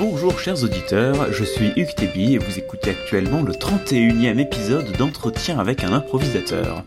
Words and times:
Bonjour 0.00 0.40
chers 0.40 0.64
auditeurs, 0.64 1.30
je 1.30 1.44
suis 1.44 1.72
Hugues 1.76 1.94
Tébi 1.94 2.32
et 2.32 2.38
vous 2.38 2.58
écoutez 2.58 2.88
actuellement 2.88 3.42
le 3.42 3.52
31e 3.52 4.38
épisode 4.38 4.90
d'entretien 4.96 5.58
avec 5.58 5.84
un 5.84 5.92
improvisateur. 5.92 6.84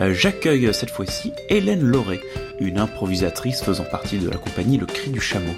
Euh, 0.00 0.12
J'accueille 0.12 0.74
cette 0.74 0.90
fois-ci 0.90 1.30
Hélène 1.48 1.82
Lauré, 1.82 2.20
une 2.58 2.80
improvisatrice 2.80 3.62
faisant 3.62 3.84
partie 3.84 4.18
de 4.18 4.28
la 4.28 4.36
compagnie 4.36 4.78
Le 4.78 4.86
Cri 4.86 5.10
du 5.10 5.20
Chameau. 5.20 5.54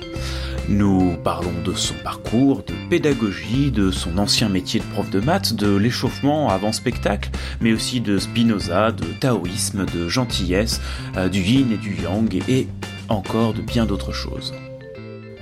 Nous 0.68 1.17
parlons 1.25 1.62
de 1.64 1.73
son 1.73 1.95
parcours, 2.04 2.62
de 2.62 2.75
pédagogie, 2.90 3.71
de 3.71 3.90
son 3.90 4.18
ancien 4.18 4.50
métier 4.50 4.81
de 4.81 4.85
prof 4.85 5.08
de 5.08 5.21
maths, 5.21 5.54
de 5.54 5.75
l'échauffement 5.75 6.50
avant 6.50 6.72
spectacle, 6.72 7.31
mais 7.63 7.72
aussi 7.72 8.03
de 8.03 8.18
Spinoza, 8.18 8.93
de 8.93 9.07
taoïsme, 9.18 9.86
de 9.86 10.11
gentillesse, 10.11 10.82
euh, 11.17 11.31
du 11.31 11.40
yin 11.40 11.72
et 11.72 11.79
du 11.79 11.96
yang 12.03 12.43
et 12.50 12.68
encore 13.08 13.54
de 13.54 13.63
bien 13.63 13.86
d'autres 13.86 14.13
choses. 14.13 14.53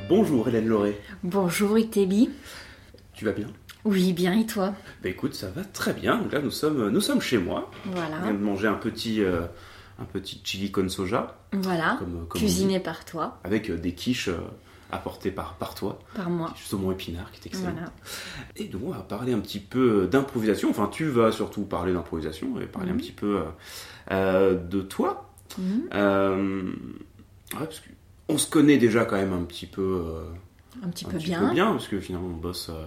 Bonjour 0.08 0.48
Hélène 0.48 0.66
Lauré, 0.68 1.00
Bonjour 1.22 1.78
Itebi. 1.78 2.30
tu 3.14 3.24
vas 3.24 3.32
bien? 3.32 3.46
Oui, 3.84 4.12
bien 4.12 4.38
et 4.38 4.46
toi? 4.46 4.74
Bah 5.02 5.08
écoute, 5.10 5.34
ça 5.34 5.50
va 5.50 5.62
très 5.64 5.92
bien. 5.92 6.18
Donc 6.18 6.32
là, 6.32 6.40
nous 6.40 6.50
sommes, 6.50 6.88
nous 6.90 7.00
sommes 7.00 7.20
chez 7.20 7.38
moi. 7.38 7.70
On 7.86 7.90
Voilà. 7.90 8.18
vient 8.22 8.32
de 8.34 8.38
manger 8.38 8.66
un 8.68 8.74
petit, 8.74 9.22
euh, 9.22 9.42
un 9.98 10.04
petit 10.04 10.40
chili 10.42 10.70
con 10.70 10.88
soja, 10.88 11.36
Voilà. 11.52 11.96
comme, 11.98 12.12
comme 12.12 12.22
on 12.24 12.44
Cuisiné 12.44 12.80
par 12.80 13.04
toi, 13.04 13.38
avec 13.44 13.70
euh, 13.70 13.76
des 13.76 13.92
quiches 13.94 14.28
euh, 14.28 14.38
apportées 14.90 15.30
par, 15.30 15.54
par 15.56 15.74
toi. 15.74 15.98
par 16.14 16.30
moi. 16.30 16.52
Saumon 16.56 16.92
épinard, 16.92 17.30
qui 17.32 17.40
est 17.42 17.46
excellent. 17.46 17.72
Voilà. 17.72 17.92
Et 18.56 18.64
donc, 18.64 18.82
on 18.86 18.90
va 18.90 19.00
parler 19.00 19.32
un 19.34 19.40
petit 19.40 19.60
peu 19.60 20.06
d'improvisation. 20.10 20.70
Enfin, 20.70 20.88
tu 20.90 21.04
vas 21.04 21.30
surtout 21.30 21.62
parler 21.64 21.92
d'improvisation 21.92 22.58
et 22.60 22.66
parler 22.66 22.90
un 22.90 22.94
Mhm. 22.94 23.00
petit 23.00 23.12
peu 23.12 23.38
euh, 23.38 23.42
euh, 24.12 24.54
de 24.54 24.80
toi. 24.80 25.30
Euh, 25.94 26.62
ouais, 27.52 27.58
parce 27.58 27.80
que 27.80 27.88
on 28.28 28.38
se 28.38 28.48
connaît 28.48 28.78
déjà 28.78 29.04
quand 29.04 29.16
même 29.16 29.32
un 29.32 29.44
petit 29.44 29.66
peu, 29.66 30.04
euh, 30.06 30.24
Un 30.82 30.88
petit 30.88 31.06
un 31.06 31.10
peu 31.10 31.18
petit 31.18 31.26
bien. 31.26 31.48
peu 31.48 31.54
bien, 31.54 31.72
parce 31.72 31.88
que 31.88 32.00
finalement, 32.00 32.28
on 32.28 32.36
bosse, 32.36 32.68
euh, 32.70 32.86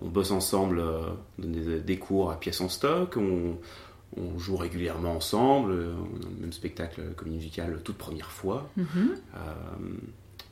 on 0.00 0.08
bosse 0.08 0.30
ensemble, 0.30 0.78
euh, 0.78 1.08
on 1.38 1.42
donne 1.42 1.52
des, 1.52 1.80
des 1.80 1.98
cours 1.98 2.30
à 2.30 2.38
pièces 2.38 2.60
en 2.60 2.68
stock, 2.68 3.16
on, 3.16 3.56
on 4.16 4.38
joue 4.38 4.56
régulièrement 4.56 5.16
ensemble, 5.16 5.72
on 5.72 6.26
a 6.26 6.28
le 6.30 6.40
même 6.40 6.52
spectacle 6.52 7.02
comédie 7.16 7.36
musicale 7.36 7.80
toute 7.82 7.96
première 7.98 8.30
fois. 8.30 8.70
Mhm. 8.76 8.86
Euh, 9.34 9.38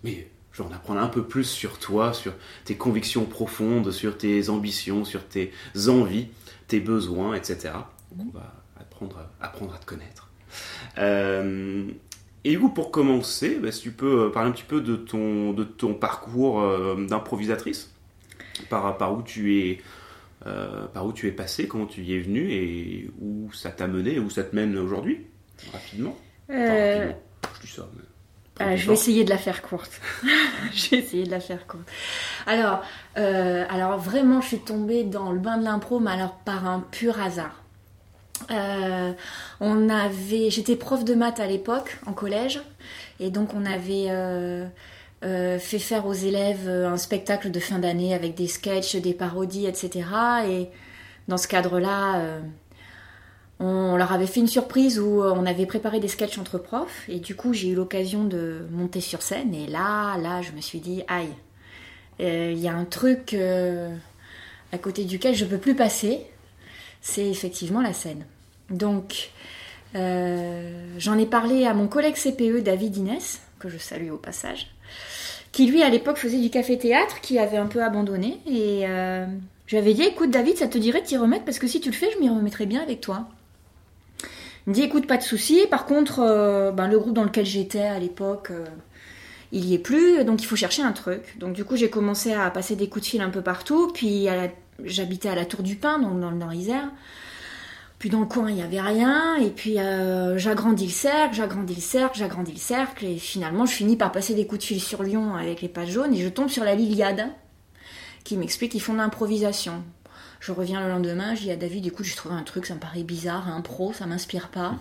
mais 0.02 0.28
je 0.50 0.62
vais 0.62 0.69
en 0.69 0.72
apprendre 0.72 1.00
un 1.00 1.08
peu 1.08 1.22
plus 1.24 1.44
sur 1.44 1.78
toi, 1.78 2.12
sur 2.12 2.33
tes 2.64 2.77
convictions 2.77 3.24
profondes, 3.24 3.91
sur 3.91 4.19
tes 4.19 4.48
ambitions, 4.48 5.05
sur 5.05 5.27
tes 5.27 5.52
envies, 5.89 6.28
tes 6.69 6.80
besoins, 6.80 7.34
etc. 7.34 7.70
Donc 8.17 8.27
on 8.34 8.39
va 8.39 8.52
apprendre, 8.78 9.28
apprendre 9.41 9.74
à 9.74 9.78
te 9.78 9.86
connaître. 9.86 10.28
Euh, 10.98 11.86
et 12.45 12.51
du 12.51 12.59
coup, 12.61 12.71
pour 12.71 12.91
commencer, 12.91 13.57
bah, 13.59 13.73
si 13.73 13.83
tu 13.83 13.93
peux 13.93 14.31
parler 14.33 14.48
un 14.51 14.53
petit 14.53 14.65
peu 14.65 14.81
de 14.81 14.97
ton, 14.97 15.53
de 15.53 15.65
ton 15.65 15.95
parcours 15.95 16.61
euh, 16.62 16.97
d'improvisatrice, 17.07 17.97
par, 18.69 18.97
par 18.98 19.15
où 19.17 19.23
tu 19.23 19.59
es, 19.59 19.83
euh, 20.47 20.87
par 20.89 21.07
où 21.07 21.13
tu 21.13 21.29
es 21.29 21.33
passé, 21.33 21.69
comment 21.69 21.87
tu 21.87 22.03
y 22.03 22.15
es 22.15 22.20
venu 22.20 22.51
et 22.53 23.11
où 23.20 23.53
ça 23.53 23.70
t'a 23.70 23.89
mené, 23.89 24.19
où 24.19 24.31
ça 24.31 24.45
te 24.45 24.55
mène 24.57 24.77
aujourd'hui, 24.79 25.27
rapidement. 25.73 26.25
Enfin, 26.59 26.77
Euh, 26.77 26.85
rapidement. 26.85 27.23
Je 27.53 27.61
dis 27.61 27.69
ça, 27.73 27.89
mais 27.95 28.03
euh, 28.61 28.77
ton 28.77 28.77
je 28.77 28.87
vais 28.87 28.95
essayer 28.95 29.25
de 29.25 29.31
la 29.31 29.39
faire 29.39 29.63
courte. 29.63 30.01
je 30.75 30.91
vais 30.91 30.98
essayer 30.98 31.25
de 31.25 31.31
la 31.31 31.41
faire 31.41 31.67
courte. 31.67 31.89
Alors, 32.47 32.83
euh, 33.19 33.65
alors 33.70 33.98
vraiment, 33.98 34.41
je 34.41 34.48
suis 34.48 34.65
tombée 34.65 35.05
dans 35.05 35.33
le 35.33 35.41
bain 35.41 35.59
de 35.59 35.65
l'impro, 35.65 36.01
mais 36.01 36.11
alors 36.13 36.37
par 36.41 36.67
un 36.67 36.81
pur 36.81 37.20
hasard. 37.20 37.61
Euh, 38.51 39.12
on 39.61 39.89
avait, 39.89 40.51
j'étais 40.51 40.77
prof 40.77 41.05
de 41.05 41.15
maths 41.15 41.41
à 41.41 41.47
l'époque 41.47 41.98
en 42.07 42.12
collège, 42.12 42.61
et 43.21 43.31
donc 43.31 43.55
on 43.55 43.65
avait 43.65 44.07
euh, 44.09 44.67
euh, 45.25 45.59
fait 45.59 45.79
faire 45.79 46.07
aux 46.07 46.12
élèves 46.12 46.69
un 46.69 46.97
spectacle 46.97 47.51
de 47.51 47.61
fin 47.61 47.79
d'année 47.79 48.15
avec 48.15 48.35
des 48.35 48.48
sketchs, 48.48 48.97
des 48.97 49.14
parodies, 49.14 49.67
etc. 49.67 50.05
Et 50.48 50.69
dans 51.29 51.39
ce 51.39 51.48
cadre-là, 51.48 52.41
on 53.61 53.97
leur 53.97 54.13
avait 54.13 54.27
fait 54.27 54.41
une 54.41 54.48
surprise 54.48 54.98
où 54.98 55.23
on 55.23 55.47
avait 55.47 55.67
préparé 55.67 56.01
des 56.01 56.08
sketchs 56.08 56.39
entre 56.39 56.58
profs, 56.58 57.08
et 57.08 57.20
du 57.20 57.36
coup 57.36 57.52
j'ai 57.52 57.69
eu 57.69 57.75
l'occasion 57.75 58.25
de 58.25 58.67
monter 58.70 59.01
sur 59.01 59.23
scène, 59.23 59.55
et 59.55 59.67
là, 59.67 60.19
là, 60.19 60.42
je 60.42 60.52
me 60.52 60.61
suis 60.61 60.81
dit, 60.81 61.05
aïe, 61.08 61.33
il 62.19 62.58
y 62.58 62.69
a 62.69 62.75
un 62.75 62.85
truc 62.85 63.36
à 64.73 64.79
côté 64.79 65.05
duquel 65.05 65.35
je 65.35 65.45
peux 65.45 65.58
plus 65.58 65.77
passer, 65.77 66.27
c'est 67.02 67.29
effectivement 67.29 67.83
la 67.83 67.92
scène. 67.92 68.25
Donc, 68.72 69.30
euh, 69.94 70.88
j'en 70.98 71.18
ai 71.18 71.27
parlé 71.27 71.66
à 71.66 71.74
mon 71.74 71.86
collègue 71.86 72.14
CPE, 72.14 72.62
David 72.62 72.96
Inès, 72.96 73.40
que 73.58 73.68
je 73.68 73.78
salue 73.78 74.10
au 74.10 74.16
passage, 74.16 74.74
qui 75.52 75.66
lui 75.66 75.83
à 75.83 75.88
l'époque 75.88 76.16
faisait 76.16 76.40
du 76.40 76.50
café-théâtre, 76.50 77.20
qui 77.20 77.38
avait 77.38 77.58
un 77.58 77.66
peu 77.66 77.83
abandonné, 77.83 78.40
et 78.46 78.86
euh, 78.88 79.27
je 79.66 79.77
lui 79.77 79.83
avais 79.83 79.94
dit, 79.94 80.02
écoute 80.02 80.30
David, 80.30 80.56
ça 80.56 80.66
te 80.66 80.78
dirait 80.78 81.02
de 81.02 81.06
t'y 81.06 81.16
remettre, 81.16 81.44
parce 81.44 81.58
que 81.58 81.66
si 81.66 81.80
tu 81.80 81.90
le 81.90 81.96
fais, 81.96 82.10
je 82.14 82.18
m'y 82.18 82.28
remettrai 82.28 82.66
bien 82.66 82.83
avec 82.83 83.00
toi. 83.00 83.28
Il 84.66 84.70
me 84.70 84.74
dit, 84.74 84.83
écoute, 84.83 85.06
pas 85.06 85.16
de 85.16 85.22
souci, 85.22 85.66
par 85.70 85.86
contre, 85.86 86.20
euh, 86.20 86.70
ben, 86.72 86.89
le 86.89 86.98
groupe 86.98 87.14
dans 87.14 87.24
lequel 87.24 87.46
j'étais 87.46 87.83
à 87.83 87.98
l'époque... 87.98 88.50
euh, 88.50 88.64
il 89.54 89.66
y 89.66 89.74
est 89.74 89.78
plus, 89.78 90.24
donc 90.24 90.42
il 90.42 90.46
faut 90.46 90.56
chercher 90.56 90.83
un 90.83 90.92
truc. 90.92 91.39
Donc 91.39 91.52
du 91.52 91.62
coup, 91.62 91.77
j'ai 91.77 91.90
commencé 91.90 92.33
à 92.33 92.50
passer 92.50 92.74
des 92.74 92.89
coups 92.89 93.04
de 93.04 93.10
fil 93.10 93.20
un 93.20 93.28
peu 93.28 93.42
partout. 93.42 93.90
Puis 93.92 94.27
j'habitais 94.83 95.28
à 95.28 95.34
la 95.34 95.44
Tour 95.44 95.62
du 95.62 95.77
Pin, 95.77 95.98
donc 95.98 96.18
dans 96.20 96.30
le 96.30 96.39
Nord-Isère. 96.39 96.89
Puis 98.02 98.11
dans 98.11 98.18
le 98.18 98.27
coin, 98.27 98.51
il 98.51 98.57
n'y 98.57 98.63
avait 98.63 98.80
rien. 98.80 99.36
Et 99.36 99.51
puis 99.51 99.79
euh, 99.79 100.36
j'agrandis 100.36 100.86
le 100.86 100.90
cercle, 100.90 101.36
j'agrandis 101.36 101.77
le 101.77 101.80
cercle, 101.80 102.18
j'agrandis 102.18 102.51
le 102.51 102.58
cercle. 102.58 103.05
Et 103.05 103.17
finalement, 103.17 103.64
je 103.64 103.74
finis 103.74 103.96
par 103.96 104.11
passer 104.11 104.35
des 104.35 104.45
coups 104.45 104.63
de 104.63 104.64
fil 104.64 104.80
sur 104.80 105.05
Lyon 105.05 105.36
avec 105.36 105.63
les 105.63 105.68
pages 105.68 105.92
jaunes. 105.92 106.13
Et 106.13 106.20
je 106.20 106.29
tombe 106.29 106.48
sur 106.48 106.64
la 106.64 106.74
Liliade, 106.74 107.29
qui 108.24 108.36
m'explique 108.36 108.73
qu'ils 108.73 108.80
font 108.80 108.95
de 108.95 108.98
l'improvisation. 108.98 109.85
Je 110.40 110.51
reviens 110.51 110.80
le 110.80 110.89
lendemain, 110.89 111.36
je 111.36 111.42
dis 111.42 111.52
à 111.52 111.57
David, 111.57 111.86
écoute, 111.86 112.05
j'ai 112.05 112.17
trouvé 112.17 112.35
un 112.35 112.42
truc, 112.42 112.67
ça 112.67 112.74
me 112.74 112.80
paraît 112.80 113.05
bizarre, 113.05 113.46
un 113.46 113.61
pro, 113.61 113.92
ça 113.92 114.05
m'inspire 114.07 114.48
pas. 114.48 114.74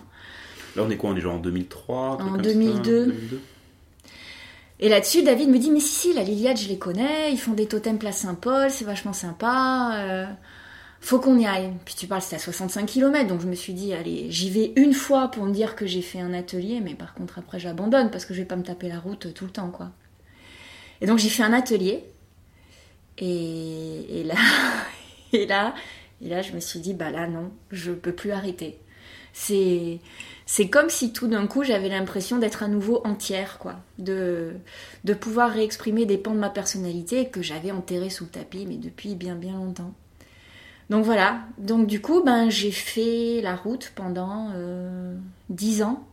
Là, 0.74 0.82
on 0.82 0.90
est 0.90 0.96
quoi 0.96 1.10
On 1.10 1.16
est 1.16 1.20
genre 1.20 1.36
en 1.36 1.38
2003 1.38 1.96
un 1.96 2.16
truc 2.16 2.28
En 2.28 2.32
comme 2.32 2.42
ça, 2.42 2.50
2002. 2.50 3.06
2002. 3.06 3.40
Et 4.80 4.88
là-dessus, 4.88 5.22
David 5.22 5.48
me 5.48 5.60
dit 5.60 5.70
Mais 5.70 5.78
si, 5.78 6.08
si, 6.08 6.12
la 6.12 6.24
Liliade, 6.24 6.56
je 6.56 6.66
les 6.66 6.76
connais, 6.76 7.30
ils 7.30 7.38
font 7.38 7.52
des 7.52 7.66
totems 7.66 7.98
place 7.98 8.16
Saint-Paul, 8.16 8.68
c'est 8.68 8.84
vachement 8.84 9.12
sympa, 9.12 9.92
euh, 9.94 10.26
faut 11.02 11.18
qu'on 11.18 11.36
y 11.36 11.46
aille. 11.46 11.72
Puis 11.84 11.94
tu 11.94 12.06
parles, 12.06 12.22
c'était 12.22 12.36
à 12.36 12.38
65 12.38 12.86
km, 12.86 13.26
donc 13.28 13.40
je 13.40 13.48
me 13.48 13.54
suis 13.54 13.74
dit 13.74 13.92
Allez, 13.92 14.30
j'y 14.30 14.50
vais 14.50 14.72
une 14.76 14.94
fois 14.94 15.28
pour 15.28 15.44
me 15.44 15.52
dire 15.52 15.74
que 15.76 15.84
j'ai 15.84 16.00
fait 16.00 16.20
un 16.20 16.32
atelier, 16.32 16.80
mais 16.80 16.94
par 16.94 17.12
contre, 17.14 17.38
après, 17.38 17.58
j'abandonne 17.58 18.10
parce 18.10 18.24
que 18.24 18.34
je 18.34 18.40
vais 18.40 18.46
pas 18.46 18.56
me 18.56 18.62
taper 18.62 18.88
la 18.88 19.00
route 19.00 19.34
tout 19.34 19.44
le 19.44 19.50
temps, 19.50 19.70
quoi. 19.70 19.90
Et 21.00 21.06
donc, 21.06 21.18
j'ai 21.18 21.28
fait 21.28 21.42
un 21.42 21.52
atelier, 21.52 22.04
et, 23.18 24.20
et 24.20 24.24
là, 24.24 24.36
et 25.32 25.46
là, 25.46 25.74
et 26.22 26.28
là, 26.28 26.40
je 26.40 26.52
me 26.52 26.60
suis 26.60 26.78
dit 26.78 26.94
Bah 26.94 27.10
là, 27.10 27.26
non, 27.26 27.50
je 27.70 27.92
peux 27.92 28.14
plus 28.14 28.30
arrêter. 28.30 28.78
C'est. 29.32 29.98
C'est 30.44 30.68
comme 30.68 30.90
si 30.90 31.12
tout 31.12 31.28
d'un 31.28 31.46
coup 31.46 31.62
j'avais 31.62 31.88
l'impression 31.88 32.36
d'être 32.38 32.62
à 32.62 32.68
nouveau 32.68 33.00
entière, 33.06 33.58
quoi. 33.58 33.76
De, 33.98 34.52
de 35.04 35.14
pouvoir 35.14 35.50
réexprimer 35.50 36.04
des 36.04 36.18
pans 36.18 36.34
de 36.34 36.38
ma 36.38 36.50
personnalité 36.50 37.28
que 37.28 37.42
j'avais 37.42 37.70
enterrés 37.70 38.10
sous 38.10 38.24
le 38.24 38.30
tapis, 38.30 38.66
mais 38.66 38.76
depuis 38.76 39.14
bien 39.14 39.34
bien 39.34 39.54
longtemps. 39.54 39.94
Donc 40.92 41.06
voilà. 41.06 41.40
Donc 41.56 41.86
du 41.86 42.02
coup, 42.02 42.22
ben, 42.22 42.50
j'ai 42.50 42.70
fait 42.70 43.40
la 43.40 43.56
route 43.56 43.92
pendant 43.94 44.50
euh, 44.54 45.16
10 45.48 45.84
ans. 45.84 46.06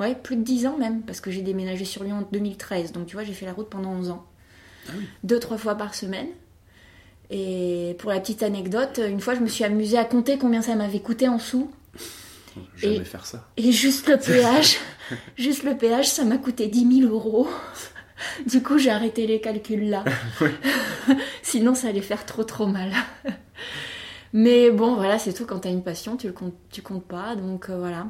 Ouais, 0.00 0.16
plus 0.16 0.34
de 0.34 0.42
10 0.42 0.66
ans 0.66 0.76
même, 0.76 1.02
parce 1.02 1.20
que 1.20 1.30
j'ai 1.30 1.42
déménagé 1.42 1.84
sur 1.84 2.02
Lyon 2.02 2.18
en 2.18 2.28
2013. 2.32 2.90
Donc 2.90 3.06
tu 3.06 3.14
vois, 3.14 3.22
j'ai 3.22 3.34
fait 3.34 3.46
la 3.46 3.52
route 3.52 3.70
pendant 3.70 3.90
11 3.90 4.10
ans. 4.10 4.26
Ah 4.88 4.92
oui. 4.98 5.06
Deux, 5.22 5.38
trois 5.38 5.58
fois 5.58 5.76
par 5.76 5.94
semaine. 5.94 6.26
Et 7.30 7.94
pour 8.00 8.10
la 8.10 8.18
petite 8.18 8.42
anecdote, 8.42 9.00
une 9.08 9.20
fois 9.20 9.36
je 9.36 9.40
me 9.40 9.46
suis 9.46 9.62
amusée 9.62 9.96
à 9.96 10.04
compter 10.04 10.38
combien 10.38 10.60
ça 10.60 10.74
m'avait 10.74 10.98
coûté 10.98 11.28
en 11.28 11.38
sous. 11.38 11.70
Jamais 12.74 12.96
Et- 12.96 13.04
faire 13.04 13.26
ça. 13.26 13.46
Et 13.56 13.70
juste 13.70 14.08
le 14.08 14.18
péage, 14.18 14.78
juste 15.36 15.62
le 15.62 15.76
péage, 15.76 16.08
ça 16.08 16.24
m'a 16.24 16.38
coûté 16.38 16.66
10 16.66 17.02
000 17.02 17.12
euros. 17.12 17.46
Du 18.44 18.60
coup, 18.60 18.76
j'ai 18.78 18.90
arrêté 18.90 19.28
les 19.28 19.40
calculs 19.40 19.88
là. 19.88 20.04
Sinon, 21.42 21.76
ça 21.76 21.86
allait 21.86 22.00
faire 22.00 22.26
trop 22.26 22.42
trop 22.42 22.66
mal. 22.66 22.90
Mais 24.32 24.70
bon, 24.70 24.94
voilà, 24.94 25.18
c'est 25.18 25.32
tout. 25.32 25.46
Quand 25.46 25.60
t'as 25.60 25.70
une 25.70 25.82
passion, 25.82 26.16
tu 26.16 26.26
le 26.26 26.32
comptes, 26.32 26.54
tu 26.70 26.82
comptes 26.82 27.06
pas. 27.06 27.36
Donc 27.36 27.70
euh, 27.70 27.78
voilà. 27.78 28.06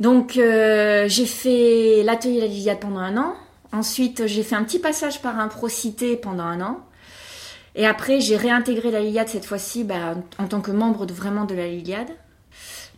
Donc 0.00 0.36
euh, 0.36 1.08
j'ai 1.08 1.26
fait 1.26 2.02
l'atelier 2.02 2.40
La 2.40 2.46
Liliade 2.46 2.80
pendant 2.80 2.98
un 2.98 3.16
an. 3.16 3.34
Ensuite, 3.72 4.26
j'ai 4.26 4.42
fait 4.42 4.54
un 4.54 4.64
petit 4.64 4.78
passage 4.78 5.22
par 5.22 5.38
un 5.38 5.48
Procité 5.48 6.16
pendant 6.16 6.44
un 6.44 6.60
an. 6.60 6.80
Et 7.74 7.86
après, 7.86 8.20
j'ai 8.20 8.36
réintégré 8.36 8.90
la 8.90 9.00
Liliade 9.00 9.28
cette 9.28 9.44
fois-ci 9.44 9.84
bah, 9.84 10.14
en 10.38 10.46
tant 10.46 10.60
que 10.60 10.70
membre 10.70 11.04
de, 11.06 11.12
vraiment 11.12 11.44
de 11.44 11.54
la 11.54 11.68
Liliade. 11.68 12.08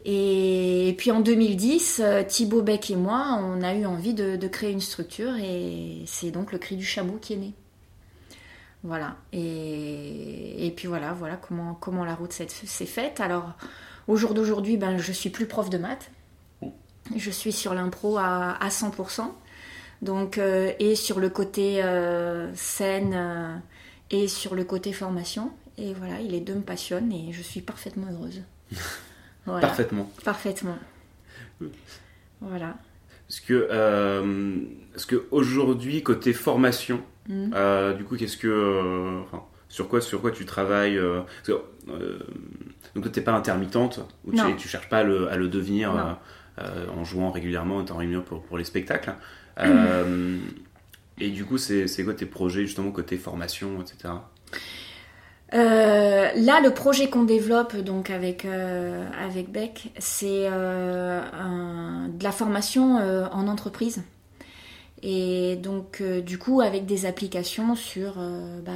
Et 0.05 0.95
puis 0.99 1.11
en 1.11 1.21
2010, 1.21 2.01
euh, 2.03 2.23
Thibaut 2.23 2.63
Beck 2.63 2.91
et 2.91 2.97
moi, 2.97 3.41
on 3.43 3.63
a 3.63 3.75
eu 3.75 3.85
envie 3.85 4.15
de, 4.15 4.37
de 4.37 4.49
créer 4.49 4.71
une 4.71 4.81
structure 4.81 5.35
et 5.37 6.03
c'est 6.07 6.31
donc 6.31 6.53
le 6.53 6.59
cri 6.59 6.77
du 6.77 6.85
chameau 6.85 7.19
qui 7.21 7.35
est 7.35 7.37
né. 7.37 7.53
Voilà. 8.85 9.17
Et, 9.33 10.67
et 10.67 10.71
puis 10.71 10.87
voilà, 10.89 11.13
voilà 11.13 11.37
comment, 11.37 11.75
comment 11.75 12.05
la 12.05 12.15
route 12.15 12.33
s'est 12.33 12.87
faite. 12.87 13.21
Alors, 13.21 13.53
au 14.07 14.17
jour 14.17 14.35
d'aujourd'hui, 14.35 14.77
ben, 14.77 14.99
je 14.99 15.13
suis 15.13 15.31
plus 15.31 15.47
prof 15.47 15.69
de 15.71 15.79
maths. 15.79 16.11
Je 17.17 17.31
suis 17.31 17.53
sur 17.53 17.75
l'impro 17.75 18.19
à, 18.19 18.53
à 18.53 18.69
100%. 18.69 19.31
Donc, 20.03 20.39
et 20.39 20.95
sur 20.95 21.19
le 21.19 21.29
côté 21.29 21.83
scène 22.55 23.63
et 24.11 24.29
sur 24.29 24.55
le 24.55 24.65
côté 24.65 24.93
formation. 24.93 25.51
Et 25.77 25.95
voilà, 25.95 26.19
les 26.21 26.41
deux 26.41 26.55
me 26.55 26.63
passionnent 26.63 27.13
et 27.13 27.33
je 27.33 27.43
suis 27.43 27.61
parfaitement 27.61 28.07
heureuse. 28.13 28.43
Parfaitement. 29.45 30.11
Parfaitement. 30.25 30.79
Voilà. 32.41 32.77
Parce 33.27 33.41
que, 33.41 33.69
euh, 33.71 34.57
que 35.07 35.27
aujourd'hui, 35.31 36.03
côté 36.03 36.33
formation, 36.33 37.03
mm. 37.29 37.53
euh, 37.55 37.93
du 37.95 38.05
coup, 38.05 38.17
qu'est-ce 38.17 38.37
que. 38.37 38.49
Euh, 38.49 39.21
sur, 39.69 39.89
quoi, 39.89 40.01
sur 40.01 40.21
quoi 40.21 40.31
tu 40.31 40.47
travailles 40.47 40.97
euh, 40.97 41.21
Donc, 42.95 43.13
tu 43.13 43.19
n'es 43.19 43.25
pas 43.25 43.33
intermittente, 43.33 44.01
ou 44.25 44.33
tu, 44.33 44.43
ne 44.43 44.59
cherches 44.59 44.89
pas 44.89 44.99
à 44.99 45.03
le, 45.03 45.29
à 45.31 45.37
le 45.37 45.49
devenir 45.49 46.19
en 46.59 47.05
jouant 47.05 47.31
régulièrement, 47.31 47.77
en 47.77 47.83
étant 47.83 47.97
réunion 47.97 48.23
pour, 48.23 48.43
pour 48.43 48.59
les 48.59 48.65
spectacles. 48.65 49.15
et 51.21 51.31
du 51.31 51.45
coup, 51.45 51.59
c'est 51.59 52.05
quoi 52.05 52.15
tes 52.15 52.27
projets, 52.27 52.63
justement, 52.63 52.91
côté 52.91 53.17
formation, 53.19 53.83
etc. 53.83 54.15
Euh, 55.55 56.29
là, 56.35 56.61
le 56.61 56.71
projet 56.71 57.09
qu'on 57.09 57.25
développe 57.25 57.77
donc 57.77 58.11
avec 58.11 58.45
euh, 58.45 59.07
avec 59.19 59.51
Beck, 59.51 59.93
c'est 59.99 60.47
euh, 60.47 61.21
de 62.09 62.23
la 62.23 62.33
formation 62.33 62.97
en 63.33 63.49
entreprise. 63.49 64.03
Et 65.03 65.57
donc, 65.57 66.03
du 66.03 66.39
coup, 66.39 66.61
avec 66.61 66.87
des 66.87 67.07
applications 67.07 67.77
sur 67.77 68.15
bah, 68.65 68.73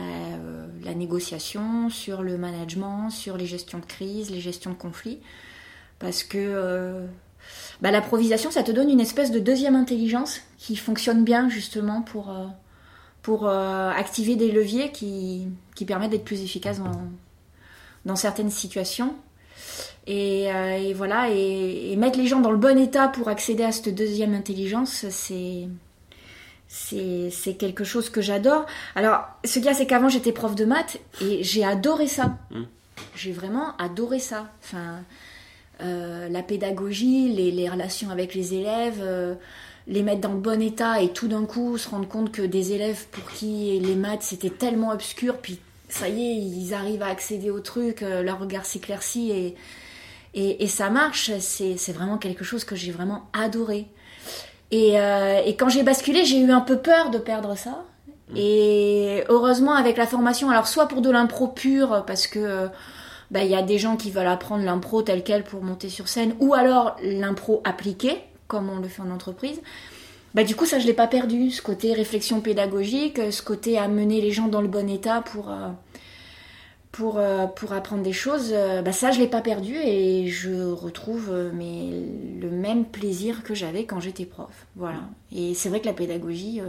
la 0.85 0.95
négociation, 0.95 1.91
sur 1.91 2.23
le 2.23 2.39
management, 2.39 3.11
sur 3.11 3.37
les 3.37 3.47
gestions 3.47 3.79
de 3.79 3.87
crise, 3.87 4.31
les 4.31 4.41
gestions 4.41 4.71
de 4.71 4.77
conflits. 4.77 5.19
Parce 5.99 6.23
que 6.23 7.05
bah, 7.81 7.91
l'improvisation, 7.91 8.53
ça 8.53 8.63
te 8.63 8.71
donne 8.71 8.89
une 8.89 9.01
espèce 9.01 9.33
de 9.33 9.41
deuxième 9.41 9.75
intelligence 9.75 10.41
qui 10.59 10.77
fonctionne 10.77 11.25
bien 11.25 11.49
justement 11.49 12.03
pour 12.03 12.33
pour 13.23 13.47
euh, 13.47 13.91
activer 13.91 14.37
des 14.37 14.51
leviers 14.51 14.91
qui, 14.91 15.49
qui 15.75 15.85
permettent 15.85 16.11
d'être 16.11 16.25
plus 16.25 16.43
efficaces 16.43 16.79
dans, 16.81 17.01
dans 18.05 18.17
certaines 18.17 18.51
situations. 18.51 19.15
Euh, 20.09 20.77
et 20.77 20.93
voilà, 20.93 21.31
et, 21.31 21.95
mettre 21.97 22.19
les 22.19 22.27
gens 22.27 22.41
dans 22.41 22.51
le 22.51 22.59
bon 22.59 22.77
état 22.77 23.09
pour 23.09 23.29
accéder 23.29 23.63
à 23.63 23.71
cette 23.71 23.95
deuxième 23.95 24.35
intelligence, 24.35 25.07
c'est 25.09 25.69
c'est 26.75 27.55
quelque 27.59 27.85
chose 27.85 28.09
que 28.09 28.21
j'adore. 28.21 28.67
Alors, 28.95 29.25
ce 29.45 29.55
qu'il 29.55 29.65
y 29.65 29.69
a, 29.69 29.75
c'est 29.75 29.87
qu'avant 29.87 30.09
j'étais 30.09 30.33
prof 30.33 30.55
de 30.55 30.65
maths 30.65 30.99
et 31.21 31.43
j'ai 31.43 31.65
adoré 31.65 32.07
ça. 32.07 32.39
Mmh. 32.51 32.63
J'ai 33.15 33.33
vraiment 33.33 33.77
adoré 33.77 34.19
ça. 34.19 34.51
Enfin, 34.63 35.03
euh, 35.83 36.29
la 36.29 36.43
pédagogie, 36.43 37.29
les, 37.29 37.51
les, 37.51 37.69
relations 37.69 38.11
avec 38.11 38.35
les 38.35 38.55
élèves 38.55 39.03
les 39.89 40.03
mettre 40.03 40.21
dans 40.21 40.33
le 40.33 40.41
bon 40.41 40.61
état 40.63 41.03
et 41.03 41.13
tout 41.13 41.29
d'un 41.29 41.45
coup 41.45 41.77
se 41.79 41.89
rendre 41.89 42.09
compte 42.09 42.33
que 42.33 42.43
des 42.43 42.73
élèves 42.73 43.07
pour 43.11 43.29
qui 43.33 43.79
les 43.81 43.97
maths 43.97 44.23
c'était 44.23 44.51
tellement 44.51 44.91
obscur, 44.91 45.39
puis 45.39 45.59
ça 45.89 46.09
y 46.09 46.23
est, 46.23 46.37
ils 46.37 46.75
arrivent 46.75 47.03
à 47.03 47.09
accéder 47.09 47.51
au 47.51 47.61
truc, 47.61 48.03
euh, 48.03 48.23
leur 48.23 48.39
regard 48.39 48.65
s'éclaircit 48.65 49.31
et, 49.31 49.57
et, 50.35 50.67
ça 50.67 50.89
marche, 50.89 51.31
c'est 51.41 51.93
vraiment 51.93 52.17
quelque 52.17 52.43
chose 52.43 52.65
que 52.65 52.75
j'ai 52.75 52.91
vraiment 52.91 53.29
adoré. 53.35 53.87
Et, 54.73 54.99
euh, 54.99 55.41
et 55.45 55.55
quand 55.55 55.69
j'ai 55.69 55.85
basculé, 55.85 56.25
j'ai 56.25 56.41
eu 56.41 56.51
un 56.51 56.61
peu 56.61 56.79
peur 56.79 57.11
de 57.11 57.19
perdre 57.19 57.57
ça. 57.57 57.85
Mmh. 58.31 58.37
Et 58.37 59.25
heureusement, 59.29 59.75
avec 59.75 59.97
la 59.97 60.07
formation, 60.07 60.51
alors 60.51 60.67
soit 60.67 60.89
pour 60.89 61.03
de 61.03 61.11
l'impro 61.11 61.47
pur, 61.47 62.03
parce 62.07 62.27
que 62.27 62.69
bah, 63.31 63.45
il 63.45 63.51
y 63.51 63.55
a 63.55 63.63
des 63.63 63.79
gens 63.79 63.97
qui 63.97 64.11
veulent 64.11 64.27
apprendre 64.27 64.65
l'impro 64.65 65.03
tel 65.03 65.23
quel 65.23 65.45
pour 65.45 65.63
monter 65.63 65.89
sur 65.89 66.09
scène, 66.09 66.35
ou 66.41 66.55
alors 66.55 66.97
l'impro 67.03 67.61
appliqué, 67.65 68.19
comme 68.49 68.69
on 68.69 68.81
le 68.81 68.89
fait 68.89 69.03
en 69.03 69.11
entreprise. 69.11 69.61
Bah, 70.35 70.45
du 70.45 70.57
coup, 70.57 70.65
ça, 70.65 70.79
je 70.79 70.87
l'ai 70.87 70.95
pas 70.95 71.07
perdu, 71.07 71.51
ce 71.51 71.61
côté 71.61 71.93
réflexion 71.93 72.41
pédagogique, 72.41 73.21
ce 73.31 73.43
côté 73.43 73.79
amener 73.79 74.21
les 74.23 74.31
gens 74.31 74.49
dans 74.49 74.63
le 74.63 74.69
bon 74.69 74.89
état 74.89 75.21
pour, 75.21 75.51
euh, 75.51 75.69
pour, 76.93 77.19
euh, 77.19 77.47
pour 77.47 77.73
apprendre 77.73 78.03
des 78.03 78.13
choses, 78.13 78.51
euh, 78.53 78.83
bah, 78.83 78.93
ça, 78.93 79.11
je 79.11 79.19
l'ai 79.19 79.27
pas 79.27 79.41
perdu 79.41 79.75
et 79.75 80.29
je 80.29 80.71
retrouve 80.71 81.33
mais, 81.55 81.91
le 82.41 82.51
même 82.51 82.85
plaisir 82.85 83.43
que 83.43 83.55
j'avais 83.55 83.85
quand 83.85 84.01
j'étais 84.01 84.27
prof. 84.27 84.67
Voilà. 84.77 85.01
Et 85.35 85.55
c'est 85.55 85.69
vrai 85.69 85.81
que 85.81 85.87
la 85.87 85.95
pédagogie, 85.95 86.61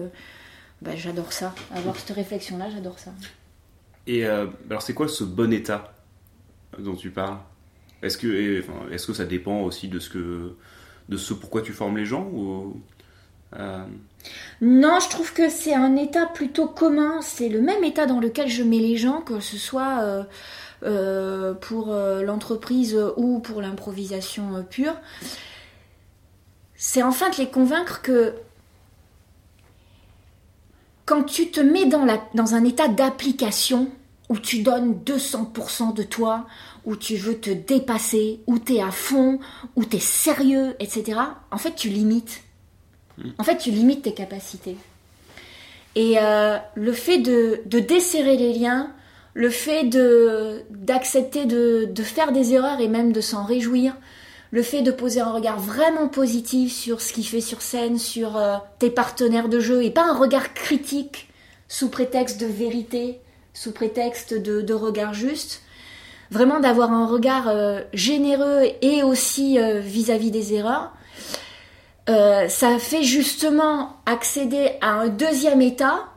bah, 0.81 0.95
j'adore 0.95 1.33
ça. 1.33 1.53
Avoir 1.75 1.95
cette 1.97 2.15
réflexion-là, 2.15 2.69
j'adore 2.73 2.99
ça. 2.99 3.11
Et 4.07 4.25
alors, 4.25 4.81
c'est 4.81 4.93
quoi 4.93 5.07
ce 5.07 5.23
bon 5.23 5.53
état 5.53 5.93
dont 6.79 6.95
tu 6.95 7.09
parles? 7.09 7.37
Est-ce 8.01 8.17
que, 8.17 8.63
est-ce 8.91 9.07
que 9.07 9.13
ça 9.13 9.25
dépend 9.25 9.61
aussi 9.61 9.87
de 9.87 9.99
ce 9.99 10.09
que 10.09 10.55
de 11.09 11.17
ce 11.17 11.33
pourquoi 11.33 11.61
tu 11.61 11.73
formes 11.73 11.97
les 11.97 12.05
gens 12.05 12.29
ou, 12.31 12.81
euh, 13.57 13.83
Non, 14.61 14.99
je 14.99 15.09
trouve 15.09 15.33
que 15.33 15.49
c'est 15.49 15.73
un 15.73 15.95
état 15.95 16.25
plutôt 16.25 16.67
commun. 16.67 17.21
C'est 17.21 17.49
le 17.49 17.61
même 17.61 17.83
état 17.83 18.05
dans 18.05 18.19
lequel 18.19 18.47
je 18.47 18.63
mets 18.63 18.79
les 18.79 18.97
gens, 18.97 19.21
que 19.21 19.39
ce 19.39 19.57
soit 19.57 20.01
euh, 20.01 20.23
euh, 20.83 21.53
pour 21.53 21.93
l'entreprise 21.93 22.97
ou 23.17 23.39
pour 23.39 23.61
l'improvisation 23.61 24.63
pure. 24.69 24.95
C'est 26.75 27.03
enfin 27.03 27.29
de 27.29 27.37
les 27.37 27.49
convaincre 27.49 28.01
que 28.01 28.33
quand 31.05 31.23
tu 31.23 31.51
te 31.51 31.59
mets 31.59 31.85
dans, 31.85 32.05
dans 32.33 32.55
un 32.55 32.63
état 32.63 32.87
d'application, 32.87 33.89
où 34.29 34.37
tu 34.39 34.63
donnes 34.63 34.99
200% 35.05 35.93
de 35.93 36.03
toi, 36.03 36.47
où 36.85 36.95
tu 36.95 37.17
veux 37.17 37.39
te 37.39 37.49
dépasser, 37.49 38.41
où 38.47 38.57
tu 38.57 38.75
es 38.75 38.81
à 38.81 38.91
fond, 38.91 39.39
où 39.75 39.85
tu 39.85 39.97
es 39.97 39.99
sérieux, 39.99 40.75
etc., 40.79 41.19
en 41.51 41.57
fait, 41.57 41.75
tu 41.75 41.89
limites. 41.89 42.43
Hmm. 43.17 43.29
En 43.37 43.43
fait, 43.43 43.57
tu 43.57 43.71
limites 43.71 44.03
tes 44.03 44.13
capacités. 44.13 44.77
Et 45.95 46.15
euh, 46.19 46.57
le 46.75 46.91
fait 46.91 47.19
de, 47.19 47.61
desserrer 47.65 48.37
les 48.37 48.53
liens, 48.53 48.91
le 49.33 49.49
fait 49.49 49.83
d'accepter 50.69 51.45
de, 51.45 51.91
faire 52.03 52.31
des 52.31 52.53
erreurs 52.53 52.79
et 52.79 52.87
même 52.87 53.11
de 53.11 53.21
s'en 53.21 53.43
réjouir, 53.43 53.95
le 54.51 54.61
fait 54.61 54.81
de 54.81 54.91
poser 54.91 55.19
un 55.19 55.31
regard 55.31 55.59
vraiment 55.59 56.07
positif 56.07 56.71
sur 56.71 57.01
ce 57.01 57.13
qu'il 57.13 57.25
fait 57.25 57.41
sur 57.41 57.61
scène, 57.61 57.97
sur 57.97 58.37
euh, 58.37 58.57
tes 58.77 58.91
partenaires 58.91 59.49
de 59.49 59.59
jeu, 59.59 59.83
et 59.83 59.89
pas 59.89 60.05
un 60.05 60.15
regard 60.15 60.53
critique 60.53 61.29
sous 61.67 61.89
prétexte 61.89 62.39
de 62.39 62.45
vérité, 62.45 63.19
sous 63.55 63.71
prétexte 63.71 64.33
de, 64.33 64.73
regard 64.73 65.13
juste, 65.13 65.61
vraiment 66.29 66.59
d'avoir 66.59 66.91
un 66.91 67.07
regard 67.07 67.47
euh, 67.47 67.81
généreux 67.93 68.63
et 68.81 69.01
aussi 69.01 69.57
vis-à-vis 69.81 70.29
des 70.29 70.53
erreurs, 70.53 70.91
euh, 72.09 72.47
ça 72.47 72.79
fait 72.79 73.03
justement 73.03 73.97
accéder 74.05 74.71
à 74.81 74.91
un 74.91 75.07
deuxième 75.07 75.61
état 75.61 76.09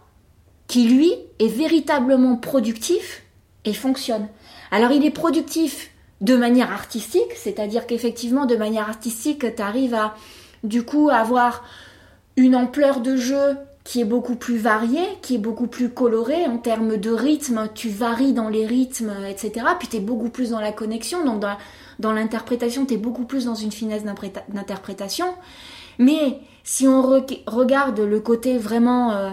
qui, 0.67 0.89
lui, 0.89 1.13
est 1.39 1.49
véritablement 1.49 2.37
productif 2.37 3.23
et 3.65 3.73
fonctionne. 3.73 4.29
Alors 4.71 4.91
il 4.91 5.05
est 5.05 5.11
productif 5.11 5.91
de 6.21 6.37
manière 6.37 6.73
artistique, 6.73 7.33
c'est-à-dire 7.37 7.87
qu'effectivement, 7.87 8.47
de 8.47 8.57
manière 8.57 8.89
artistique, 8.89 9.55
tu 9.55 9.63
arrives 9.63 9.95
à, 9.95 10.15
du 10.65 10.83
coup, 10.83 11.11
avoir 11.11 11.65
une 12.37 12.57
ampleur 12.57 13.01
de 13.01 13.17
jeu 13.17 13.57
qui 13.85 14.01
est 14.01 14.05
beaucoup 14.05 14.35
plus 14.35 14.57
varié, 14.57 15.01
qui 15.23 15.37
est 15.37 15.39
beaucoup 15.39 15.69
plus 15.69 15.91
coloré 15.91 16.47
en 16.47 16.59
termes 16.59 16.97
de 16.97 17.11
rythme, 17.11 17.69
tu 17.73 17.89
varies 17.89 18.33
dans 18.33 18.49
les 18.49 18.67
rythmes, 18.67 19.13
etc. 19.29 19.65
Puis 19.79 19.87
tu 19.87 19.97
es 19.99 20.01
beaucoup 20.01 20.29
plus 20.29 20.51
dans 20.51 20.61
la 20.61 20.73
connexion, 20.73 21.25
donc 21.25 21.45
dans, 22.01 22.13
l'interprétation, 22.13 22.85
tu 22.85 22.95
es 22.95 22.97
beaucoup 22.97 23.25
plus 23.25 23.45
dans 23.45 23.55
une 23.55 23.71
finesse 23.71 24.03
d'interprétation. 24.49 25.27
Mais 25.99 26.39
si 26.65 26.87
on 26.87 27.03
regarde 27.03 28.01
le 28.01 28.21
côté 28.21 28.59
vraiment 28.59 29.13
euh, 29.13 29.31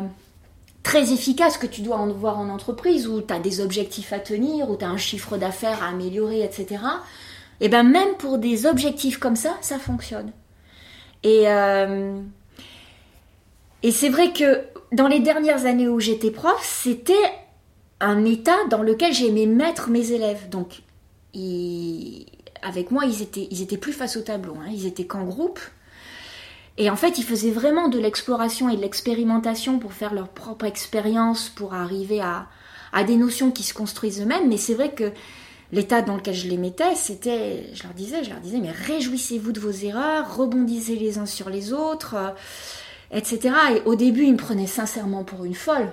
très 0.84 1.12
efficace 1.14 1.58
que 1.58 1.68
tu 1.68 1.82
dois 1.82 1.98
en 1.98 2.08
voir 2.08 2.40
en 2.40 2.50
entreprise, 2.50 3.08
où 3.08 3.22
tu 3.22 3.34
as 3.34 3.40
des 3.40 3.62
objectifs 3.62 4.14
à 4.14 4.20
tenir, 4.20 4.70
où 4.70 4.78
tu 4.78 4.86
as 4.86 4.90
un 4.90 4.98
chiffre 4.98 5.38
d'affaires 5.38 5.84
à 5.84 5.88
améliorer, 5.88 6.44
etc., 6.44 6.84
et 7.60 7.68
eh 7.68 7.70
ben 7.70 7.84
même 7.84 8.16
pour 8.18 8.40
des 8.40 8.66
objectifs 8.66 9.20
comme 9.20 9.36
ça, 9.36 9.58
ça 9.62 9.80
fonctionne. 9.80 10.32
Et... 11.24 11.44
Euh, 11.48 12.20
et 13.84 13.92
c'est 13.92 14.10
vrai 14.10 14.32
que 14.32 14.62
dans 14.94 15.08
les 15.08 15.20
dernières 15.20 15.66
années 15.66 15.90
où 15.90 16.00
j'étais 16.00 16.32
prof, 16.32 16.62
c'était 16.64 17.14
un 18.00 18.24
état 18.24 18.58
dans 18.70 18.82
lequel 18.82 19.14
j'aimais 19.14 19.46
mettre 19.46 19.90
mes 19.90 20.14
élèves. 20.14 20.50
Donc, 20.50 20.82
avec 22.62 22.92
moi, 22.92 23.06
ils 23.06 23.22
étaient, 23.22 23.48
ils 23.52 23.62
étaient 23.62 23.78
plus 23.78 23.92
face 23.92 24.16
au 24.16 24.22
tableau, 24.22 24.56
hein. 24.56 24.70
ils 24.72 24.86
étaient 24.86 25.06
qu'en 25.06 25.26
groupe. 25.26 25.60
Et 26.78 26.90
en 26.90 26.96
fait, 26.96 27.18
ils 27.18 27.24
faisaient 27.24 27.52
vraiment 27.52 27.88
de 27.88 28.00
l'exploration 28.00 28.70
et 28.70 28.76
de 28.76 28.82
l'expérimentation 28.82 29.80
pour 29.80 29.94
faire 29.94 30.14
leur 30.14 30.30
propre 30.30 30.66
expérience, 30.66 31.50
pour 31.50 31.74
arriver 31.74 32.22
à, 32.22 32.48
des 33.06 33.16
notions 33.16 33.52
qui 33.52 33.64
se 33.64 33.74
construisent 33.74 34.22
eux-mêmes. 34.22 34.50
Mais 34.50 34.58
c'est 34.58 34.74
vrai 34.74 34.92
que 34.92 35.12
l'état 35.72 36.02
dans 36.02 36.16
lequel 36.16 36.36
je 36.36 36.48
les 36.48 36.58
mettais, 36.58 36.96
c'était, 36.96 37.70
je 37.74 37.84
leur 37.84 37.94
disais, 37.94 38.24
je 38.24 38.30
leur 38.30 38.40
disais, 38.40 38.60
mais 38.60 38.72
réjouissez-vous 38.72 39.52
de 39.52 39.60
vos 39.60 39.72
erreurs, 39.72 40.36
rebondissez 40.36 40.96
les 40.96 41.18
uns 41.18 41.26
sur 41.26 41.50
les 41.50 41.74
autres 41.74 42.16
etc. 43.14 43.56
Et 43.76 43.82
au 43.86 43.96
début, 43.96 44.26
ils 44.26 44.34
me 44.34 44.38
prenaient 44.38 44.68
sincèrement 44.68 45.24
pour 45.24 45.46
une 45.46 45.56
folle. 45.56 45.90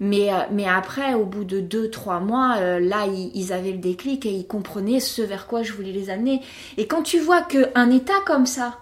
Mais, 0.00 0.32
euh, 0.32 0.42
mais 0.52 0.66
après, 0.66 1.14
au 1.14 1.24
bout 1.24 1.44
de 1.44 1.60
deux, 1.60 1.90
trois 1.90 2.20
mois, 2.20 2.56
euh, 2.58 2.78
là, 2.78 3.06
ils, 3.06 3.52
avaient 3.52 3.72
le 3.72 3.78
déclic 3.78 4.24
et 4.26 4.30
ils 4.30 4.46
comprenaient 4.46 5.00
ce 5.00 5.22
vers 5.22 5.48
quoi 5.48 5.64
je 5.64 5.72
voulais 5.72 5.92
les 5.92 6.08
amener. 6.08 6.40
Et 6.76 6.86
quand 6.86 7.02
tu 7.02 7.18
vois 7.18 7.42
qu'un 7.42 7.90
état 7.90 8.20
comme 8.24 8.46
ça 8.46 8.78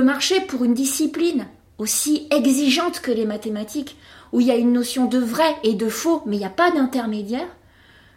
marcher 0.00 0.40
pour 0.40 0.64
une 0.64 0.74
discipline 0.74 1.46
aussi 1.78 2.28
exigeante 2.30 3.00
que 3.00 3.10
les 3.10 3.26
mathématiques, 3.26 3.96
où 4.32 4.40
il 4.40 4.46
y 4.46 4.50
a 4.50 4.56
une 4.56 4.72
notion 4.72 5.06
de 5.06 5.18
vrai 5.18 5.56
et 5.62 5.74
de 5.74 5.88
faux, 5.88 6.22
mais 6.26 6.36
il 6.36 6.40
n'y 6.40 6.44
a 6.44 6.50
pas 6.50 6.70
d'intermédiaire. 6.70 7.48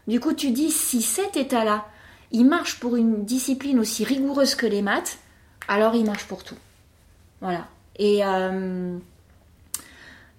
Du 0.07 0.19
coup, 0.19 0.33
tu 0.33 0.51
dis, 0.51 0.71
si 0.71 1.01
cet 1.01 1.35
état-là, 1.35 1.87
il 2.31 2.45
marche 2.45 2.79
pour 2.79 2.95
une 2.95 3.25
discipline 3.25 3.79
aussi 3.79 4.03
rigoureuse 4.03 4.55
que 4.55 4.65
les 4.65 4.81
maths, 4.81 5.17
alors 5.67 5.95
il 5.95 6.05
marche 6.05 6.25
pour 6.25 6.43
tout. 6.43 6.55
Voilà. 7.41 7.67
Et, 7.97 8.23
euh, 8.23 8.97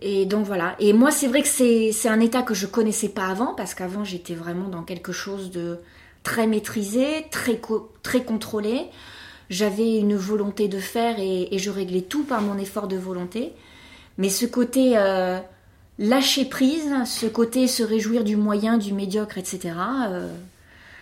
et 0.01 0.27
donc 0.27 0.47
voilà. 0.47 0.77
Et 0.79 0.93
moi, 0.93 1.11
c'est 1.11 1.27
vrai 1.27 1.43
que 1.43 1.49
c'est 1.49 2.09
un 2.09 2.21
état 2.21 2.43
que 2.43 2.55
je 2.55 2.67
connaissais 2.67 3.09
pas 3.09 3.27
avant, 3.27 3.55
parce 3.55 3.75
qu'avant, 3.75 4.05
j'étais 4.05 4.35
vraiment 4.35 4.69
dans 4.69 4.83
quelque 4.83 5.13
chose 5.13 5.51
de 5.51 5.79
très 6.23 6.47
maîtrisé, 6.47 7.27
très, 7.31 7.61
très 8.03 8.25
contrôlé. 8.25 8.87
J'avais 9.49 9.99
une 9.99 10.17
volonté 10.17 10.69
de 10.69 10.79
faire 10.79 11.17
et, 11.19 11.57
je 11.59 11.71
réglais 11.71 12.03
tout 12.03 12.25
par 12.25 12.43
mon 12.43 12.59
effort 12.59 12.89
de 12.89 12.97
volonté. 12.97 13.53
Mais 14.19 14.29
ce 14.29 14.47
côté 14.47 14.97
euh, 14.97 15.39
lâcher 15.99 16.47
prise, 16.47 16.93
ce 17.05 17.27
côté 17.27 17.67
se 17.69 17.83
réjouir 17.83 18.25
du 18.25 18.37
moyen, 18.37 18.79
du 18.79 18.93
médiocre, 18.93 19.39
etc., 19.39 19.75
euh, 20.09 20.33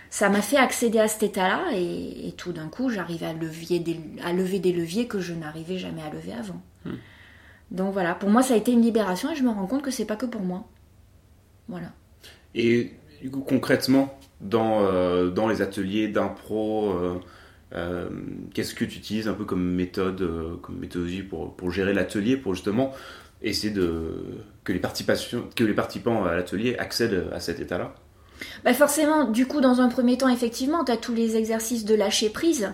ça 0.09 0.29
m'a 0.29 0.41
fait 0.41 0.57
accéder 0.57 0.99
à 0.99 1.07
cet 1.07 1.23
état-là 1.23 1.71
et, 1.73 2.33
tout 2.37 2.53
d'un 2.53 2.67
coup, 2.67 2.89
j'arrivais 2.89 3.25
à, 3.25 3.33
à, 4.23 4.33
lever 4.33 4.59
des 4.59 4.71
leviers 4.71 5.07
que 5.07 5.19
je 5.19 5.33
n'arrivais 5.33 5.77
jamais 5.77 6.01
à 6.03 6.09
lever 6.09 6.33
avant. 6.33 6.61
Hmm. 6.85 6.95
Donc 7.71 7.91
voilà, 7.93 8.15
pour 8.15 8.29
moi, 8.29 8.41
ça 8.41 8.53
a 8.53 8.57
été 8.57 8.71
une 8.71 8.81
libération 8.81 9.31
et 9.31 9.35
je 9.35 9.43
me 9.43 9.49
rends 9.49 9.65
compte 9.65 9.81
que 9.81 9.91
c'est 9.91 10.05
pas 10.05 10.15
que 10.15 10.25
pour 10.25 10.41
moi. 10.41 10.67
Voilà. 11.67 11.91
Et 12.53 12.93
du 13.21 13.29
coup, 13.31 13.41
concrètement, 13.41 14.17
dans, 14.39 14.83
euh, 14.83 15.29
dans 15.31 15.47
les 15.47 15.61
ateliers 15.61 16.07
d'impro, 16.07 16.93
euh, 17.73 17.75
euh, 17.75 18.09
qu'est-ce 18.53 18.73
que 18.73 18.85
tu 18.85 18.97
utilises 18.97 19.27
un 19.27 19.33
peu 19.33 19.45
comme 19.45 19.63
méthode, 19.63 20.27
comme 20.61 20.77
méthodologie 20.77 21.23
pour, 21.23 21.55
pour 21.55 21.71
gérer 21.71 21.93
l'atelier, 21.93 22.37
pour 22.37 22.53
justement 22.53 22.93
essayer 23.41 23.73
de, 23.73 24.23
que, 24.63 24.71
les 24.71 24.79
que 24.79 25.63
les 25.63 25.73
participants 25.73 26.25
à 26.25 26.35
l'atelier 26.35 26.77
accèdent 26.77 27.27
à 27.33 27.39
cet 27.39 27.59
état-là? 27.59 27.93
Bah 28.63 28.73
Forcément, 28.73 29.25
du 29.25 29.45
coup, 29.45 29.61
dans 29.61 29.81
un 29.81 29.87
premier 29.87 30.17
temps, 30.17 30.29
effectivement, 30.29 30.83
tu 30.83 30.91
as 30.91 30.97
tous 30.97 31.13
les 31.13 31.35
exercices 31.35 31.85
de 31.85 31.95
lâcher 31.95 32.29
prise 32.29 32.73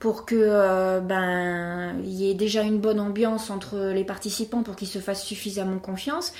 pour 0.00 0.26
que 0.26 0.34
euh, 0.36 1.00
ben 1.00 1.94
y 2.04 2.30
ait 2.30 2.34
déjà 2.34 2.62
une 2.62 2.78
bonne 2.78 3.00
ambiance 3.00 3.50
entre 3.50 3.92
les 3.94 4.04
participants 4.04 4.62
pour 4.62 4.76
qu'ils 4.76 4.88
se 4.88 4.98
fassent 4.98 5.24
suffisamment 5.24 5.78
confiance 5.78 6.32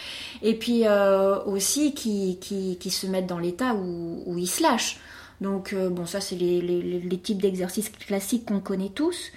et 0.43 0.59
puis 0.59 0.83
euh, 0.87 1.43
aussi 1.45 1.95
qui, 1.95 2.39
qui, 2.41 2.91
se 2.91 3.07
mettent 3.07 3.27
dans 3.27 3.39
l'état 3.39 3.75
où, 3.75 4.37
ils 4.37 4.47
se 4.47 4.63
lâchent. 4.63 4.99
Donc 5.45 5.75
euh, 5.75 5.91
bon 5.91 6.07
ça 6.07 6.23
c'est 6.23 6.37
les, 6.37 7.21
types 7.23 7.43
d'exercices 7.43 7.91
classiques 7.91 8.47
qu'on 8.47 8.61
connaît 8.61 8.89
tous. 8.89 9.31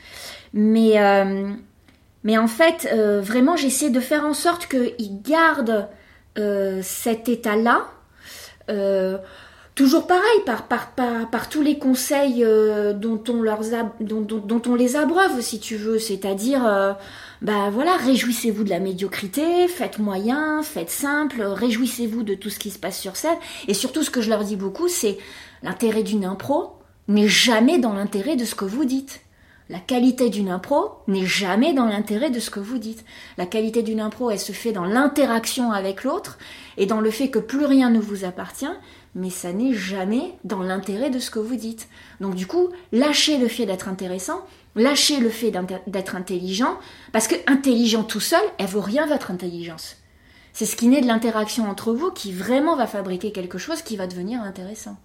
Mais, 0.53 0.95
mais 2.23 2.37
en 2.37 2.47
fait 2.47 2.87
vraiment 3.21 3.57
j'essaie 3.57 3.89
de 3.89 3.99
faire 3.99 4.25
en 4.25 4.33
sorte 4.33 4.67
qu'ils 4.67 5.21
gardent 5.21 5.89
cet 6.81 7.27
état-là 7.27 7.87
toujours 9.77 10.07
pareil, 10.07 10.41
par, 10.43 10.67
par, 10.67 10.89
par, 10.89 11.49
tous 11.49 11.61
les 11.61 11.77
conseils 11.77 12.43
euh, 12.43 12.93
dont, 12.93 13.23
on 13.29 13.41
leur 13.41 13.59
dont, 14.01 14.21
dont, 14.21 14.61
on 14.65 14.73
les 14.73 14.95
abreuve, 14.95 15.39
si 15.39 15.59
tu 15.59 15.75
veux. 15.75 15.99
C'est-à-dire, 15.99 16.65
euh, 16.65 16.93
bah 17.43 17.69
voilà, 17.71 17.95
réjouissez-vous 17.97 18.63
de 18.63 18.71
la 18.71 18.79
médiocrité, 18.79 19.67
faites 19.67 19.99
moyen, 19.99 20.63
faites 20.63 20.89
simple, 20.89 21.43
réjouissez-vous 21.43 22.23
de 22.23 22.33
tout 22.33 22.49
ce 22.49 22.57
qui 22.57 22.71
se 22.71 22.79
passe 22.79 22.99
sur 22.99 23.15
scène. 23.15 23.37
Et 23.67 23.75
surtout, 23.75 24.01
ce 24.01 24.09
que 24.09 24.19
je 24.19 24.31
leur 24.31 24.43
dis 24.43 24.55
beaucoup, 24.55 24.87
c'est 24.87 25.19
l'intérêt 25.63 26.03
d'une 26.03 26.25
impro 26.25 26.73
n'est 27.07 27.27
jamais 27.27 27.79
dans 27.79 27.93
l'intérêt 27.93 28.35
de 28.35 28.45
ce 28.45 28.55
que 28.55 28.65
vous 28.65 28.85
dites. 28.85 29.21
La 29.69 29.79
qualité 29.79 30.29
d'une 30.29 30.49
impro 30.49 30.91
n'est 31.07 31.25
jamais 31.25 31.73
dans 31.73 31.85
l'intérêt 31.85 32.29
de 32.29 32.39
ce 32.39 32.49
que 32.49 32.61
vous 32.61 32.77
dites. 32.77 33.03
La 33.37 33.45
qualité 33.45 33.83
d'une 33.83 33.99
impro, 33.99 34.31
elle 34.31 34.39
se 34.39 34.53
fait 34.53 34.71
dans 34.71 34.85
l'interaction 34.85 35.71
avec 35.71 36.05
l'autre 36.05 36.37
et 36.77 36.85
dans 36.85 37.01
le 37.01 37.11
fait 37.11 37.29
que 37.29 37.39
plus 37.39 37.65
rien 37.65 37.89
ne 37.89 37.99
vous 37.99 38.23
appartient 38.23 38.65
mais 39.17 39.31
ça 39.31 39.51
n'est 39.51 39.73
jamais 39.73 40.35
dans 40.43 40.61
l'intérêt 40.61 41.09
de 41.09 41.19
ce 41.19 41.31
que 41.31 41.39
vous 41.39 41.55
dites. 41.55 41.89
Donc 42.21 42.35
du 42.35 42.45
coup, 42.45 42.69
lâchez 42.91 43.39
le 43.39 43.47
fait 43.47 43.65
d'être 43.65 43.89
intéressant, 43.89 44.45
lâchez 44.75 45.19
le 45.19 45.29
fait 45.29 45.51
d'être 45.87 46.15
intelligent, 46.15 46.77
parce 47.11 47.27
que 47.27 47.35
intelligent 47.47 48.03
tout 48.03 48.19
seul, 48.19 48.43
elle 48.59 48.67
vaut 48.67 48.79
rien 48.79 49.07
votre 49.07 49.31
intelligence. 49.31 49.97
C'est 50.53 50.67
ce 50.67 50.75
qui 50.75 50.87
naît 50.87 51.01
de 51.01 51.07
l'interaction 51.07 51.67
entre 51.69 51.93
vous 51.93 52.11
qui 52.11 52.31
vraiment 52.31 52.75
va 52.75 52.85
fabriquer 52.85 53.31
quelque 53.31 53.57
chose 53.57 53.81
qui 53.81 53.97
va 53.97 54.05
devenir 54.05 54.41
intéressant. 54.41 54.97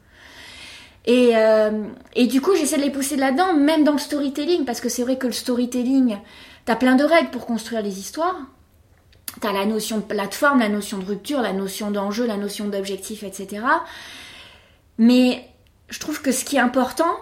Et, 1.05 1.33
euh, 1.35 1.85
et 2.15 2.27
du 2.27 2.41
coup, 2.41 2.55
j'essaie 2.55 2.77
de 2.77 2.83
les 2.83 2.91
pousser 2.91 3.17
là-dedans, 3.17 3.55
même 3.55 3.85
dans 3.85 3.93
le 3.93 3.99
storytelling, 3.99 4.65
parce 4.65 4.81
que 4.81 4.89
c'est 4.89 5.03
vrai 5.03 5.19
que 5.19 5.27
le 5.27 5.33
storytelling, 5.33 6.19
t'as 6.65 6.77
plein 6.77 6.95
de 6.95 7.05
règles 7.05 7.31
pour 7.31 7.47
construire 7.47 7.83
les 7.83 7.99
histoires, 7.99 8.37
tu 9.41 9.47
as 9.47 9.53
la 9.53 9.67
notion 9.67 9.99
de 9.99 10.03
plateforme, 10.03 10.61
la 10.61 10.69
notion 10.69 10.99
de 10.99 11.05
rupture, 11.05 11.41
la 11.41 11.53
notion 11.53 11.91
d'enjeu, 11.91 12.27
la 12.27 12.37
notion 12.37 12.69
d'objectif, 12.69 13.23
etc. 13.25 13.65
Mais 14.99 15.49
je 15.89 15.99
trouve 15.99 16.23
que 16.23 16.33
ce 16.33 16.45
qui 16.45 16.57
est 16.57 16.61
important, 16.61 17.17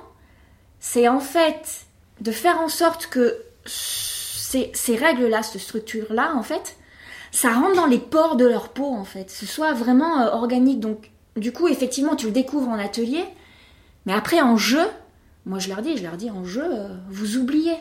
c'est 0.78 1.08
en 1.08 1.20
fait 1.20 1.86
de 2.20 2.32
faire 2.32 2.60
en 2.60 2.68
sorte 2.68 3.06
que 3.06 3.42
ces, 3.64 4.96
règles-là, 4.96 5.42
cette 5.42 5.60
structure-là, 5.60 6.34
en 6.34 6.42
fait, 6.42 6.76
ça 7.30 7.52
rentre 7.52 7.76
dans 7.76 7.86
les 7.86 7.98
pores 7.98 8.36
de 8.36 8.46
leur 8.46 8.70
peau, 8.70 8.92
en 8.92 9.04
fait. 9.04 9.30
Ce 9.30 9.46
soit 9.46 9.72
vraiment 9.72 10.20
euh, 10.20 10.30
organique. 10.32 10.80
Donc, 10.80 11.10
du 11.36 11.52
coup, 11.52 11.68
effectivement, 11.68 12.16
tu 12.16 12.26
le 12.26 12.32
découvres 12.32 12.68
en 12.68 12.78
atelier. 12.78 13.24
Mais 14.06 14.12
après, 14.12 14.40
en 14.40 14.56
jeu, 14.56 14.86
moi 15.46 15.58
je 15.58 15.68
leur 15.68 15.82
dis, 15.82 15.96
je 15.96 16.02
leur 16.02 16.16
dis, 16.16 16.30
en 16.30 16.44
jeu, 16.44 16.64
euh, 16.64 16.88
vous 17.08 17.36
oubliez. 17.36 17.76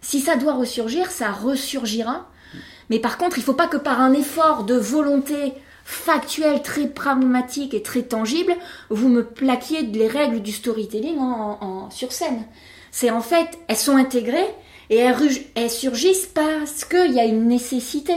Si 0.00 0.20
ça 0.20 0.36
doit 0.36 0.54
ressurgir, 0.54 1.10
ça 1.10 1.32
ressurgira. 1.32 2.28
Mais 2.90 2.98
par 2.98 3.18
contre, 3.18 3.38
il 3.38 3.40
ne 3.40 3.46
faut 3.46 3.54
pas 3.54 3.66
que 3.66 3.76
par 3.76 4.00
un 4.00 4.12
effort 4.12 4.64
de 4.64 4.74
volonté 4.74 5.54
factuelle, 5.84 6.62
très 6.62 6.86
pragmatique 6.86 7.74
et 7.74 7.82
très 7.82 8.02
tangible, 8.02 8.54
vous 8.90 9.08
me 9.08 9.24
plaquiez 9.24 9.82
les 9.82 10.06
règles 10.06 10.40
du 10.40 10.52
storytelling 10.52 11.18
en, 11.18 11.90
sur 11.90 12.12
scène. 12.12 12.44
C'est 12.90 13.10
en 13.10 13.22
fait, 13.22 13.58
elles 13.68 13.76
sont 13.76 13.96
intégrées 13.96 14.54
et 14.90 14.96
elles, 14.98 15.70
surgissent 15.70 16.26
parce 16.26 16.84
qu'il 16.84 17.12
y 17.12 17.20
a 17.20 17.24
une 17.24 17.46
nécessité. 17.46 18.14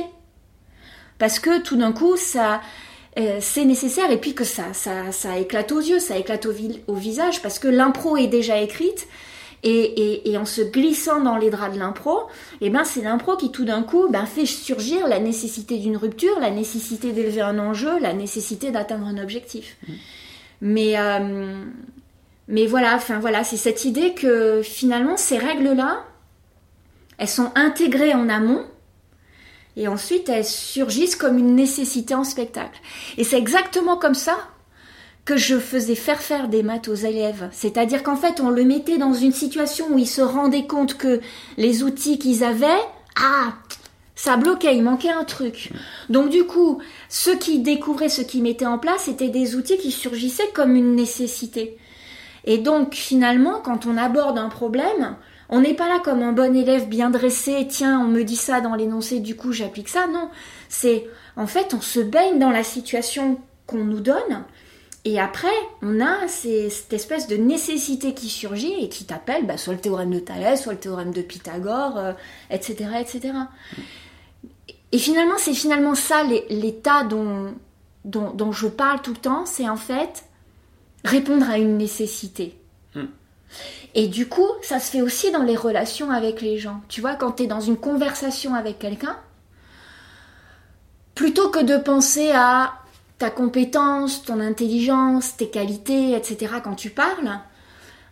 Parce 1.17 1.39
que 1.39 1.62
tout 1.62 1.77
d'un 1.77 1.91
coup, 1.91 2.17
ça, 2.17 2.62
euh, 3.20 3.38
c'est 3.41 3.65
nécessaire 3.65 4.10
et 4.10 4.18
puis 4.18 4.34
que 4.34 4.44
ça, 4.44 4.74
ça, 4.74 5.12
ça 5.12 5.38
éclate 5.38 5.72
aux 5.72 5.80
yeux, 5.80 6.00
ça 6.00 6.18
éclate 6.18 6.46
au, 6.46 6.53
au 6.88 6.94
visage 6.94 7.41
parce 7.41 7.60
que 7.60 7.68
l'impro 7.68 8.18
est 8.18 8.27
déjà 8.27 8.62
écrite 8.62 9.08
et, 9.63 10.38
en 10.38 10.46
se 10.46 10.62
glissant 10.62 11.22
dans 11.22 11.38
les 11.38 11.50
draps 11.50 11.75
de 11.75 11.80
l'impro, 11.80 12.22
et 12.62 12.68
eh 12.68 12.70
ben 12.70 12.84
c'est 12.84 13.01
l'impro 13.01 13.38
qui 13.38 13.51
tout 13.51 13.65
d'un 13.65 13.84
coup 13.84 14.08
ben, 14.10 14.25
fait 14.25 14.46
surgir 14.46 15.08
la 15.08 15.20
nécessité 15.20 15.77
d'une 15.77 15.98
rupture, 15.98 16.39
la 16.39 16.50
nécessité 16.50 17.12
d'élever 17.12 17.41
un 17.41 17.60
enjeu, 17.60 18.00
la 18.00 18.13
nécessité 18.13 18.72
d'atteindre 18.72 19.06
un 19.06 19.22
objectif. 19.22 19.77
Mm. 19.88 19.94
Mais, 20.63 21.00
euh, 21.00 21.63
mais 22.48 22.65
voilà, 22.65 22.96
enfin 22.96 23.20
voilà, 23.20 23.44
c'est 23.44 23.58
cette 23.58 23.86
idée 23.86 24.13
que 24.13 24.62
finalement 24.63 25.18
ces 25.18 25.38
règles-là, 25.38 26.06
elles 27.18 27.27
sont 27.27 27.51
intégrées 27.56 28.13
en 28.13 28.30
amont 28.30 28.65
et 29.77 29.87
ensuite 29.87 30.29
elles 30.29 30.45
surgissent 30.45 31.15
comme 31.15 31.37
une 31.37 31.55
nécessité 31.55 32.13
en 32.15 32.23
spectacle. 32.23 32.79
Et 33.17 33.23
c'est 33.23 33.37
exactement 33.37 33.97
comme 33.97 34.15
ça 34.15 34.37
que 35.25 35.37
je 35.37 35.59
faisais 35.59 35.95
faire 35.95 36.21
faire 36.21 36.47
des 36.47 36.63
maths 36.63 36.87
aux 36.87 36.95
élèves. 36.95 37.49
C'est-à-dire 37.51 38.03
qu'en 38.03 38.15
fait, 38.15 38.39
on 38.39 38.49
le 38.49 38.63
mettait 38.63 38.97
dans 38.97 39.13
une 39.13 39.31
situation 39.31 39.87
où 39.91 39.97
ils 39.97 40.07
se 40.07 40.21
rendaient 40.21 40.65
compte 40.65 40.97
que 40.97 41.21
les 41.57 41.83
outils 41.83 42.17
qu'ils 42.17 42.43
avaient, 42.43 42.67
ah, 43.15 43.53
ça 44.15 44.37
bloquait, 44.37 44.75
il 44.75 44.83
manquait 44.83 45.11
un 45.11 45.23
truc. 45.23 45.71
Donc 46.09 46.29
du 46.29 46.43
coup, 46.45 46.79
ceux 47.09 47.37
qui 47.37 47.59
découvraient 47.59 48.09
ce 48.09 48.21
qu'ils 48.21 48.43
mettaient 48.43 48.65
en 48.65 48.79
place, 48.79 49.07
étaient 49.07 49.29
des 49.29 49.55
outils 49.55 49.77
qui 49.77 49.91
surgissaient 49.91 50.51
comme 50.53 50.75
une 50.75 50.95
nécessité. 50.95 51.77
Et 52.45 52.57
donc 52.57 52.95
finalement, 52.95 53.61
quand 53.63 53.85
on 53.85 53.97
aborde 53.97 54.37
un 54.37 54.49
problème, 54.49 55.15
on 55.51 55.62
n'est 55.62 55.74
pas 55.74 55.88
là 55.88 56.00
comme 56.00 56.24
un 56.24 56.31
bon 56.31 56.55
élève 56.55 56.88
bien 56.88 57.10
dressé, 57.10 57.67
tiens, 57.70 58.00
on 58.00 58.08
me 58.08 58.24
dit 58.24 58.36
ça 58.36 58.62
dans 58.62 58.75
l'énoncé, 58.75 59.20
du 59.20 59.36
coup 59.36 59.51
j'applique 59.51 59.89
ça. 59.89 60.08
Non, 60.08 60.29
c'est 60.70 61.08
en 61.36 61.48
fait 61.48 61.74
on 61.74 61.81
se 61.81 62.00
baigne 62.00 62.39
dans 62.39 62.50
la 62.50 62.63
situation 62.63 63.39
qu'on 63.67 63.84
nous 63.84 64.00
donne 64.00 64.43
et 65.03 65.20
après, 65.20 65.48
on 65.81 66.00
a 66.00 66.27
cette 66.27 66.93
espèce 66.93 67.27
de 67.27 67.36
nécessité 67.36 68.13
qui 68.13 68.29
surgit 68.29 68.74
et 68.84 68.88
qui 68.88 69.05
t'appelle 69.05 69.48
bah, 69.48 69.58
soit 69.58 69.74
le 69.74 69.79
théorème 69.79 70.12
de 70.12 70.20
Thalès, 70.20 70.62
soit 70.62 70.74
le 70.74 70.79
théorème 70.79 71.12
de 71.12 71.24
Pythagore, 71.24 72.00
etc., 72.51 72.75
euh, 72.93 73.00
etc. 73.00 73.34
Et 74.91 75.00
finalement, 75.00 75.38
c'est 75.38 75.53
finalement 75.53 75.96
ça 75.96 76.24
l'état 76.50 77.03
dont, 77.03 77.53
je 78.51 78.67
parle 78.67 79.01
tout 79.01 79.13
le 79.13 79.17
temps, 79.17 79.46
c'est 79.48 79.67
en 79.67 79.77
fait 79.77 80.25
répondre 81.03 81.50
à 81.50 81.58
une 81.58 81.77
nécessité. 81.77 82.55
Hmm. 82.93 83.05
Et 83.93 84.08
du 84.08 84.27
coup, 84.27 84.48
ça 84.62 84.79
se 84.79 84.91
fait 84.91 85.01
aussi 85.01 85.31
dans 85.31 85.43
les 85.43 85.55
relations 85.55 86.12
avec 86.12 86.41
les 86.41 86.58
gens. 86.58 86.81
Tu 86.88 87.01
vois, 87.01 87.15
quand 87.15 87.34
tu 87.34 87.43
es 87.43 87.48
dans 87.48 87.60
une 87.60 87.77
conversation 87.77 88.55
avec 88.55 88.79
quelqu'un, 88.79 89.17
plutôt 91.15 91.50
que 91.50 91.60
de 91.60 91.77
penser 91.77 92.31
à 92.31 92.74
ta 93.17 93.29
compétence, 93.29 94.24
ton 94.24 94.39
intelligence, 94.39 95.38
tes 95.38 95.50
qualités, 95.50 96.15
etc. 96.15 96.55
quand 96.63 96.75
tu 96.75 96.89
parles, 96.89 97.39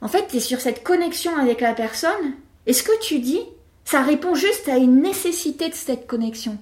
en 0.02 0.08
fait, 0.08 0.28
tu 0.28 0.38
es 0.38 0.40
sur 0.40 0.62
cette 0.62 0.84
connexion 0.84 1.36
avec 1.38 1.62
la 1.62 1.74
personne. 1.74 2.34
Et 2.66 2.74
ce 2.74 2.84
que 2.84 3.00
tu 3.02 3.20
dis, 3.20 3.42
Ça 3.90 4.04
répond 4.04 4.36
juste 4.36 4.70
à 4.70 4.78
une 4.78 5.02
nécessité 5.02 5.68
de 5.68 5.74
cette 5.74 6.06
connexion? 6.06 6.60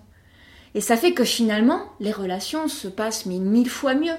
Et 0.75 0.79
ça 0.79 0.96
fait 0.96 1.13
que 1.13 1.25
finalement, 1.25 1.81
les 2.00 2.13
relations 2.13 2.69
se 2.69 2.88
passent 2.88 3.25
mille 3.25 3.69
fois 3.69 3.96
mieux. 3.96 4.15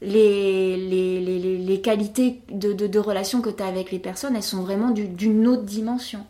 Les, 0.00 0.76
les, 0.76 1.80
qualités 1.80 2.40
de, 2.50 2.72
de, 2.72 2.98
relation 2.98 3.40
que 3.40 3.50
tu 3.50 3.62
as 3.62 3.66
avec 3.66 3.90
les 3.90 3.98
personnes, 3.98 4.36
elles 4.36 4.42
sont 4.42 4.62
vraiment 4.62 4.90
d'une 4.90 5.48
autre 5.48 5.64
dimension. 5.64 6.24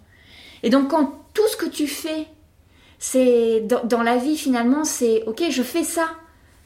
Et 0.62 0.70
donc 0.70 0.88
quand 0.88 1.22
tout 1.34 1.46
ce 1.48 1.56
que 1.56 1.66
tu 1.66 1.86
fais, 1.86 2.26
c'est 2.98 3.60
dans, 3.60 4.02
la 4.02 4.16
vie 4.16 4.36
finalement, 4.36 4.84
c'est 4.84 5.22
ok, 5.26 5.44
je 5.50 5.62
fais 5.62 5.84
ça 5.84 6.08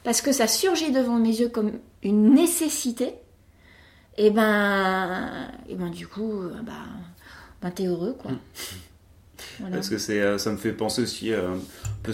parce 0.04 0.20
que 0.20 0.32
ça 0.32 0.46
surgit 0.46 0.92
devant 0.92 1.18
mes 1.18 1.40
yeux 1.40 1.48
comme 1.48 1.72
une 2.02 2.34
nécessité. 2.34 3.14
Et 4.18 4.30
ben, 4.30 5.30
et 5.68 5.74
ben 5.74 5.90
du 5.90 6.06
coup, 6.06 6.42
bah, 6.64 6.72
ben 7.62 7.70
t'es 7.70 7.86
heureux 7.86 8.14
quoi. 8.18 8.30
Mmh. 8.30 8.38
Parce 9.70 9.88
que 9.88 9.98
c'est, 9.98 10.20
euh, 10.20 10.38
ça 10.38 10.52
me 10.52 10.56
fait 10.56 10.72
penser 10.72 11.02
aussi 11.02 11.32
euh, 11.32 11.54
un 11.54 11.58
peu 12.02 12.12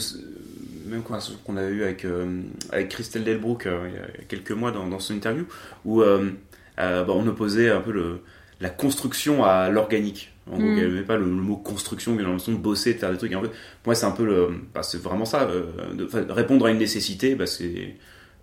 même 0.88 1.02
qu'on 1.02 1.56
a 1.56 1.64
eu 1.64 1.82
avec, 1.82 2.06
avec 2.70 2.88
Christelle 2.88 3.24
Delbrook 3.24 3.66
il 3.66 3.94
y 3.94 3.98
a 3.98 4.24
quelques 4.26 4.52
mois 4.52 4.70
dans, 4.72 4.86
dans 4.86 4.98
son 4.98 5.14
interview, 5.14 5.46
où 5.84 6.00
bah, 6.00 7.06
on 7.08 7.26
opposait 7.26 7.70
un 7.70 7.80
peu 7.80 7.92
le, 7.92 8.20
la 8.60 8.70
construction 8.70 9.44
à 9.44 9.68
l'organique. 9.70 10.32
En 10.50 10.56
gros, 10.56 10.66
mm. 10.66 10.78
avait 10.78 11.02
pas 11.02 11.16
le, 11.16 11.26
mot 11.26 11.56
construction, 11.56 12.14
mais 12.14 12.22
dans 12.22 12.32
le 12.32 12.38
sens 12.38 12.54
de 12.54 12.60
bosser, 12.60 12.94
de 12.94 12.98
faire 12.98 13.10
des 13.10 13.18
trucs. 13.18 13.34
en 13.34 13.42
fait, 13.42 13.50
moi, 13.84 13.94
c'est 13.94 14.06
un 14.06 14.12
peu 14.12 14.24
le. 14.24 14.48
Bah, 14.74 14.82
c'est 14.82 15.00
vraiment 15.00 15.24
ça. 15.24 15.42
Euh, 15.42 15.92
de, 15.94 16.32
répondre 16.32 16.66
à 16.66 16.70
une 16.70 16.78
nécessité, 16.78 17.34
bah, 17.34 17.46
c'est. 17.46 17.96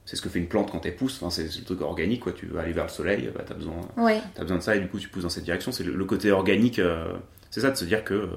C'est 0.07 0.15
ce 0.15 0.21
que 0.21 0.29
fait 0.29 0.37
une 0.37 0.47
plante 0.47 0.71
quand 0.71 0.85
elle 0.85 0.95
pousse, 0.95 1.19
enfin, 1.19 1.31
c'est 1.31 1.45
le 1.57 1.65
truc 1.65 1.81
organique, 1.81 2.19
quoi. 2.19 2.31
tu 2.31 2.45
veux 2.45 2.59
aller 2.59 2.73
vers 2.73 2.83
le 2.83 2.91
soleil, 2.91 3.27
bah, 3.33 3.43
tu 3.43 3.51
as, 3.51 3.55
besoin, 3.55 3.81
as 3.97 4.41
besoin 4.41 4.57
de 4.57 4.61
ça 4.61 4.75
et 4.75 4.79
du 4.79 4.87
coup 4.87 4.99
tu 4.99 5.09
pousses 5.09 5.23
dans 5.23 5.29
cette 5.29 5.45
direction. 5.45 5.71
C'est 5.71 5.83
le, 5.83 6.05
côté 6.05 6.29
organique, 6.29 6.77
euh, 6.77 7.11
c'est 7.49 7.61
ça, 7.61 7.71
de 7.71 7.75
se 7.75 7.85
dire 7.85 8.03
que 8.03 8.29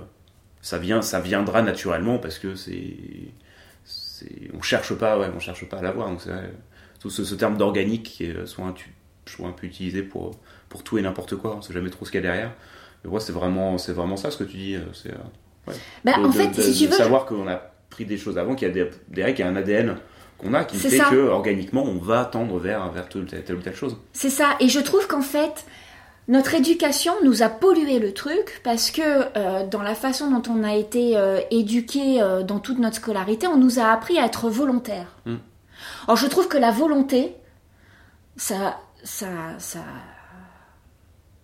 ça, 0.62 0.78
vient, 0.78 1.02
ça 1.02 1.20
viendra 1.20 1.60
naturellement 1.60 2.16
parce 2.16 2.38
que 2.38 2.54
c'est. 2.54 2.94
On 4.54 4.62
cherche 4.62 4.94
pas, 4.94 5.18
ouais, 5.18 5.28
on 5.34 5.40
cherche 5.40 5.64
pas 5.68 5.78
à 5.78 5.82
l'avoir. 5.82 6.08
Donc 6.08 6.20
tout 7.00 7.10
ce, 7.10 7.34
terme 7.34 7.56
d'organique 7.56 8.02
qui 8.04 8.24
est 8.24 8.46
souvent, 8.46 8.68
un 8.68 9.52
peu 9.52 9.66
utilisé 9.66 10.02
pour, 10.02 10.32
pour 10.68 10.82
tout 10.82 10.98
et 10.98 11.02
n'importe 11.02 11.36
quoi, 11.36 11.56
on 11.56 11.62
sait 11.62 11.72
jamais 11.72 11.90
trop 11.90 12.04
ce 12.04 12.10
qu'il 12.10 12.22
y 12.22 12.24
a 12.24 12.30
derrière. 12.30 12.52
Mais 13.04 13.10
ouais, 13.10 13.20
c'est 13.20 13.32
vraiment, 13.32 13.78
c'est 13.78 13.92
vraiment 13.92 14.16
ça 14.16 14.30
ce 14.30 14.38
que 14.38 14.44
tu 14.44 14.56
dis. 14.56 14.74
Euh, 14.74 14.80
c'est, 14.92 15.10
euh, 15.10 15.72
bah, 16.04 16.14
en 16.18 16.32
fait, 16.32 16.52
si 16.54 16.76
tu 16.76 16.86
veux... 16.86 16.96
savoir 16.96 17.26
qu'on 17.26 17.46
a 17.48 17.60
pris 17.90 18.04
des 18.04 18.16
choses 18.16 18.38
avant, 18.38 18.54
qu'il 18.54 18.68
y 18.68 18.70
a 18.70 18.74
des, 18.74 18.90
derrière 19.08 19.34
qu'il 19.34 19.44
y 19.44 19.48
a 19.48 19.50
un 19.50 19.56
ADN 19.56 19.96
qu'on 20.38 20.54
a 20.54 20.64
qui 20.64 20.76
fait 20.76 20.98
que 20.98 21.28
organiquement 21.28 21.82
on 21.82 21.98
va 21.98 22.24
tendre 22.24 22.58
vers, 22.58 22.90
vers 22.92 23.08
telle, 23.08 23.22
ou 23.56 23.60
telle 23.60 23.74
chose. 23.74 23.96
C'est 24.12 24.30
ça, 24.30 24.56
et 24.60 24.68
je 24.68 24.78
trouve 24.78 25.06
qu'en 25.06 25.20
fait, 25.20 25.66
notre 26.28 26.54
éducation 26.54 27.14
nous 27.24 27.42
a 27.42 27.48
pollué 27.48 27.98
le 27.98 28.12
truc 28.12 28.60
parce 28.62 28.90
que 28.90 29.02
euh, 29.02 29.66
dans 29.66 29.82
la 29.82 29.94
façon 29.94 30.30
dont 30.30 30.42
on 30.52 30.62
a 30.62 30.74
été 30.74 31.16
éduqué 31.50 32.20
dans 32.46 32.58
toute 32.58 32.78
notre 32.78 32.96
scolarité, 32.96 33.46
on 33.46 33.56
nous 33.56 33.78
a 33.78 33.86
appris 33.86 34.18
à 34.18 34.26
être 34.26 34.48
volontaire. 34.50 35.16
Hmm. 35.26 35.36
Alors 36.06 36.16
je 36.16 36.26
trouve 36.26 36.48
que 36.48 36.58
la 36.58 36.70
volonté, 36.70 37.34
ça, 38.36 38.78
ça, 39.02 39.28
ça, 39.58 39.80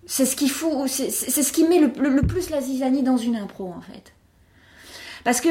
c'est 0.07 0.26
ce 0.26 0.37
qui 0.37 0.49
fout, 0.49 0.87
c'est 0.88 1.11
ce 1.11 1.53
qui 1.53 1.64
met 1.64 1.81
le, 1.81 2.23
plus 2.23 2.50
la 2.50 2.61
zizanie 2.61 3.03
dans 3.03 3.17
une 3.17 3.37
impro 3.37 3.73
en 3.73 3.81
fait. 3.81 4.12
Parce 5.25 5.41
que 5.41 5.49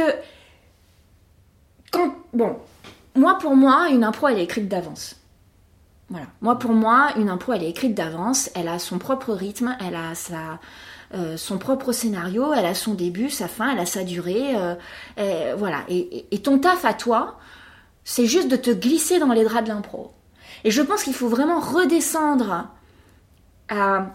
quand, 1.92 2.13
bon, 2.34 2.58
moi 3.16 3.38
pour 3.40 3.56
moi, 3.56 3.90
une 3.90 4.04
impro 4.04 4.28
elle 4.28 4.40
est 4.40 4.44
écrite 4.44 4.68
d'avance. 4.68 5.16
Voilà. 6.10 6.27
Moi 6.41 6.60
pour 6.60 6.72
moi, 6.72 7.10
une 7.17 7.29
impro 7.29 7.53
elle 7.53 7.63
est 7.63 7.69
écrite 7.69 7.95
d'avance, 7.95 8.50
elle 8.55 8.67
a 8.67 8.79
son 8.79 9.00
propre 9.00 9.33
rythme, 9.33 9.75
elle 9.86 9.95
a 9.95 10.15
sa, 10.15 10.60
euh, 11.13 11.38
son 11.38 11.57
propre 11.57 11.91
scénario, 11.91 12.53
elle 12.53 12.65
a 12.65 12.75
son 12.75 12.93
début, 12.93 13.29
sa 13.29 13.48
fin, 13.48 13.72
elle 13.72 13.79
a 13.79 13.86
sa 13.86 14.03
durée, 14.03 14.55
euh, 14.55 15.55
voilà. 15.57 15.79
Et, 15.88 16.25
et, 16.31 16.41
ton 16.41 16.60
taf 16.60 16.86
à 16.86 16.93
toi, 16.93 17.39
c'est 18.04 18.25
juste 18.28 18.49
de 18.49 18.58
te 18.58 18.69
glisser 18.69 19.19
dans 19.19 19.34
les 19.34 19.43
draps 19.43 19.63
de 19.63 19.69
l'impro. 19.69 20.12
Et 20.63 20.71
je 20.71 20.82
pense 20.82 21.04
qu'il 21.04 21.13
faut 21.13 21.30
vraiment 21.30 21.60
redescendre 21.60 22.67
à 23.69 24.08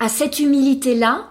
à 0.00 0.08
cette 0.08 0.40
humilité-là, 0.40 1.28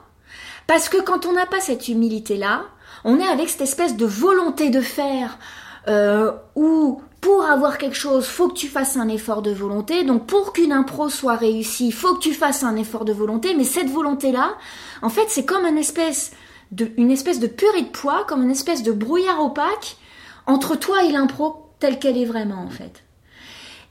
parce 0.67 0.88
que 0.88 1.01
quand 1.01 1.25
on 1.25 1.34
n'a 1.34 1.47
pas 1.47 1.60
cette 1.60 1.88
humilité-là, 1.88 2.65
on 3.03 3.19
est 3.19 3.27
avec 3.27 3.49
cette 3.49 3.62
espèce 3.62 3.97
de 3.97 4.05
volonté 4.05 4.69
de 4.69 4.79
faire, 4.79 5.39
euh, 5.88 6.31
où 6.55 7.01
pour 7.21 7.43
avoir 7.43 7.77
quelque 7.77 7.95
chose, 7.95 8.25
faut 8.25 8.47
que 8.47 8.53
tu 8.53 8.67
fasses 8.67 8.95
un 8.95 9.10
effort 9.10 9.41
de 9.41 9.51
volonté. 9.51 10.03
Donc 10.03 10.25
pour 10.25 10.53
qu'une 10.53 10.71
impro 10.71 11.10
soit 11.10 11.36
réussie, 11.36 11.91
faut 11.91 12.15
que 12.15 12.21
tu 12.21 12.34
fasses 12.34 12.63
un 12.63 12.75
effort 12.75 13.05
de 13.05 13.13
volonté. 13.13 13.53
Mais 13.55 13.63
cette 13.63 13.89
volonté-là, 13.89 14.55
en 15.01 15.10
fait, 15.10 15.25
c'est 15.27 15.45
comme 15.45 15.65
une 15.65 15.77
espèce 15.77 16.32
de, 16.71 16.91
une 16.97 17.12
espèce 17.12 17.39
de 17.39 17.47
purée 17.47 17.82
de 17.82 17.88
poids, 17.88 18.25
comme 18.27 18.43
une 18.43 18.51
espèce 18.51 18.84
de 18.84 18.91
brouillard 18.91 19.43
opaque 19.43 19.97
entre 20.45 20.75
toi 20.75 21.03
et 21.03 21.12
l'impro 21.12 21.65
telle 21.79 21.99
qu'elle 21.99 22.17
est 22.17 22.25
vraiment 22.25 22.63
en 22.63 22.69
fait. 22.69 23.03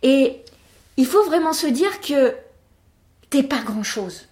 Et 0.03 0.43
il 0.97 1.07
faut 1.07 1.25
vraiment 1.25 1.53
se 1.53 1.67
dire 1.67 2.01
que 2.01 2.35
t'es 3.31 3.43
pas 3.43 3.61
grand 3.61 3.83
chose 3.83 4.27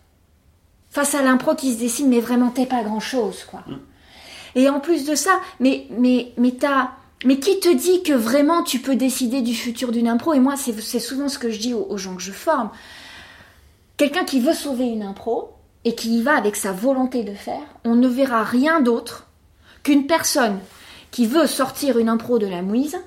face 0.90 1.14
à 1.14 1.22
l'impro 1.22 1.54
qui 1.54 1.74
se 1.74 1.78
dessine, 1.78 2.08
mais 2.08 2.20
vraiment 2.20 2.50
t'es 2.50 2.66
pas 2.66 2.82
grand 2.82 3.00
chose, 3.00 3.44
quoi. 3.44 3.62
Mm. 3.66 3.78
Et 4.54 4.68
en 4.70 4.80
plus 4.80 5.04
de 5.04 5.14
ça, 5.14 5.40
mais, 5.60 5.86
mais, 5.90 6.32
mais 6.38 6.52
t'as. 6.52 6.92
Mais 7.24 7.38
qui 7.38 7.60
te 7.60 7.72
dit 7.74 8.02
que 8.02 8.12
vraiment 8.12 8.62
tu 8.62 8.80
peux 8.80 8.96
décider 8.96 9.40
du 9.40 9.54
futur 9.54 9.90
d'une 9.90 10.08
impro? 10.08 10.34
Et 10.34 10.40
moi, 10.40 10.54
c'est 10.56 11.00
souvent 11.00 11.28
ce 11.28 11.38
que 11.38 11.50
je 11.50 11.58
dis 11.58 11.74
aux, 11.74 11.96
gens 11.96 12.14
que 12.14 12.22
je 12.22 12.32
forme. 12.32 12.70
Quelqu'un 13.96 14.24
qui 14.24 14.40
veut 14.40 14.52
sauver 14.52 14.84
une 14.84 15.02
impro 15.02 15.54
et 15.84 15.94
qui 15.94 16.18
y 16.18 16.22
va 16.22 16.36
avec 16.36 16.56
sa 16.56 16.72
volonté 16.72 17.24
de 17.24 17.32
faire, 17.32 17.62
on 17.84 17.94
ne 17.94 18.08
verra 18.08 18.44
rien 18.44 18.80
d'autre 18.80 19.28
qu'une 19.82 20.06
personne 20.06 20.58
qui 21.10 21.26
veut 21.26 21.46
sortir 21.46 21.98
une 21.98 22.08
impro 22.08 22.38
de 22.38 22.46
la 22.46 22.60
mouise 22.60 22.98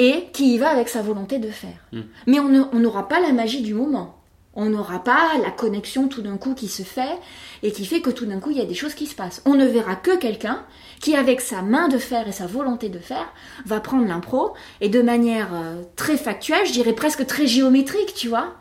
et 0.00 0.26
qui 0.32 0.54
y 0.54 0.58
va 0.58 0.70
avec 0.70 0.88
sa 0.88 1.02
volonté 1.02 1.38
de 1.38 1.50
faire. 1.50 1.78
Mm. 1.92 2.00
Mais 2.26 2.40
on 2.40 2.80
n'aura 2.80 3.06
pas 3.06 3.20
la 3.20 3.32
magie 3.32 3.62
du 3.62 3.74
moment. 3.74 4.16
On 4.56 4.66
n'aura 4.66 5.02
pas 5.02 5.36
la 5.42 5.50
connexion 5.50 6.08
tout 6.08 6.22
d'un 6.22 6.36
coup 6.36 6.54
qui 6.54 6.68
se 6.68 6.82
fait 6.82 7.18
et 7.62 7.72
qui 7.72 7.86
fait 7.86 8.00
que 8.00 8.10
tout 8.10 8.26
d'un 8.26 8.38
coup 8.38 8.50
il 8.50 8.58
y 8.58 8.60
a 8.60 8.66
des 8.66 8.74
choses 8.74 8.94
qui 8.94 9.06
se 9.06 9.14
passent. 9.14 9.42
On 9.44 9.54
ne 9.54 9.66
verra 9.66 9.96
que 9.96 10.16
quelqu'un 10.16 10.64
qui, 11.00 11.16
avec 11.16 11.40
sa 11.40 11.62
main 11.62 11.88
de 11.88 11.98
fer 11.98 12.28
et 12.28 12.32
sa 12.32 12.46
volonté 12.46 12.88
de 12.88 12.98
faire, 12.98 13.32
va 13.66 13.80
prendre 13.80 14.06
l'impro 14.06 14.54
et 14.80 14.88
de 14.88 15.02
manière 15.02 15.54
euh, 15.54 15.82
très 15.96 16.16
factuelle, 16.16 16.66
je 16.66 16.72
dirais 16.72 16.92
presque 16.92 17.26
très 17.26 17.46
géométrique, 17.46 18.14
tu 18.14 18.28
vois, 18.28 18.54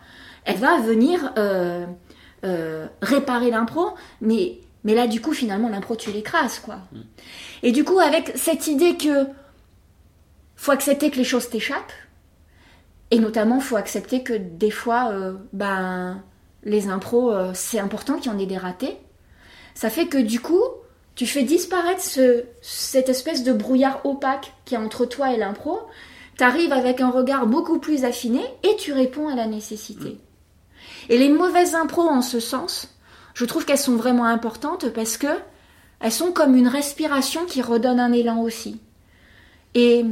elle 0.46 0.58
va 0.58 0.80
venir 0.80 1.32
euh, 1.38 1.86
euh, 2.44 2.88
réparer 3.02 3.52
l'impro, 3.52 3.92
mais, 4.20 4.60
mais 4.84 4.96
là 4.96 5.08
du 5.08 5.22
coup 5.22 5.34
finalement 5.34 5.70
l'impro 5.70 5.96
tu 5.96 6.12
l'écrases 6.12 6.60
quoi. 6.60 6.80
Mm. 6.92 7.00
Et 7.64 7.72
du 7.72 7.84
coup 7.84 8.00
avec 8.00 8.34
cette 8.36 8.68
idée 8.68 8.98
que 8.98 9.28
faut 10.56 10.72
accepter 10.72 11.12
que 11.12 11.18
les 11.18 11.24
choses 11.24 11.50
t'échappent, 11.50 11.94
et 13.14 13.20
notamment, 13.20 13.60
faut 13.60 13.76
accepter 13.76 14.24
que 14.24 14.34
des 14.34 14.72
fois, 14.72 15.12
euh, 15.12 15.36
ben, 15.54 16.24
les 16.64 16.88
impros, 16.88 17.32
euh, 17.32 17.52
c'est 17.54 17.78
important 17.78 18.18
qu'il 18.18 18.32
y 18.32 18.36
en 18.36 18.40
ait 18.40 18.48
des 18.48 18.58
ratés. 18.58 18.98
Ça 19.76 19.92
fait 19.92 20.08
que 20.08 20.18
du 20.18 20.40
coup, 20.40 20.64
tu 21.14 21.28
fais 21.28 21.44
disparaître 21.44 22.02
ce, 22.02 22.46
cette 22.64 23.10
espèce 23.10 23.44
de 23.44 23.54
brouillard 23.54 24.04
opaque 24.04 24.54
qui 24.66 24.74
est 24.74 24.80
entre 24.80 25.06
toi 25.06 25.32
et 25.32 25.38
l'impro. 25.38 25.80
Tu 26.40 26.44
arrives 26.44 26.74
avec 26.74 27.02
un 27.02 27.12
regard 27.12 27.46
beaucoup 27.46 27.78
plus 27.78 28.04
affiné 28.04 28.42
et 28.64 28.76
tu 28.78 28.94
réponds 28.94 29.28
à 29.28 29.36
la 29.36 29.46
nécessité. 29.46 30.18
Et 31.08 31.20
les 31.20 31.30
mauvaises 31.30 31.76
impros 31.76 32.10
en 32.10 32.24
ce 32.24 32.40
sens, 32.40 32.98
je 33.36 33.46
trouve 33.46 33.64
qu'elles 33.64 33.78
sont 33.78 33.96
vraiment 33.96 34.26
importantes 34.26 34.90
parce 34.90 35.18
que 35.18 35.28
elles 36.00 36.12
sont 36.12 36.32
comme 36.32 36.56
une 36.56 36.68
respiration 36.68 37.46
qui 37.46 37.62
redonne 37.62 38.00
un 38.00 38.12
élan 38.12 38.42
aussi. 38.42 38.82
Et 39.76 40.04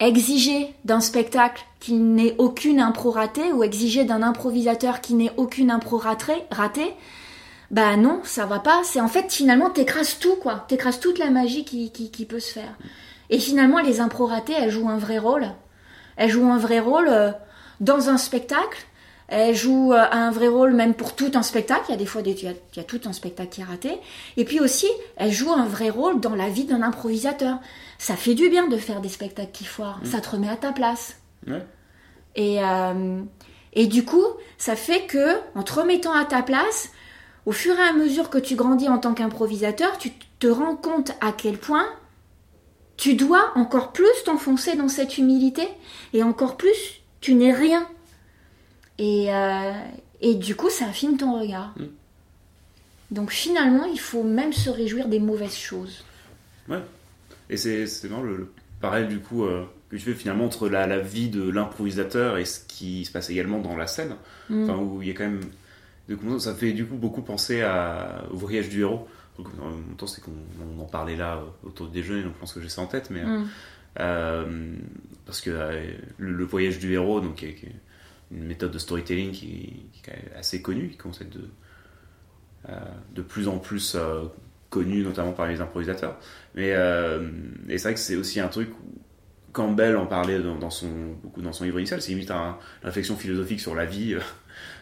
exiger 0.00 0.74
d'un 0.84 1.00
spectacle 1.00 1.64
qu'il 1.80 2.14
n'ait 2.14 2.34
aucune 2.38 2.80
impro 2.80 3.10
ratée 3.10 3.52
ou 3.52 3.62
exiger 3.62 4.04
d'un 4.04 4.22
improvisateur 4.22 5.00
qui 5.00 5.14
n'ait 5.14 5.32
aucune 5.36 5.70
impro 5.70 5.98
ratée, 5.98 6.94
bah 7.70 7.96
non, 7.96 8.20
ça 8.24 8.46
va 8.46 8.58
pas. 8.58 8.82
C'est 8.84 9.00
en 9.00 9.08
fait 9.08 9.32
finalement 9.32 9.70
t'écrases 9.70 10.18
tout 10.18 10.36
quoi, 10.36 10.64
t'écrases 10.68 11.00
toute 11.00 11.18
la 11.18 11.30
magie 11.30 11.64
qui, 11.64 11.90
qui, 11.90 12.24
peut 12.24 12.40
se 12.40 12.52
faire. 12.52 12.76
Et 13.30 13.38
finalement 13.38 13.80
les 13.80 14.00
impro 14.00 14.26
ratées, 14.26 14.54
elles 14.56 14.70
jouent 14.70 14.88
un 14.88 14.98
vrai 14.98 15.18
rôle. 15.18 15.46
Elles 16.16 16.30
jouent 16.30 16.50
un 16.50 16.58
vrai 16.58 16.78
rôle 16.78 17.08
euh, 17.08 17.32
dans 17.80 18.08
un 18.08 18.18
spectacle. 18.18 18.78
Elles 19.28 19.54
jouent 19.54 19.92
euh, 19.92 20.04
un 20.10 20.30
vrai 20.30 20.48
rôle 20.48 20.74
même 20.74 20.94
pour 20.94 21.14
tout 21.14 21.30
un 21.34 21.42
spectacle. 21.42 21.84
Il 21.88 21.92
y 21.92 21.94
a 21.94 21.98
des 21.98 22.06
fois 22.06 22.22
il 22.24 22.38
y 22.40 22.80
a 22.80 22.84
tout 22.84 23.00
un 23.06 23.12
spectacle 23.12 23.50
qui 23.50 23.60
est 23.62 23.64
raté. 23.64 23.98
Et 24.36 24.44
puis 24.44 24.60
aussi, 24.60 24.88
elles 25.16 25.32
jouent 25.32 25.52
un 25.52 25.66
vrai 25.66 25.90
rôle 25.90 26.20
dans 26.20 26.34
la 26.34 26.48
vie 26.48 26.64
d'un 26.64 26.82
improvisateur 26.82 27.58
ça 27.98 28.16
fait 28.16 28.34
du 28.34 28.48
bien 28.48 28.68
de 28.68 28.76
faire 28.76 29.00
des 29.00 29.08
spectacles 29.08 29.52
qui 29.52 29.64
foirent. 29.64 30.00
Mm. 30.02 30.06
Ça 30.06 30.20
te 30.20 30.30
remet 30.30 30.48
à 30.48 30.56
ta 30.56 30.72
place. 30.72 31.18
Et, 32.36 32.62
euh, 32.62 33.22
et 33.72 33.86
du 33.86 34.04
coup, 34.04 34.26
ça 34.58 34.76
fait 34.76 35.06
que, 35.06 35.38
en 35.54 35.62
te 35.62 35.72
remettant 35.72 36.12
à 36.12 36.24
ta 36.24 36.42
place, 36.42 36.90
au 37.46 37.52
fur 37.52 37.78
et 37.78 37.82
à 37.82 37.92
mesure 37.92 38.30
que 38.30 38.38
tu 38.38 38.56
grandis 38.56 38.88
en 38.88 38.98
tant 38.98 39.14
qu'improvisateur, 39.14 39.98
tu 39.98 40.10
te 40.38 40.46
rends 40.46 40.76
compte 40.76 41.12
à 41.20 41.32
quel 41.32 41.58
point 41.58 41.86
tu 42.96 43.14
dois 43.14 43.52
encore 43.56 43.92
plus 43.92 44.22
t'enfoncer 44.24 44.76
dans 44.76 44.88
cette 44.88 45.18
humilité 45.18 45.68
et 46.12 46.22
encore 46.22 46.56
plus 46.56 47.02
tu 47.20 47.34
n'es 47.34 47.52
rien. 47.52 47.86
Et, 48.98 49.32
euh, 49.34 49.72
et 50.20 50.34
du 50.34 50.54
coup, 50.56 50.70
ça 50.70 50.86
affine 50.86 51.16
ton 51.16 51.40
regard. 51.40 51.74
Mm. 51.78 51.84
Donc 53.10 53.30
finalement, 53.30 53.84
il 53.84 54.00
faut 54.00 54.22
même 54.22 54.52
se 54.52 54.70
réjouir 54.70 55.08
des 55.08 55.18
mauvaises 55.20 55.56
choses. 55.56 56.04
Ouais. 56.68 56.80
Et 57.50 57.56
c'est 57.56 57.84
vraiment 58.06 58.22
le, 58.22 58.36
le, 58.36 58.52
pareil 58.80 59.06
du 59.06 59.18
coup 59.20 59.44
euh, 59.44 59.64
que 59.90 59.96
tu 59.96 60.02
fais 60.02 60.14
finalement 60.14 60.46
entre 60.46 60.68
la, 60.68 60.86
la 60.86 60.98
vie 60.98 61.28
de 61.28 61.48
l'improvisateur 61.48 62.38
et 62.38 62.44
ce 62.44 62.60
qui 62.66 63.04
se 63.04 63.12
passe 63.12 63.30
également 63.30 63.58
dans 63.60 63.76
la 63.76 63.86
scène. 63.86 64.16
Mm. 64.48 64.64
Enfin, 64.64 64.78
où 64.78 65.02
il 65.02 65.08
y 65.08 65.10
a 65.10 65.14
quand 65.14 65.24
même. 65.24 65.40
de- 66.08 66.38
ça 66.38 66.54
fait 66.54 66.72
du 66.72 66.86
coup 66.86 66.96
beaucoup 66.96 67.22
penser 67.22 67.62
à, 67.62 68.24
au 68.30 68.36
voyage 68.36 68.68
du 68.68 68.80
héros. 68.80 69.06
Donc, 69.38 69.48
en 69.60 69.68
même 69.70 69.96
temps, 69.96 70.06
c'est 70.06 70.20
qu'on 70.20 70.30
on 70.78 70.82
en 70.82 70.84
parlait 70.86 71.16
là 71.16 71.38
euh, 71.38 71.68
autour 71.68 71.88
du 71.88 71.92
déjeuner, 72.00 72.22
donc 72.22 72.34
je 72.34 72.38
pense 72.40 72.52
que 72.52 72.60
j'ai 72.60 72.68
ça 72.68 72.82
en 72.82 72.86
tête. 72.86 73.10
Mais, 73.10 73.24
Mm. 73.24 73.48
euh, 74.00 74.74
parce 75.26 75.40
que 75.40 75.50
euh, 75.50 75.90
le, 76.18 76.32
le 76.32 76.44
voyage 76.44 76.78
du 76.78 76.92
héros, 76.92 77.20
donc, 77.20 77.36
qui 77.36 77.46
est, 77.46 77.54
qui 77.54 77.66
est 77.66 77.72
une 78.30 78.44
méthode 78.44 78.70
de 78.72 78.78
storytelling 78.78 79.32
qui, 79.32 79.86
est 80.08 80.36
assez 80.36 80.62
connue, 80.62 80.88
qui 80.90 80.96
commence 80.96 81.20
à 81.20 81.24
être 81.24 81.30
de, 81.30 81.48
euh, 82.68 82.72
de 83.14 83.22
plus 83.22 83.48
en 83.48 83.58
plus 83.58 83.94
euh, 83.94 84.24
connue, 84.70 85.02
notamment 85.02 85.32
par 85.32 85.46
les 85.46 85.60
improvisateurs. 85.60 86.18
Mais 86.54 86.72
euh, 86.72 87.28
c'est 87.68 87.82
vrai 87.82 87.94
que 87.94 88.00
c'est 88.00 88.16
aussi 88.16 88.40
un 88.40 88.48
truc 88.48 88.70
où 88.70 88.98
Campbell 89.52 89.96
en 89.96 90.06
parlait 90.06 90.40
dans, 90.40 90.70
son, 90.70 90.88
beaucoup 91.22 91.40
dans 91.42 91.52
son 91.52 91.64
livre 91.64 91.78
initial, 91.78 92.02
c'est 92.02 92.10
limite 92.10 92.30
un- 92.30 92.58
une 92.82 92.86
réflexion 92.86 93.16
philosophique 93.16 93.60
sur 93.60 93.74
la 93.76 93.84
vie, 93.84 94.16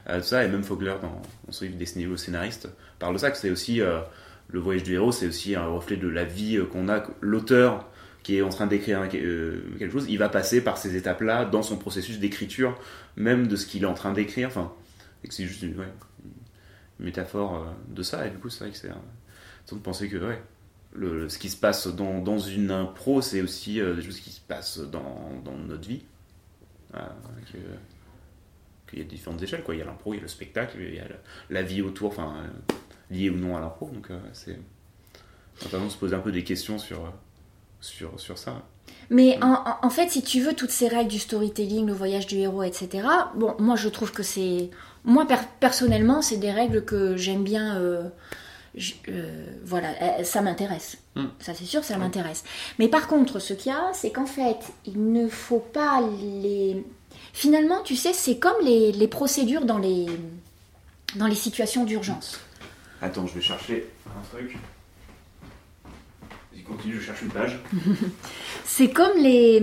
tout 0.06 0.22
ça, 0.22 0.44
et 0.44 0.48
même 0.48 0.64
Fogler 0.64 0.94
dans, 1.02 1.20
son 1.52 1.64
livre 1.66 1.76
Destiné 1.76 2.06
au 2.06 2.16
scénariste 2.16 2.68
parle 2.98 3.12
de 3.12 3.18
ça, 3.18 3.30
que 3.30 3.36
c'est 3.36 3.50
aussi 3.50 3.80
le 4.48 4.58
voyage 4.58 4.82
du 4.82 4.94
héros, 4.94 5.12
c'est 5.12 5.26
aussi 5.26 5.54
un 5.56 5.66
reflet 5.66 5.96
de 5.98 6.08
la 6.08 6.24
vie 6.24 6.58
qu'on 6.72 6.88
a, 6.88 7.02
l'auteur 7.20 7.86
qui 8.22 8.36
est 8.36 8.42
en 8.42 8.48
train 8.48 8.66
d'écrire 8.66 9.00
euh, 9.14 9.60
quelque 9.78 9.92
chose, 9.92 10.06
il 10.08 10.18
va 10.18 10.28
passer 10.28 10.62
par 10.62 10.78
ces 10.78 10.96
étapes-là 10.96 11.44
dans 11.44 11.62
son 11.62 11.76
processus 11.76 12.18
d'écriture, 12.18 12.78
même 13.16 13.48
de 13.48 13.56
ce 13.56 13.66
qu'il 13.66 13.82
est 13.82 13.86
en 13.86 13.94
train 13.94 14.12
d'écrire, 14.12 14.48
enfin, 14.48 14.72
c'est 15.28 15.44
juste 15.44 15.62
une, 15.62 15.74
métaphore 16.98 17.56
euh, 17.56 17.94
de 17.94 18.02
ça, 18.02 18.26
et 18.26 18.30
du 18.30 18.38
coup, 18.38 18.48
c'est 18.48 18.64
vrai 18.64 18.72
que 18.72 18.78
c'est 18.78 18.88
de 18.88 19.80
penser 19.80 20.08
que, 20.08 20.18
ouais, 20.18 20.40
ce 21.28 21.38
qui 21.38 21.48
se 21.48 21.56
passe 21.56 21.88
dans, 21.88 22.20
dans 22.20 22.38
une 22.38 22.70
impro, 22.70 23.22
c'est 23.22 23.40
aussi 23.40 23.80
euh, 23.80 23.94
des 23.94 24.02
choses 24.02 24.20
qui 24.20 24.30
se 24.30 24.40
passent 24.40 24.78
dans, 24.78 25.30
dans 25.44 25.56
notre 25.56 25.88
vie. 25.88 26.02
Euh, 26.94 26.98
que- 27.50 27.58
qu'il 28.92 28.98
y 28.98 29.02
a 29.02 29.08
différentes 29.08 29.42
échelles, 29.42 29.62
quoi. 29.62 29.74
Il 29.74 29.78
y 29.78 29.82
a 29.82 29.86
l'impro, 29.86 30.12
il 30.12 30.16
y 30.16 30.20
a 30.20 30.22
le 30.22 30.28
spectacle, 30.28 30.76
il 30.78 30.94
y 30.94 31.00
a 31.00 31.06
la, 31.50 31.62
vie 31.62 31.82
autour, 31.82 32.10
enfin, 32.10 32.34
euh, 32.36 32.74
liée 33.10 33.30
ou 33.30 33.36
non 33.36 33.56
à 33.56 33.60
l'impro. 33.60 33.90
Donc, 33.90 34.10
euh, 34.10 34.18
c'est. 34.32 34.58
Notamment 35.62 35.88
se 35.90 35.96
poser 35.96 36.14
un 36.14 36.20
peu 36.20 36.32
des 36.32 36.44
questions 36.44 36.78
sur, 36.78 37.06
euh, 37.06 37.10
sur, 37.82 38.18
sur 38.18 38.38
ça. 38.38 38.62
Mais 39.10 39.38
en, 39.42 39.90
fait, 39.90 40.08
si 40.10 40.22
tu 40.22 40.40
veux, 40.40 40.54
toutes 40.54 40.70
ces 40.70 40.88
règles 40.88 41.10
du 41.10 41.18
storytelling, 41.18 41.86
le 41.86 41.92
voyage 41.92 42.26
du 42.26 42.38
héros, 42.38 42.62
etc., 42.62 43.06
bon, 43.34 43.54
moi 43.58 43.76
je 43.76 43.90
trouve 43.90 44.10
que 44.12 44.22
c'est. 44.22 44.70
Moi 45.04 45.26
per- 45.26 45.36
personnellement, 45.60 46.22
c'est 46.22 46.38
des 46.38 46.50
règles 46.52 46.82
que 46.84 47.14
j'aime 47.16 47.42
bien. 47.44 47.76
euh, 47.76 48.04
je- 48.74 48.94
euh, 49.10 49.44
voilà, 49.64 49.88
euh, 50.00 50.24
ça 50.24 50.40
m'intéresse. 50.40 50.96
Mm. 51.16 51.24
Ça 51.40 51.52
c'est 51.52 51.66
sûr, 51.66 51.84
ça 51.84 51.98
m'intéresse. 51.98 52.42
Mais 52.78 52.88
par 52.88 53.06
contre, 53.06 53.38
ce 53.38 53.52
qu'il 53.52 53.70
y 53.70 53.74
a, 53.74 53.90
c'est 53.92 54.10
qu'en 54.12 54.24
fait, 54.26 54.56
il 54.86 55.12
ne 55.12 55.28
faut 55.28 55.58
pas 55.60 56.00
les. 56.22 56.82
Finalement, 57.34 57.82
tu 57.82 57.96
sais, 57.96 58.12
c'est 58.14 58.38
comme 58.38 58.64
les, 58.64 58.92
les 58.92 59.08
procédures 59.08 59.64
dans 59.66 59.78
les, 59.78 60.06
dans 61.16 61.26
les 61.26 61.34
situations 61.34 61.84
d'urgence. 61.84 62.40
Attends, 63.02 63.26
je 63.26 63.34
vais 63.34 63.40
chercher 63.42 63.90
un 64.06 64.22
truc. 64.36 64.56
Continue, 66.66 66.96
je 66.96 67.00
cherche 67.00 67.22
une 67.22 67.30
page. 67.30 67.60
C'est 68.64 68.90
comme 68.90 69.16
les, 69.18 69.62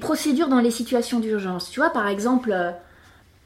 procédures 0.00 0.48
dans 0.48 0.60
les 0.60 0.70
situations 0.70 1.20
d'urgence. 1.20 1.70
Tu 1.70 1.80
vois, 1.80 1.90
par 1.90 2.08
exemple, 2.08 2.52
euh, 2.52 2.72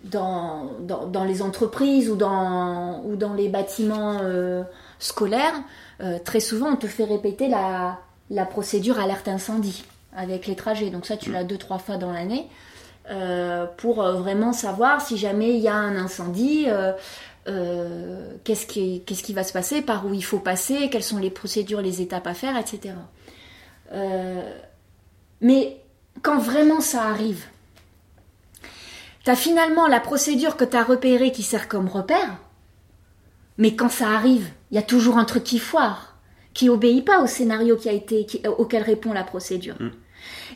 dans, 0.04 1.24
les 1.26 1.42
entreprises 1.42 2.10
ou 2.10 2.16
dans, 2.16 3.34
les 3.36 3.48
bâtiments 3.48 4.20
euh, 4.22 4.62
scolaires, 4.98 5.54
euh, 6.00 6.18
très 6.24 6.40
souvent, 6.40 6.72
on 6.72 6.76
te 6.76 6.86
fait 6.86 7.04
répéter 7.04 7.48
la, 7.48 7.98
la 8.30 8.46
procédure 8.46 8.98
alerte 8.98 9.28
incendie 9.28 9.84
avec 10.16 10.46
les 10.46 10.56
trajets. 10.56 10.90
Donc 10.90 11.06
ça, 11.06 11.16
tu 11.16 11.30
l'as 11.30 11.44
deux, 11.44 11.58
trois 11.58 11.78
fois 11.78 11.96
dans 11.96 12.12
l'année. 12.12 12.48
pour 13.76 14.02
vraiment 14.02 14.52
savoir 14.52 15.00
si 15.00 15.16
jamais 15.16 15.50
il 15.50 15.60
y 15.60 15.68
a 15.68 15.74
un 15.74 15.96
incendie, 15.96 16.66
euh, 17.48 18.36
qu'est-ce 18.44 18.66
qui, 18.66 19.32
va 19.32 19.44
se 19.44 19.52
passer, 19.52 19.82
par 19.82 20.06
où 20.06 20.14
il 20.14 20.24
faut 20.24 20.40
passer, 20.40 20.88
quelles 20.90 21.02
sont 21.02 21.18
les 21.18 21.30
procédures, 21.30 21.80
les 21.80 22.02
étapes 22.02 22.26
à 22.26 22.34
faire, 22.34 22.56
etc. 22.56 22.94
Euh, 23.92 24.52
mais 25.40 25.80
quand 26.22 26.38
vraiment 26.38 26.80
ça 26.80 27.04
arrive, 27.04 27.44
tu 29.24 29.30
as 29.30 29.36
finalement 29.36 29.86
la 29.86 30.00
procédure 30.00 30.56
que 30.56 30.64
tu 30.64 30.76
as 30.76 30.82
repérée 30.82 31.30
qui 31.30 31.42
sert 31.42 31.68
comme 31.68 31.88
repère, 31.88 32.38
mais 33.58 33.76
quand 33.76 33.90
ça 33.90 34.08
arrive, 34.08 34.48
il 34.70 34.74
y 34.74 34.78
a 34.78 34.82
toujours 34.82 35.18
un 35.18 35.24
truc 35.24 35.44
qui 35.44 35.58
foire, 35.58 36.16
qui 36.52 36.68
obéit 36.68 37.04
pas 37.04 37.22
au 37.22 37.26
scénario 37.26 37.76
qui 37.76 37.88
a 37.88 37.92
été, 37.92 38.26
auquel 38.58 38.82
répond 38.82 39.12
la 39.12 39.24
procédure. 39.24 39.76
Mm. 39.78 39.90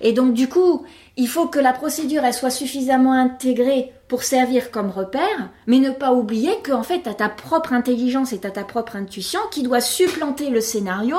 Et 0.00 0.12
donc 0.12 0.34
du 0.34 0.48
coup, 0.48 0.84
il 1.16 1.28
faut 1.28 1.46
que 1.46 1.58
la 1.58 1.72
procédure 1.72 2.24
elle 2.24 2.34
soit 2.34 2.50
suffisamment 2.50 3.12
intégrée 3.12 3.92
pour 4.08 4.22
servir 4.22 4.70
comme 4.70 4.90
repère, 4.90 5.50
mais 5.66 5.78
ne 5.78 5.90
pas 5.90 6.12
oublier 6.12 6.52
qu'en 6.64 6.82
fait, 6.82 7.02
tu 7.02 7.08
as 7.08 7.14
ta 7.14 7.28
propre 7.28 7.72
intelligence 7.72 8.32
et 8.32 8.40
tu 8.40 8.50
ta 8.50 8.64
propre 8.64 8.96
intuition 8.96 9.40
qui 9.50 9.62
doit 9.62 9.80
supplanter 9.80 10.50
le 10.50 10.60
scénario 10.60 11.16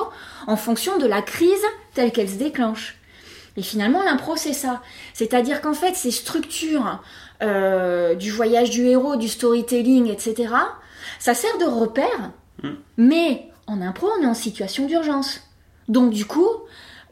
en 0.48 0.56
fonction 0.58 0.98
de 0.98 1.06
la 1.06 1.22
crise 1.22 1.64
telle 1.94 2.12
qu'elle 2.12 2.30
se 2.30 2.36
déclenche. 2.36 2.98
Et 3.58 3.62
finalement, 3.62 4.02
l'impro, 4.04 4.36
c'est 4.36 4.54
ça. 4.54 4.82
C'est-à-dire 5.14 5.62
qu'en 5.62 5.74
fait, 5.74 5.96
ces 5.96 6.12
structures 6.12 7.02
euh, 7.42 8.16
du 8.16 8.32
voyage 8.32 8.70
du 8.70 8.86
héros, 8.88 9.18
du 9.18 9.28
storytelling, 9.28 10.08
etc., 10.08 10.54
ça 11.20 11.34
sert 11.34 11.58
de 11.58 11.66
repère, 11.66 12.32
Mm. 12.64 12.70
mais 12.98 13.50
en 13.68 13.82
impro, 13.82 14.10
on 14.18 14.24
est 14.24 14.28
en 14.28 14.34
situation 14.34 14.86
d'urgence. 14.86 15.42
Donc 15.88 16.12
du 16.12 16.26
coup, 16.26 16.50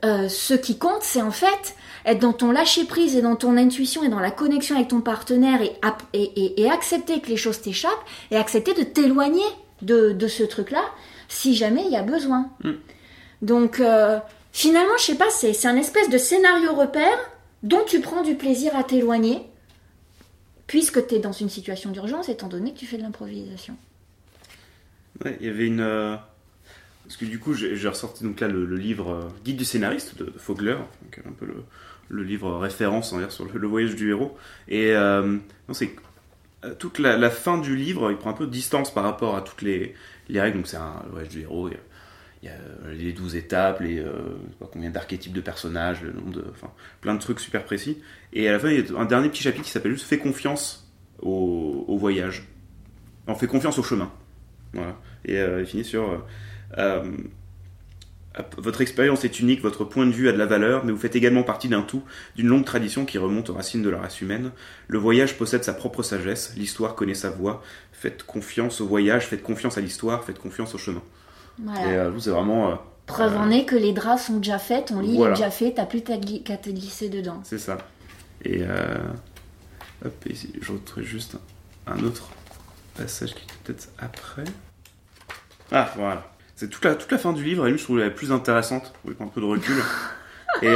euh, 0.06 0.30
ce 0.30 0.54
qui 0.54 0.78
compte, 0.78 1.02
c'est 1.02 1.22
en 1.22 1.32
fait 1.32 1.76
être 2.06 2.20
dans 2.20 2.34
ton 2.34 2.52
lâcher 2.52 2.86
prise 2.86 3.16
et 3.16 3.22
dans 3.22 3.36
ton 3.36 3.58
intuition 3.58 4.04
et 4.04 4.10
dans 4.10 4.20
la 4.20 4.32
connexion 4.32 4.76
avec 4.76 4.88
ton 4.88 5.02
partenaire 5.02 5.62
et, 5.62 5.74
ap- 5.82 6.04
et, 6.14 6.24
et- 6.24 6.62
et 6.62 6.70
accepter 6.70 7.20
que 7.20 7.28
les 7.28 7.38
choses 7.38 7.62
t'échappent 7.62 7.92
et 8.32 8.38
accepter 8.38 8.74
de 8.74 8.84
t'éloigner 8.84 9.44
de, 9.82 10.12
de 10.14 10.28
ce 10.28 10.44
truc-là 10.44 10.82
si 11.28 11.56
jamais 11.56 11.84
il 11.86 11.92
y 11.92 11.98
a 11.98 12.02
besoin. 12.04 12.50
Mm. 12.64 12.72
Donc 13.42 13.80
euh, 13.80 14.20
finalement, 14.54 14.94
je 15.00 15.04
sais 15.04 15.16
pas, 15.16 15.30
c'est 15.30 15.54
c'est 15.54 15.68
un 15.68 15.78
espèce 15.78 16.10
de 16.10 16.18
scénario 16.18 16.74
repère 16.74 17.18
dont 17.64 17.84
tu 17.86 18.00
prends 18.00 18.22
du 18.24 18.36
plaisir 18.36 18.76
à 18.76 18.84
t'éloigner 18.84 19.42
puisque 20.68 21.06
tu 21.08 21.16
es 21.16 21.20
dans 21.20 21.32
une 21.34 21.50
situation 21.50 21.90
d'urgence 21.92 22.30
étant 22.30 22.48
donné 22.48 22.74
que 22.74 22.80
tu 22.80 22.86
fais 22.86 22.98
de 22.98 23.02
l'improvisation. 23.04 23.76
Ouais, 25.26 25.38
il 25.42 25.48
y 25.48 25.50
avait 25.50 25.66
une. 25.68 25.82
euh, 25.82 26.16
Parce 27.10 27.17
que 27.17 27.26
du 27.26 27.39
coup, 27.39 27.56
j'ai 27.56 27.89
ressorti 27.89 28.24
donc 28.24 28.39
là 28.39 28.48
le, 28.48 28.63
livre 28.78 29.10
euh, 29.10 29.28
Guide 29.43 29.58
du 29.58 29.65
scénariste 29.65 30.15
de, 30.17 30.26
de 30.26 30.38
Fogler, 30.38 30.78
donc 31.02 31.19
un 31.28 31.32
peu 31.32 31.48
le, 32.10 32.24
livre 32.24 32.56
référence 32.58 33.10
sur 33.30 33.45
le, 33.52 33.67
voyage 33.67 33.95
du 33.95 34.12
héros. 34.12 34.38
Et 34.67 34.91
euh, 34.93 35.38
c'est 35.74 35.91
euh, 36.65 36.74
toute 36.76 37.00
la, 37.00 37.30
fin 37.30 37.58
du 37.58 37.76
livre, 37.76 38.12
il 38.12 38.17
prend 38.17 38.32
un 38.32 38.34
peu 38.34 38.45
de 38.45 38.52
distance 38.52 38.93
par 38.93 39.04
rapport 39.04 39.36
à 39.36 39.41
toutes 39.41 39.62
les, 39.62 39.95
les 40.28 40.41
règles. 40.41 40.58
Donc 40.58 40.67
c'est 40.67 40.78
un 40.78 41.02
le 41.06 41.12
voyage 41.12 41.30
du 41.30 41.41
héros. 41.41 41.69
Il 42.41 42.45
y 42.45 42.50
a, 42.50 42.54
euh, 42.54 42.93
les 42.93 43.12
12 43.12 43.36
étapes, 43.36 43.80
les 43.80 44.00
euh, 44.00 44.12
combien 44.72 44.89
d'archétypes 44.89 45.34
de 45.34 45.41
personnages, 45.41 46.02
le 46.02 46.12
nombre 46.12 46.32
de, 46.32 46.45
enfin, 46.52 46.72
plein 47.02 47.15
de 47.15 47.19
trucs 47.19 47.39
super 47.39 47.63
précis. 47.63 47.98
Et 48.34 48.48
à 48.48 48.52
la 48.52 48.60
fin, 48.60 48.69
il 48.69 48.86
y 48.86 48.95
a 48.95 49.00
un 49.00 49.06
dernier 49.06 49.30
petit 49.30 49.43
chapitre 49.43 49.65
qui 49.65 49.72
s'appelle 49.72 49.93
juste 49.93 50.06
Fais 50.06 50.19
confiance 50.19 50.88
au, 51.22 51.98
voyage. 51.98 52.48
On 53.28 53.36
fait 53.36 53.48
confiance 53.48 53.78
au 53.78 53.84
chemin. 53.84 54.12
Voilà. 54.74 54.95
Et 55.26 55.36
il 55.36 55.65
finit 55.65 55.84
sur 55.84 56.24
Votre 58.58 58.82
expérience 58.82 59.25
est 59.25 59.39
unique, 59.39 59.62
votre 59.62 59.84
point 59.84 60.05
de 60.05 60.12
vue 60.12 60.29
a 60.29 60.32
de 60.32 60.38
la 60.38 60.45
valeur, 60.45 60.86
mais 60.86 60.91
vous 60.93 60.97
faites 60.99 61.15
également 61.15 61.43
partie 61.43 61.67
d'un 61.67 61.82
tout, 61.82 62.03
d'une 62.38 62.47
longue 62.47 62.63
tradition 62.63 63.03
qui 63.05 63.17
remonte 63.17 63.49
aux 63.49 63.53
racines 63.53 63.82
de 63.82 63.89
la 63.89 63.99
race 63.99 64.21
humaine. 64.21 64.51
Le 64.88 64.97
voyage 64.97 65.38
possède 65.38 65.63
sa 65.63 65.73
propre 65.73 66.03
sagesse, 66.03 66.53
l'histoire 66.55 66.95
connaît 66.95 67.15
sa 67.15 67.32
voix. 67.32 67.62
Faites 67.91 68.23
confiance 68.23 68.79
au 68.79 68.88
voyage, 68.88 69.25
faites 69.27 69.43
confiance 69.43 69.77
à 69.77 69.82
l'histoire, 69.82 70.23
faites 70.23 70.39
confiance 70.39 70.73
au 70.73 70.77
chemin. 70.77 71.01
Voilà. 71.58 71.91
Et 71.91 71.97
euh, 71.97 72.10
vous, 72.12 72.21
c'est 72.21 72.29
vraiment. 72.29 72.71
euh, 72.71 72.75
Preuve 73.08 73.36
en 73.36 73.49
est 73.49 73.65
que 73.65 73.75
les 73.75 73.91
draps 73.91 74.27
sont 74.27 74.38
déjà 74.38 74.60
faits, 74.60 74.86
ton 74.86 75.01
lit 75.01 75.17
Voilà. 75.17 75.34
est 75.34 75.38
déjà 75.38 75.49
fait, 75.51 75.73
t'as 75.73 75.86
plus 75.88 76.01
qu'à 76.03 76.17
te 76.58 76.69
glisser 76.69 77.10
dedans. 77.10 77.41
C'est 77.43 77.58
ça. 77.58 77.79
Et 78.45 78.60
euh, 78.62 78.95
hop, 80.05 80.13
et 80.27 80.32
ici, 80.34 80.53
je 80.62 80.71
retrouve 80.71 81.03
juste 81.03 81.36
un 81.88 81.99
autre 82.03 82.29
passage 82.95 83.34
qui 83.34 83.41
est 83.41 83.47
peut-être 83.65 83.89
après. 83.97 84.45
Ah, 85.71 85.91
voilà. 85.97 86.32
C'est 86.60 86.69
toute 86.69 86.84
la, 86.84 86.95
toute 86.95 87.10
la 87.10 87.17
fin 87.17 87.32
du 87.32 87.41
livre, 87.41 87.65
et 87.67 87.78
je 87.78 87.82
trouve 87.82 88.00
la 88.00 88.10
plus 88.10 88.34
intéressante, 88.34 88.93
avec 89.06 89.22
un 89.22 89.28
peu 89.28 89.39
de 89.39 89.45
recul. 89.45 89.78
et, 90.62 90.76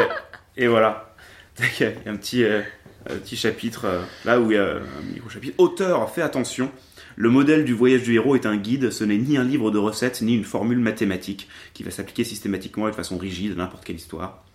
et 0.56 0.68
voilà. 0.68 1.14
Il 1.60 1.66
y 1.82 1.84
a 1.84 2.10
un 2.10 2.16
petit, 2.16 2.46
euh, 2.46 2.62
petit 3.06 3.36
chapitre, 3.36 3.84
euh, 3.84 4.02
là 4.24 4.40
où 4.40 4.50
il 4.50 4.56
y 4.56 4.58
a 4.58 4.78
un 4.78 5.14
micro-chapitre. 5.14 5.56
Auteur, 5.58 6.10
fais 6.10 6.22
attention. 6.22 6.72
Le 7.18 7.30
modèle 7.30 7.66
du 7.66 7.74
voyage 7.74 8.04
du 8.04 8.16
héros 8.16 8.34
est 8.36 8.46
un 8.46 8.56
guide, 8.56 8.92
ce 8.92 9.04
n'est 9.04 9.18
ni 9.18 9.36
un 9.36 9.44
livre 9.44 9.72
de 9.72 9.78
recettes, 9.78 10.22
ni 10.22 10.36
une 10.36 10.46
formule 10.46 10.80
mathématique 10.80 11.50
qui 11.74 11.84
va 11.84 11.92
s'appliquer 11.92 12.24
systématiquement 12.24 12.88
et 12.88 12.92
de 12.92 12.96
façon 12.96 13.18
rigide 13.18 13.52
à 13.52 13.56
n'importe 13.56 13.84
quelle 13.84 13.98
histoire. 13.98 14.46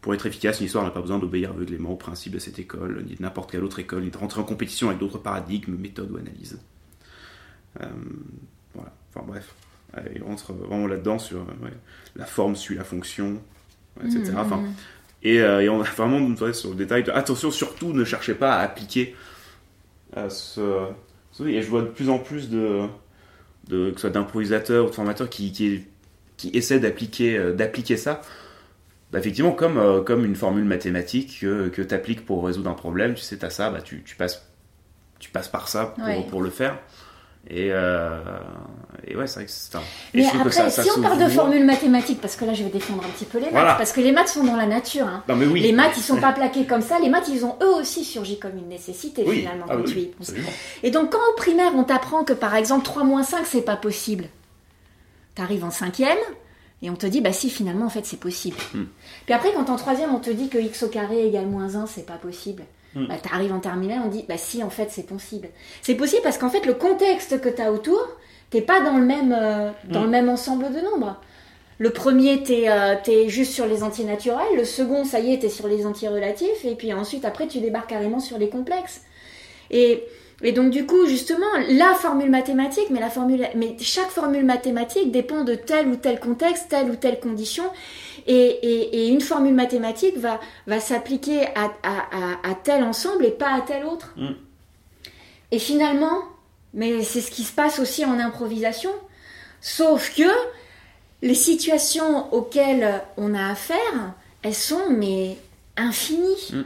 Pour 0.00 0.14
être 0.14 0.26
efficace, 0.26 0.58
une 0.58 0.66
histoire 0.66 0.82
n'a 0.82 0.90
pas 0.90 1.00
besoin 1.00 1.20
d'obéir 1.20 1.50
aveuglément 1.50 1.92
aux 1.92 1.96
principes 1.96 2.32
de 2.32 2.40
cette 2.40 2.58
école, 2.58 3.04
ni 3.06 3.14
de 3.14 3.22
n'importe 3.22 3.52
quelle 3.52 3.62
autre 3.62 3.78
école, 3.78 4.02
ni 4.02 4.10
de 4.10 4.18
rentrer 4.18 4.40
en 4.40 4.44
compétition 4.44 4.88
avec 4.88 4.98
d'autres 4.98 5.18
paradigmes, 5.18 5.76
méthodes 5.76 6.10
ou 6.10 6.16
analyses. 6.16 6.58
Euh, 7.80 7.86
enfin 8.74 9.24
bref, 9.24 9.54
il 10.14 10.22
rentre 10.22 10.52
vraiment 10.52 10.86
là-dedans 10.86 11.18
sur 11.18 11.46
la 12.16 12.26
forme 12.26 12.56
suit 12.56 12.76
la 12.76 12.84
fonction, 12.84 13.40
etc. 14.04 14.32
Mmh, 14.32 14.38
enfin, 14.38 14.62
et, 15.22 15.36
et, 15.36 15.68
on 15.68 15.80
a 15.80 15.84
vraiment 15.84 16.52
sur 16.52 16.70
le 16.70 16.76
détail 16.76 17.02
de 17.02 17.10
attention, 17.10 17.50
surtout 17.50 17.92
ne 17.92 18.04
cherchez 18.04 18.34
pas 18.34 18.56
à 18.56 18.60
appliquer 18.60 19.14
ce, 20.28 20.90
et 21.44 21.62
je 21.62 21.68
vois 21.68 21.82
de 21.82 21.88
plus 21.88 22.08
en 22.08 22.18
plus 22.18 22.48
de, 22.48 22.86
de 23.68 23.90
que 23.90 23.96
ce 23.96 24.02
soit 24.02 24.10
d'improvisateurs 24.10 24.86
ou 24.86 24.90
de 24.90 24.94
formateurs 24.94 25.28
qui, 25.28 25.52
qui, 25.52 25.84
qui 26.36 26.50
essaient 26.54 26.80
d'appliquer 26.80 27.36
euh, 27.36 27.52
d'appliquer 27.52 27.96
ça. 27.96 28.22
Bah, 29.12 29.18
effectivement, 29.20 29.52
comme, 29.52 29.78
euh, 29.78 30.02
comme 30.02 30.24
une 30.24 30.34
formule 30.34 30.64
mathématique 30.64 31.38
que, 31.40 31.68
que 31.68 31.82
tu 31.82 31.94
appliques 31.94 32.26
pour 32.26 32.44
résoudre 32.44 32.70
un 32.70 32.74
problème, 32.74 33.14
tu 33.14 33.22
sais, 33.22 33.38
tu 33.38 33.44
as 33.44 33.50
ça, 33.50 33.70
bah, 33.70 33.80
tu, 33.80 34.02
tu, 34.02 34.16
passes, 34.16 34.50
tu 35.20 35.30
passes 35.30 35.48
par 35.48 35.68
ça 35.68 35.94
pour, 35.96 36.26
pour 36.26 36.42
le 36.42 36.50
faire. 36.50 36.78
Et, 37.48 37.68
euh, 37.70 38.18
et 39.06 39.14
ouais, 39.14 39.26
c'est 39.26 39.34
vrai 39.36 39.46
que 39.46 39.52
c'est 39.52 39.76
un. 39.76 39.82
Mais 40.14 40.26
après, 40.26 40.70
si 40.70 40.90
on 40.96 41.00
parle 41.00 41.22
de 41.22 41.28
formules 41.28 41.64
mathématiques, 41.64 42.20
parce 42.20 42.34
que 42.34 42.44
là 42.44 42.54
je 42.54 42.64
vais 42.64 42.70
défendre 42.70 43.04
un 43.04 43.08
petit 43.10 43.24
peu 43.24 43.38
les 43.38 43.50
maths, 43.50 43.78
parce 43.78 43.92
que 43.92 44.00
les 44.00 44.10
maths 44.10 44.28
sont 44.28 44.42
dans 44.42 44.56
la 44.56 44.66
nature. 44.66 45.06
Hein. 45.06 45.22
Non, 45.28 45.36
mais 45.36 45.46
oui. 45.46 45.60
Les 45.60 45.72
maths 45.72 45.94
ils 45.96 46.02
sont 46.02 46.16
pas 46.16 46.32
plaqués 46.34 46.66
comme 46.66 46.82
ça, 46.82 46.98
les 46.98 47.08
maths 47.08 47.28
ils 47.28 47.44
ont 47.44 47.56
eux 47.62 47.74
aussi 47.80 48.04
surgi 48.04 48.38
comme 48.38 48.56
une 48.56 48.68
nécessité 48.68 49.24
finalement 49.24 49.66
ah 49.68 49.76
quand 49.76 49.84
tu 49.84 49.98
y 50.00 50.06
penses. 50.06 50.32
Et 50.82 50.90
donc 50.90 51.12
quand 51.12 51.18
au 51.32 51.36
primaire 51.36 51.72
on 51.76 51.84
t'apprend 51.84 52.24
que 52.24 52.32
par 52.32 52.56
exemple 52.56 52.84
3 52.84 53.04
moins 53.04 53.22
5 53.22 53.46
c'est 53.46 53.62
pas 53.62 53.76
possible, 53.76 54.24
t'arrives 55.34 55.64
en 55.64 55.70
cinquième. 55.70 56.18
Et 56.82 56.90
on 56.90 56.94
te 56.94 57.06
dit, 57.06 57.22
bah 57.22 57.32
si, 57.32 57.48
finalement, 57.48 57.86
en 57.86 57.88
fait, 57.88 58.04
c'est 58.04 58.20
possible. 58.20 58.58
Hmm. 58.74 58.84
Puis 59.24 59.32
après, 59.32 59.50
quand 59.54 59.70
en 59.70 59.76
troisième, 59.76 60.14
on 60.14 60.18
te 60.18 60.28
dit 60.28 60.50
que 60.50 60.58
x 60.58 60.82
au 60.82 60.88
carré 60.88 61.26
égale 61.26 61.46
moins 61.46 61.74
1, 61.74 61.86
c'est 61.86 62.04
pas 62.04 62.18
possible. 62.18 62.64
Hmm. 62.96 63.08
Bah, 63.08 63.16
t'arrives 63.22 63.52
en 63.52 63.60
terminale, 63.60 64.00
on 64.06 64.08
dit, 64.08 64.24
bah 64.26 64.38
si, 64.38 64.62
en 64.62 64.70
fait, 64.70 64.88
c'est 64.90 65.06
possible. 65.06 65.48
C'est 65.82 65.96
possible 65.96 66.22
parce 66.22 66.38
qu'en 66.38 66.48
fait, 66.48 66.64
le 66.64 66.72
contexte 66.72 67.42
que 67.42 67.50
t'as 67.50 67.70
autour, 67.70 68.00
t'es 68.48 68.62
pas 68.62 68.80
dans 68.80 68.96
le 68.96 69.04
même, 69.04 69.36
euh, 69.38 69.70
dans 69.84 70.00
le 70.00 70.08
hmm. 70.08 70.10
même 70.10 70.28
ensemble 70.30 70.72
de 70.72 70.80
nombres. 70.80 71.20
Le 71.78 71.90
premier, 71.90 72.42
t'es 72.42 72.70
euh, 72.70 72.94
es 73.06 73.28
juste 73.28 73.52
sur 73.52 73.66
les 73.66 73.82
entiers 73.82 74.06
naturels. 74.06 74.56
Le 74.56 74.64
second, 74.64 75.04
ça 75.04 75.20
y 75.20 75.34
est, 75.34 75.40
t'es 75.40 75.50
sur 75.50 75.68
les 75.68 75.84
entiers 75.84 76.08
relatifs. 76.08 76.64
Et 76.64 76.74
puis 76.74 76.94
ensuite, 76.94 77.26
après, 77.26 77.46
tu 77.46 77.60
débarques 77.60 77.90
carrément 77.90 78.18
sur 78.18 78.38
les 78.38 78.48
complexes. 78.48 79.02
Et, 79.70 80.02
et 80.42 80.52
donc, 80.52 80.70
du 80.70 80.86
coup, 80.86 81.04
justement, 81.06 81.44
la 81.68 81.92
formule 81.92 82.30
mathématique, 82.30 82.86
mais, 82.88 83.00
la 83.00 83.10
formule, 83.10 83.46
mais 83.56 83.76
chaque 83.78 84.08
formule 84.08 84.46
mathématique 84.46 85.12
dépend 85.12 85.44
de 85.44 85.54
tel 85.54 85.88
ou 85.88 85.96
tel 85.96 86.18
contexte, 86.18 86.70
telle 86.70 86.90
ou 86.90 86.96
telle 86.96 87.20
condition. 87.20 87.64
Et, 88.26 89.08
une 89.08 89.20
formule 89.20 89.54
mathématique 89.54 90.16
va, 90.16 90.40
va 90.66 90.80
s'appliquer 90.80 91.46
à, 91.54 92.54
tel 92.64 92.82
ensemble 92.82 93.24
et 93.24 93.30
pas 93.30 93.54
à 93.54 93.60
tel 93.60 93.84
autre. 93.84 94.12
Mm. 94.16 94.30
Et 95.52 95.58
finalement, 95.58 96.22
mais 96.74 97.02
c'est 97.02 97.20
ce 97.20 97.30
qui 97.30 97.44
se 97.44 97.52
passe 97.52 97.78
aussi 97.78 98.04
en 98.04 98.18
improvisation, 98.18 98.90
sauf 99.60 100.14
que 100.14 100.28
les 101.22 101.34
situations 101.34 102.32
auxquelles 102.34 103.02
on 103.16 103.34
a 103.34 103.50
affaire, 103.50 104.14
elles 104.42 104.54
sont 104.54 104.90
mais 104.90 105.38
infinies. 105.76 106.52
Mm. 106.52 106.62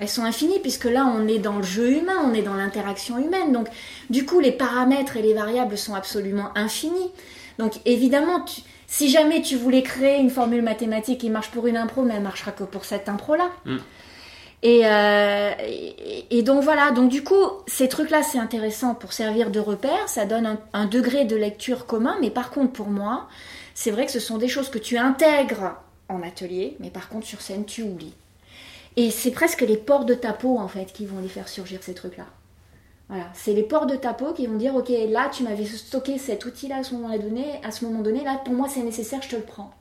Elles 0.00 0.08
sont 0.08 0.24
infinies 0.24 0.58
puisque 0.60 0.86
là 0.86 1.04
on 1.04 1.28
est 1.28 1.38
dans 1.38 1.58
le 1.58 1.62
jeu 1.62 1.92
humain, 1.92 2.22
on 2.24 2.32
est 2.32 2.42
dans 2.42 2.54
l'interaction 2.54 3.18
humaine. 3.18 3.52
Donc 3.52 3.68
du 4.08 4.24
coup 4.24 4.40
les 4.40 4.52
paramètres 4.52 5.16
et 5.16 5.22
les 5.22 5.34
variables 5.34 5.76
sont 5.76 5.94
absolument 5.94 6.50
infinis. 6.54 7.10
Donc 7.58 7.74
évidemment 7.84 8.40
tu, 8.40 8.62
si 8.90 9.08
jamais 9.08 9.40
tu 9.40 9.54
voulais 9.54 9.84
créer 9.84 10.18
une 10.18 10.30
formule 10.30 10.62
mathématique 10.62 11.20
qui 11.20 11.30
marche 11.30 11.52
pour 11.52 11.68
une 11.68 11.76
impro, 11.76 12.02
mais 12.02 12.14
elle 12.14 12.24
marchera 12.24 12.50
que 12.50 12.64
pour 12.64 12.84
cette 12.84 13.08
impro-là. 13.08 13.48
Mm. 13.64 13.76
Euh, 14.64 15.52
et, 16.28 16.42
donc 16.42 16.64
voilà, 16.64 16.90
donc 16.90 17.08
du 17.08 17.22
coup, 17.22 17.40
ces 17.68 17.88
trucs-là, 17.88 18.24
c'est 18.24 18.40
intéressant 18.40 18.96
pour 18.96 19.12
servir 19.12 19.52
de 19.52 19.60
repère, 19.60 20.08
ça 20.08 20.26
donne 20.26 20.58
un, 20.72 20.86
degré 20.86 21.24
de 21.24 21.36
lecture 21.36 21.86
commun, 21.86 22.16
mais 22.20 22.30
par 22.30 22.50
contre, 22.50 22.72
pour 22.72 22.88
moi, 22.88 23.28
c'est 23.74 23.92
vrai 23.92 24.06
que 24.06 24.12
ce 24.12 24.18
sont 24.18 24.38
des 24.38 24.48
choses 24.48 24.70
que 24.70 24.78
tu 24.78 24.98
intègres 24.98 25.76
en 26.08 26.20
atelier, 26.24 26.76
mais 26.80 26.90
par 26.90 27.08
contre, 27.08 27.28
sur 27.28 27.40
scène, 27.42 27.64
tu 27.66 27.84
oublies. 27.84 28.14
Et 28.96 29.12
c'est 29.12 29.30
presque 29.30 29.60
les 29.60 29.76
ports 29.76 30.04
de 30.04 30.14
ta 30.14 30.32
peau, 30.32 30.58
en 30.58 30.66
fait, 30.66 30.92
qui 30.92 31.06
vont 31.06 31.20
les 31.20 31.28
faire 31.28 31.48
surgir, 31.48 31.78
ces 31.80 31.94
trucs-là. 31.94 32.26
Voilà, 33.10 33.28
c'est 33.34 33.54
les 33.54 33.64
ports 33.64 33.86
de 33.86 33.96
ta 33.96 34.14
peau 34.14 34.32
qui 34.32 34.46
vont 34.46 34.56
dire 34.56 34.76
ok 34.76 34.88
là 35.08 35.28
tu 35.32 35.42
m'avais 35.42 35.64
stocké 35.64 36.16
cet 36.16 36.44
outil-là 36.44 36.76
à 36.76 36.82
ce 36.84 36.94
moment 36.94 37.18
donné, 37.18 37.60
à 37.64 37.72
ce 37.72 37.84
moment 37.84 38.02
donné 38.02 38.22
là 38.22 38.40
pour 38.44 38.54
moi 38.54 38.68
c'est 38.68 38.82
nécessaire, 38.82 39.20
je 39.20 39.30
te 39.30 39.36
le 39.36 39.42
prends. 39.42 39.74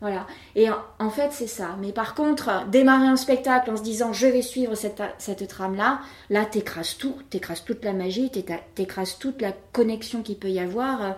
Voilà. 0.00 0.28
Et 0.54 0.68
en, 0.70 1.10
fait 1.10 1.32
c'est 1.32 1.48
ça. 1.48 1.76
Mais 1.80 1.92
par 1.92 2.14
contre 2.14 2.66
démarrer 2.68 3.08
un 3.08 3.16
spectacle 3.16 3.68
en 3.70 3.76
se 3.76 3.82
disant 3.82 4.12
je 4.12 4.28
vais 4.28 4.42
suivre 4.42 4.76
cette, 4.76 5.02
cette 5.18 5.46
trame-là, 5.48 6.00
là, 6.30 6.44
t'écrases 6.44 6.96
tout, 6.96 7.16
t'écrases 7.30 7.64
toute 7.64 7.84
la 7.84 7.92
magie, 7.92 8.30
t'écrases 8.30 9.18
toute 9.18 9.42
la 9.42 9.52
connexion 9.72 10.22
qu'il 10.22 10.38
peut 10.38 10.50
y 10.50 10.60
avoir, 10.60 11.16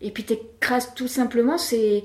et 0.00 0.10
puis 0.10 0.24
t'écrases 0.24 0.94
tout 0.94 1.08
simplement 1.08 1.58
c'est 1.58 2.04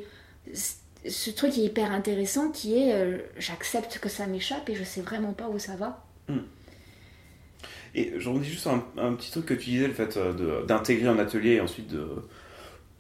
ce 0.54 1.30
truc 1.32 1.52
qui 1.52 1.62
est 1.62 1.66
hyper 1.66 1.94
intéressant 1.94 2.50
qui 2.50 2.78
est 2.78 2.94
euh, 2.94 3.20
j'accepte 3.38 4.00
que 4.00 4.10
ça 4.10 4.28
m'échappe 4.28 4.70
et 4.70 4.76
je 4.76 4.84
sais 4.84 5.02
vraiment 5.02 5.32
pas 5.32 5.48
où 5.48 5.60
ça 5.60 5.76
va. 5.78 6.04
Hmm. 6.28 6.40
Et 7.96 8.14
je 8.18 8.30
reviens 8.30 8.44
juste 8.44 8.68
un, 8.68 9.14
petit 9.14 9.32
truc 9.32 9.46
que 9.46 9.54
tu 9.54 9.72
disais, 9.72 9.88
le 9.88 9.94
fait 9.94 10.18
euh, 10.18 10.66
d'intégrer 10.66 11.08
un 11.08 11.20
atelier 11.20 11.54
et 11.54 11.62
ensuite 11.62 11.88
de 11.88 12.06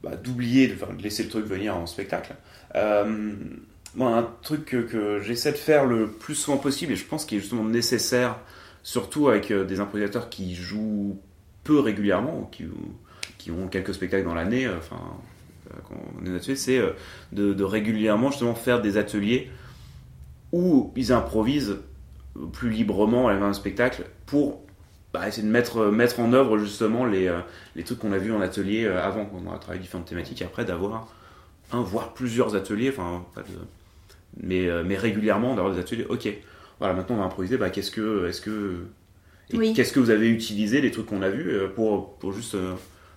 bah, 0.03 0.15
d'oublier, 0.15 0.67
de, 0.67 0.73
de, 0.73 1.03
laisser 1.03 1.23
le 1.23 1.29
truc 1.29 1.45
venir 1.45 1.75
en 1.75 1.85
spectacle. 1.85 2.35
Euh, 2.75 3.33
un 3.99 4.27
truc 4.41 4.65
que, 4.65 5.19
j'essaie 5.21 5.51
de 5.51 5.57
faire 5.57 5.85
le 5.85 6.07
plus 6.07 6.35
souvent 6.35 6.57
possible, 6.57 6.93
et 6.93 6.95
je 6.95 7.05
pense 7.05 7.25
qu'il 7.25 7.37
est 7.37 7.41
justement 7.41 7.65
nécessaire, 7.65 8.37
surtout 8.83 9.27
avec 9.27 9.51
euh, 9.51 9.65
des 9.65 9.79
improvisateurs 9.79 10.29
qui 10.29 10.55
jouent 10.55 11.19
peu 11.63 11.79
régulièrement, 11.79 12.39
ou 12.39 12.45
qui, 12.45 12.65
qui 13.37 13.51
ont 13.51 13.67
quelques 13.67 13.93
spectacles 13.93 14.25
dans 14.25 14.33
l'année, 14.33 14.67
enfin, 14.69 14.99
est 16.25 16.55
c'est 16.55 16.81
de, 17.31 17.63
régulièrement 17.63 18.31
justement 18.31 18.55
faire 18.55 18.81
des 18.81 18.97
ateliers 18.97 19.51
où 20.51 20.91
ils 20.95 21.11
improvisent 21.11 21.77
plus 22.53 22.69
librement 22.69 23.27
à 23.27 23.33
un 23.33 23.53
spectacle 23.53 24.05
pour 24.25 24.61
bah, 25.13 25.27
essayer 25.27 25.45
de 25.45 25.51
mettre, 25.51 25.85
mettre 25.87 26.19
en 26.19 26.33
œuvre 26.33 26.57
justement 26.57 27.05
les, 27.05 27.27
euh, 27.27 27.39
les 27.75 27.83
trucs 27.83 27.99
qu'on 27.99 28.11
a 28.11 28.17
vus 28.17 28.31
en 28.31 28.41
atelier 28.41 28.85
euh, 28.85 29.03
avant, 29.03 29.25
quand 29.25 29.41
on 29.45 29.51
a 29.51 29.57
travaillé 29.57 29.81
différentes 29.81 30.07
thématiques, 30.07 30.41
et 30.41 30.45
après 30.45 30.65
d'avoir 30.65 31.07
un, 31.71 31.81
voire 31.81 32.13
plusieurs 32.13 32.55
ateliers, 32.55 32.89
enfin, 32.89 33.25
pas 33.33 33.41
de, 33.41 33.47
mais, 34.37 34.67
euh, 34.67 34.83
mais 34.85 34.97
régulièrement 34.97 35.55
d'avoir 35.55 35.73
des 35.73 35.79
ateliers. 35.79 36.05
Ok, 36.09 36.29
voilà, 36.79 36.93
maintenant 36.93 37.15
on 37.15 37.19
va 37.19 37.25
improviser, 37.25 37.57
bah, 37.57 37.71
qu'est-ce 37.71 37.91
que, 37.91 38.27
est-ce 38.27 38.41
que, 38.41 38.85
qu'est-ce 39.73 39.93
que 39.93 39.99
vous 39.99 40.11
avez 40.11 40.29
utilisé, 40.29 40.79
les 40.79 40.91
trucs 40.91 41.07
qu'on 41.07 41.23
a 41.23 41.29
vus, 41.29 41.57
pour, 41.75 42.17
pour 42.17 42.31
juste 42.31 42.55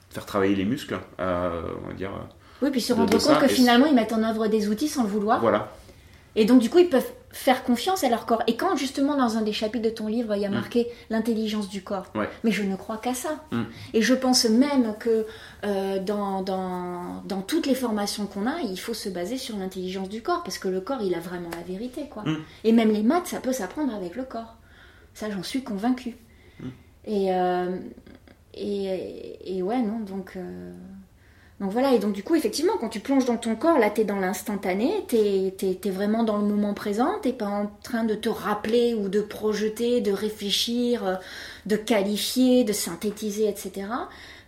faire 0.08 0.24
travailler 0.24 0.54
les 0.54 0.64
muscles, 0.64 0.98
on 1.18 1.22
va 1.22 1.94
dire. 1.94 2.10
Oui, 2.62 2.70
puis 2.70 2.80
se 2.80 2.92
rendre 2.92 3.18
compte 3.18 3.40
que 3.40 3.48
finalement 3.48 3.86
ils 3.86 3.94
mettent 3.94 4.12
en 4.12 4.22
œuvre 4.22 4.46
des 4.46 4.68
outils 4.68 4.88
sans 4.88 5.02
le 5.02 5.08
vouloir. 5.08 5.40
Voilà. 5.40 5.72
Et 6.36 6.44
donc 6.44 6.60
du 6.60 6.70
coup 6.70 6.78
ils 6.78 6.88
peuvent 6.88 7.12
faire 7.32 7.64
confiance 7.64 8.04
à 8.04 8.08
leur 8.08 8.26
corps. 8.26 8.42
Et 8.46 8.56
quand 8.56 8.76
justement 8.76 9.16
dans 9.16 9.38
un 9.38 9.42
des 9.42 9.52
chapitres 9.52 9.84
de 9.84 9.94
ton 9.94 10.06
livre, 10.06 10.34
il 10.36 10.42
y 10.42 10.46
a 10.46 10.50
mm. 10.50 10.54
marqué 10.54 10.88
l'intelligence 11.10 11.68
du 11.68 11.82
corps, 11.82 12.12
mais 12.44 12.52
je 12.52 12.62
ne 12.62 12.76
crois 12.76 12.98
qu'à 12.98 13.14
ça. 13.14 13.44
Mm. 13.50 13.62
Et 13.94 14.02
je 14.02 14.14
pense 14.14 14.44
même 14.44 14.94
que 14.98 15.26
euh, 15.64 15.98
dans, 15.98 16.42
dans, 16.42 17.22
dans, 17.24 17.40
toutes 17.40 17.66
les 17.66 17.74
formations 17.74 18.26
qu'on 18.26 18.46
a, 18.46 18.60
il 18.60 18.78
faut 18.78 18.94
se 18.94 19.08
baser 19.08 19.38
sur 19.38 19.56
l'intelligence 19.56 20.08
du 20.08 20.22
corps, 20.22 20.42
parce 20.42 20.58
que 20.58 20.68
le 20.68 20.80
corps, 20.80 21.00
il 21.02 21.14
a 21.14 21.20
vraiment 21.20 21.50
la 21.56 21.62
vérité. 21.62 22.08
quoi. 22.08 22.22
Mm. 22.22 22.36
Et 22.64 22.72
même 22.72 22.92
les 22.92 23.02
maths, 23.02 23.26
ça 23.26 23.40
peut 23.40 23.52
s'apprendre 23.52 23.94
avec 23.94 24.14
le 24.14 24.24
corps. 24.24 24.56
Ça, 25.14 25.30
j'en 25.30 25.42
suis 25.42 25.64
convaincue. 25.64 26.16
Et, 27.04 27.34
euh, 27.34 27.78
et, 28.54 29.56
et, 29.56 29.62
ouais, 29.62 29.82
non, 29.82 30.00
donc... 30.00 30.34
Euh, 30.36 30.72
donc 31.62 31.70
voilà, 31.70 31.94
et 31.94 32.00
donc 32.00 32.12
du 32.12 32.24
coup, 32.24 32.34
effectivement, 32.34 32.72
quand 32.80 32.88
tu 32.88 32.98
plonges 32.98 33.24
dans 33.24 33.36
ton 33.36 33.54
corps, 33.54 33.78
là, 33.78 33.88
tu 33.88 34.00
es 34.00 34.04
dans 34.04 34.18
l'instantané, 34.18 35.04
tu 35.06 35.16
es, 35.16 35.90
vraiment 35.90 36.24
dans 36.24 36.38
le 36.38 36.44
moment 36.44 36.74
présent, 36.74 37.20
tu 37.22 37.32
pas 37.32 37.46
en 37.46 37.70
train 37.84 38.02
de 38.02 38.16
te 38.16 38.28
rappeler 38.28 38.94
ou 38.94 39.08
de 39.08 39.20
projeter, 39.20 40.00
de 40.00 40.10
réfléchir, 40.10 41.06
euh, 41.06 41.14
de 41.66 41.76
qualifier, 41.76 42.64
de 42.64 42.72
synthétiser, 42.72 43.48
etc. 43.48 43.86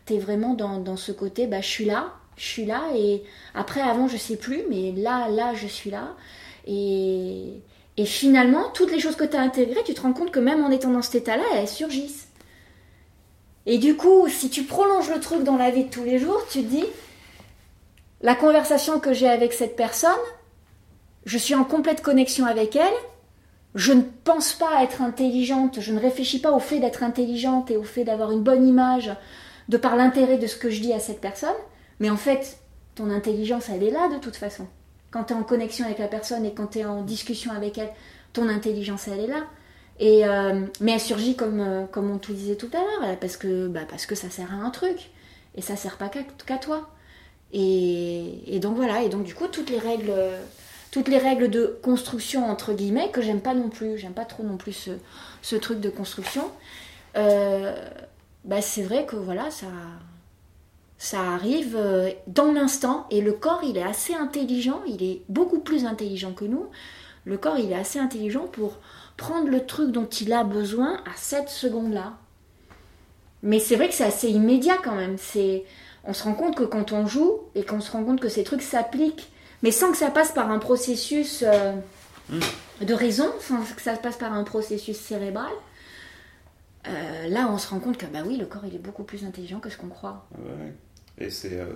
Tu 0.06 0.14
es 0.14 0.18
vraiment 0.18 0.54
dans, 0.54 0.96
ce 0.96 1.12
côté, 1.12 1.46
bah, 1.46 1.60
je 1.60 1.68
suis 1.68 1.84
là, 1.84 2.14
je 2.36 2.46
suis 2.46 2.66
là, 2.66 2.82
et 2.96 3.22
après, 3.54 3.80
avant, 3.80 4.08
je 4.08 4.16
sais 4.16 4.36
plus, 4.36 4.62
mais 4.68 4.90
là, 4.90 5.28
là, 5.28 5.54
je 5.54 5.68
suis 5.68 5.90
là. 5.90 6.16
Et, 6.66 7.60
et 7.96 8.06
finalement, 8.06 8.70
toutes 8.74 8.90
les 8.90 8.98
choses 8.98 9.14
que 9.14 9.22
tu 9.22 9.36
as 9.36 9.40
intégrées, 9.40 9.84
tu 9.86 9.94
te 9.94 10.00
rends 10.00 10.14
compte 10.14 10.32
que 10.32 10.40
même 10.40 10.64
en 10.64 10.70
étant 10.72 10.90
dans 10.90 11.02
cet 11.02 11.14
état-là, 11.14 11.44
elles 11.54 11.68
surgissent. 11.68 12.26
Et 13.66 13.78
du 13.78 13.96
coup, 13.96 14.28
si 14.28 14.50
tu 14.50 14.64
prolonges 14.64 15.10
le 15.10 15.20
truc 15.20 15.44
dans 15.44 15.56
la 15.56 15.70
vie 15.70 15.84
de 15.84 15.90
tous 15.90 16.04
les 16.04 16.18
jours, 16.18 16.42
tu 16.50 16.62
te 16.62 16.68
dis, 16.68 16.84
la 18.24 18.34
conversation 18.34 19.00
que 19.00 19.12
j'ai 19.12 19.28
avec 19.28 19.52
cette 19.52 19.76
personne, 19.76 20.10
je 21.26 21.36
suis 21.36 21.54
en 21.54 21.62
complète 21.62 22.00
connexion 22.00 22.46
avec 22.46 22.74
elle, 22.74 22.94
je 23.74 23.92
ne 23.92 24.00
pense 24.00 24.54
pas 24.54 24.82
être 24.82 25.02
intelligente, 25.02 25.80
je 25.80 25.92
ne 25.92 26.00
réfléchis 26.00 26.40
pas 26.40 26.50
au 26.50 26.58
fait 26.58 26.80
d'être 26.80 27.02
intelligente 27.02 27.70
et 27.70 27.76
au 27.76 27.82
fait 27.82 28.02
d'avoir 28.02 28.32
une 28.32 28.42
bonne 28.42 28.66
image 28.66 29.12
de 29.68 29.76
par 29.76 29.94
l'intérêt 29.94 30.38
de 30.38 30.46
ce 30.46 30.56
que 30.56 30.70
je 30.70 30.80
dis 30.80 30.94
à 30.94 31.00
cette 31.00 31.20
personne, 31.20 31.54
mais 32.00 32.08
en 32.08 32.16
fait, 32.16 32.60
ton 32.94 33.10
intelligence, 33.10 33.68
elle 33.68 33.82
est 33.82 33.90
là 33.90 34.08
de 34.08 34.18
toute 34.18 34.36
façon. 34.36 34.66
Quand 35.10 35.24
tu 35.24 35.34
es 35.34 35.36
en 35.36 35.42
connexion 35.42 35.84
avec 35.84 35.98
la 35.98 36.08
personne 36.08 36.46
et 36.46 36.54
quand 36.54 36.68
tu 36.68 36.78
es 36.78 36.84
en 36.86 37.02
discussion 37.02 37.52
avec 37.52 37.76
elle, 37.76 37.90
ton 38.32 38.48
intelligence, 38.48 39.06
elle 39.06 39.20
est 39.20 39.26
là. 39.26 39.44
Et, 40.00 40.26
euh, 40.26 40.62
mais 40.80 40.92
elle 40.92 41.00
surgit 41.00 41.36
comme, 41.36 41.60
euh, 41.60 41.84
comme 41.84 42.10
on 42.10 42.18
te 42.18 42.32
disait 42.32 42.56
tout 42.56 42.70
à 42.72 42.78
l'heure, 42.78 43.18
parce 43.18 43.36
que, 43.36 43.68
bah, 43.68 43.82
parce 43.86 44.06
que 44.06 44.14
ça 44.14 44.30
sert 44.30 44.50
à 44.50 44.56
un 44.56 44.70
truc. 44.70 45.10
et 45.56 45.60
ça 45.60 45.76
sert 45.76 45.98
pas 45.98 46.08
qu'à 46.08 46.56
toi. 46.58 46.88
Et, 47.56 48.58
donc 48.60 48.74
voilà, 48.74 49.02
et 49.02 49.08
donc 49.08 49.22
du 49.22 49.32
coup, 49.32 49.46
toutes 49.46 49.70
les 49.70 49.78
règles, 49.78 50.12
toutes 50.90 51.06
les 51.06 51.18
règles 51.18 51.48
de 51.48 51.78
construction, 51.82 52.50
entre 52.50 52.72
guillemets, 52.72 53.10
que 53.12 53.22
j'aime 53.22 53.40
pas 53.40 53.54
non 53.54 53.68
plus, 53.68 53.96
j'aime 53.96 54.12
pas 54.12 54.24
trop 54.24 54.42
non 54.42 54.56
plus 54.56 54.90
ce, 55.40 55.56
truc 55.56 55.78
de 55.78 55.88
construction, 55.88 56.50
euh, 57.16 57.76
bah 58.44 58.60
c'est 58.60 58.82
vrai 58.82 59.06
que 59.06 59.14
voilà, 59.14 59.50
ça, 60.98 61.20
arrive 61.20 61.76
euh, 61.76 62.10
dans 62.26 62.50
l'instant, 62.50 63.06
et 63.12 63.20
le 63.20 63.32
corps, 63.32 63.62
il 63.62 63.78
est 63.78 63.84
assez 63.84 64.14
intelligent, 64.14 64.82
il 64.88 65.04
est 65.04 65.22
beaucoup 65.28 65.60
plus 65.60 65.86
intelligent 65.86 66.32
que 66.32 66.44
nous. 66.44 66.66
Le 67.24 67.38
corps, 67.38 67.56
il 67.56 67.70
est 67.70 67.76
assez 67.76 68.00
intelligent 68.00 68.48
pour 68.48 68.78
prendre 69.16 69.48
le 69.48 69.64
truc 69.64 69.92
dont 69.92 70.08
il 70.08 70.32
a 70.32 70.42
besoin 70.42 70.96
à 71.06 71.14
cette 71.14 71.50
seconde-là. 71.50 72.14
Mais 73.44 73.60
c'est 73.60 73.76
vrai 73.76 73.88
que 73.88 73.94
c'est 73.94 74.04
assez 74.04 74.28
immédiat 74.28 74.76
quand 74.82 74.96
même. 74.96 75.16
C'est 75.18 75.64
on 76.06 76.12
se 76.12 76.24
rend 76.24 76.34
compte 76.34 76.56
que 76.56 76.64
quand 76.64 76.92
on 76.92 77.06
joue 77.06 77.40
et 77.54 77.64
qu'on 77.64 77.80
se 77.80 77.90
rend 77.90 78.04
compte 78.04 78.20
que 78.20 78.28
ces 78.28 78.44
trucs 78.44 78.62
s'appliquent, 78.62 79.30
mais 79.62 79.70
sans 79.70 79.90
que 79.90 79.96
ça 79.96 80.10
passe 80.10 80.32
par 80.32 80.50
un 80.50 80.58
processus 80.58 81.42
euh, 81.46 81.72
hmm. 82.28 82.84
de 82.84 82.94
raison, 82.94 83.28
sans 83.40 83.62
que 83.62 83.80
ça 83.80 83.96
passe 83.96 84.16
par 84.16 84.32
un 84.32 84.44
processus 84.44 84.98
cérébral, 84.98 85.52
euh, 86.86 87.28
là 87.28 87.48
on 87.50 87.56
se 87.56 87.68
rend 87.68 87.78
compte 87.78 87.96
que 87.96 88.06
bah 88.06 88.20
oui, 88.26 88.36
le 88.36 88.46
corps 88.46 88.64
il 88.66 88.74
est 88.74 88.78
beaucoup 88.78 89.04
plus 89.04 89.24
intelligent 89.24 89.60
que 89.60 89.70
ce 89.70 89.78
qu'on 89.78 89.88
croit. 89.88 90.28
Et 91.16 91.30
c'est 91.30 91.58
euh, 91.58 91.66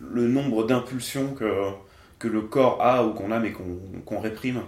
le 0.00 0.28
nombre 0.28 0.64
d'impulsions 0.64 1.34
que, 1.34 1.70
que 2.18 2.28
le 2.28 2.42
corps 2.42 2.80
a 2.80 3.04
ou 3.04 3.14
qu'on 3.14 3.32
a 3.32 3.40
mais 3.40 3.52
qu'on 3.52 4.20
réprime 4.20 4.62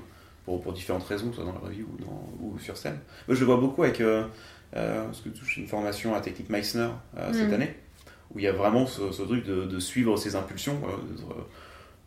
pour, 0.44 0.60
pour, 0.60 0.72
différentes 0.72 1.04
raisons, 1.04 1.32
soit 1.32 1.44
dans 1.44 1.54
la 1.62 1.70
vie 1.70 1.82
ou, 1.82 2.04
dans, 2.04 2.28
ou 2.40 2.58
sur 2.58 2.76
scène. 2.76 2.98
Moi 3.28 3.36
je 3.36 3.40
le 3.40 3.46
vois 3.46 3.58
beaucoup 3.58 3.84
avec, 3.84 4.02
parce 4.72 5.20
que 5.20 5.28
je 5.32 5.60
une 5.60 5.68
formation 5.68 6.16
à 6.16 6.20
technique 6.20 6.50
Meissner 6.50 6.88
cette 7.32 7.50
hmm. 7.50 7.54
année 7.54 7.76
où 8.34 8.38
il 8.38 8.44
y 8.44 8.48
a 8.48 8.52
vraiment 8.52 8.86
ce, 8.86 9.22
truc 9.22 9.44
de, 9.44 9.78
suivre 9.78 10.16
ses 10.16 10.36
impulsions, 10.36 10.80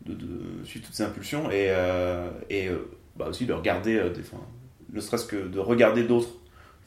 de, 0.05 0.65
suivre 0.65 0.85
toutes 0.85 0.95
ces 0.95 1.03
impulsions, 1.03 1.49
et, 1.51 1.67
euh, 1.69 2.29
et 2.49 2.67
euh, 2.67 2.89
bah 3.15 3.27
aussi 3.29 3.45
de 3.45 3.53
regarder, 3.53 3.97
euh, 3.97 4.13
ne 4.91 4.99
serait-ce 4.99 5.25
que 5.25 5.47
de 5.47 5.59
regarder 5.59 6.03
d'autres 6.03 6.29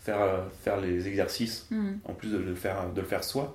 faire, 0.01 0.45
faire 0.63 0.81
les 0.81 1.09
exercices, 1.09 1.67
mm. 1.71 1.93
en 2.05 2.15
plus 2.15 2.33
de 2.33 2.39
le, 2.39 2.55
faire, 2.55 2.93
de 2.95 3.01
le 3.01 3.07
faire 3.07 3.25
soi. 3.25 3.55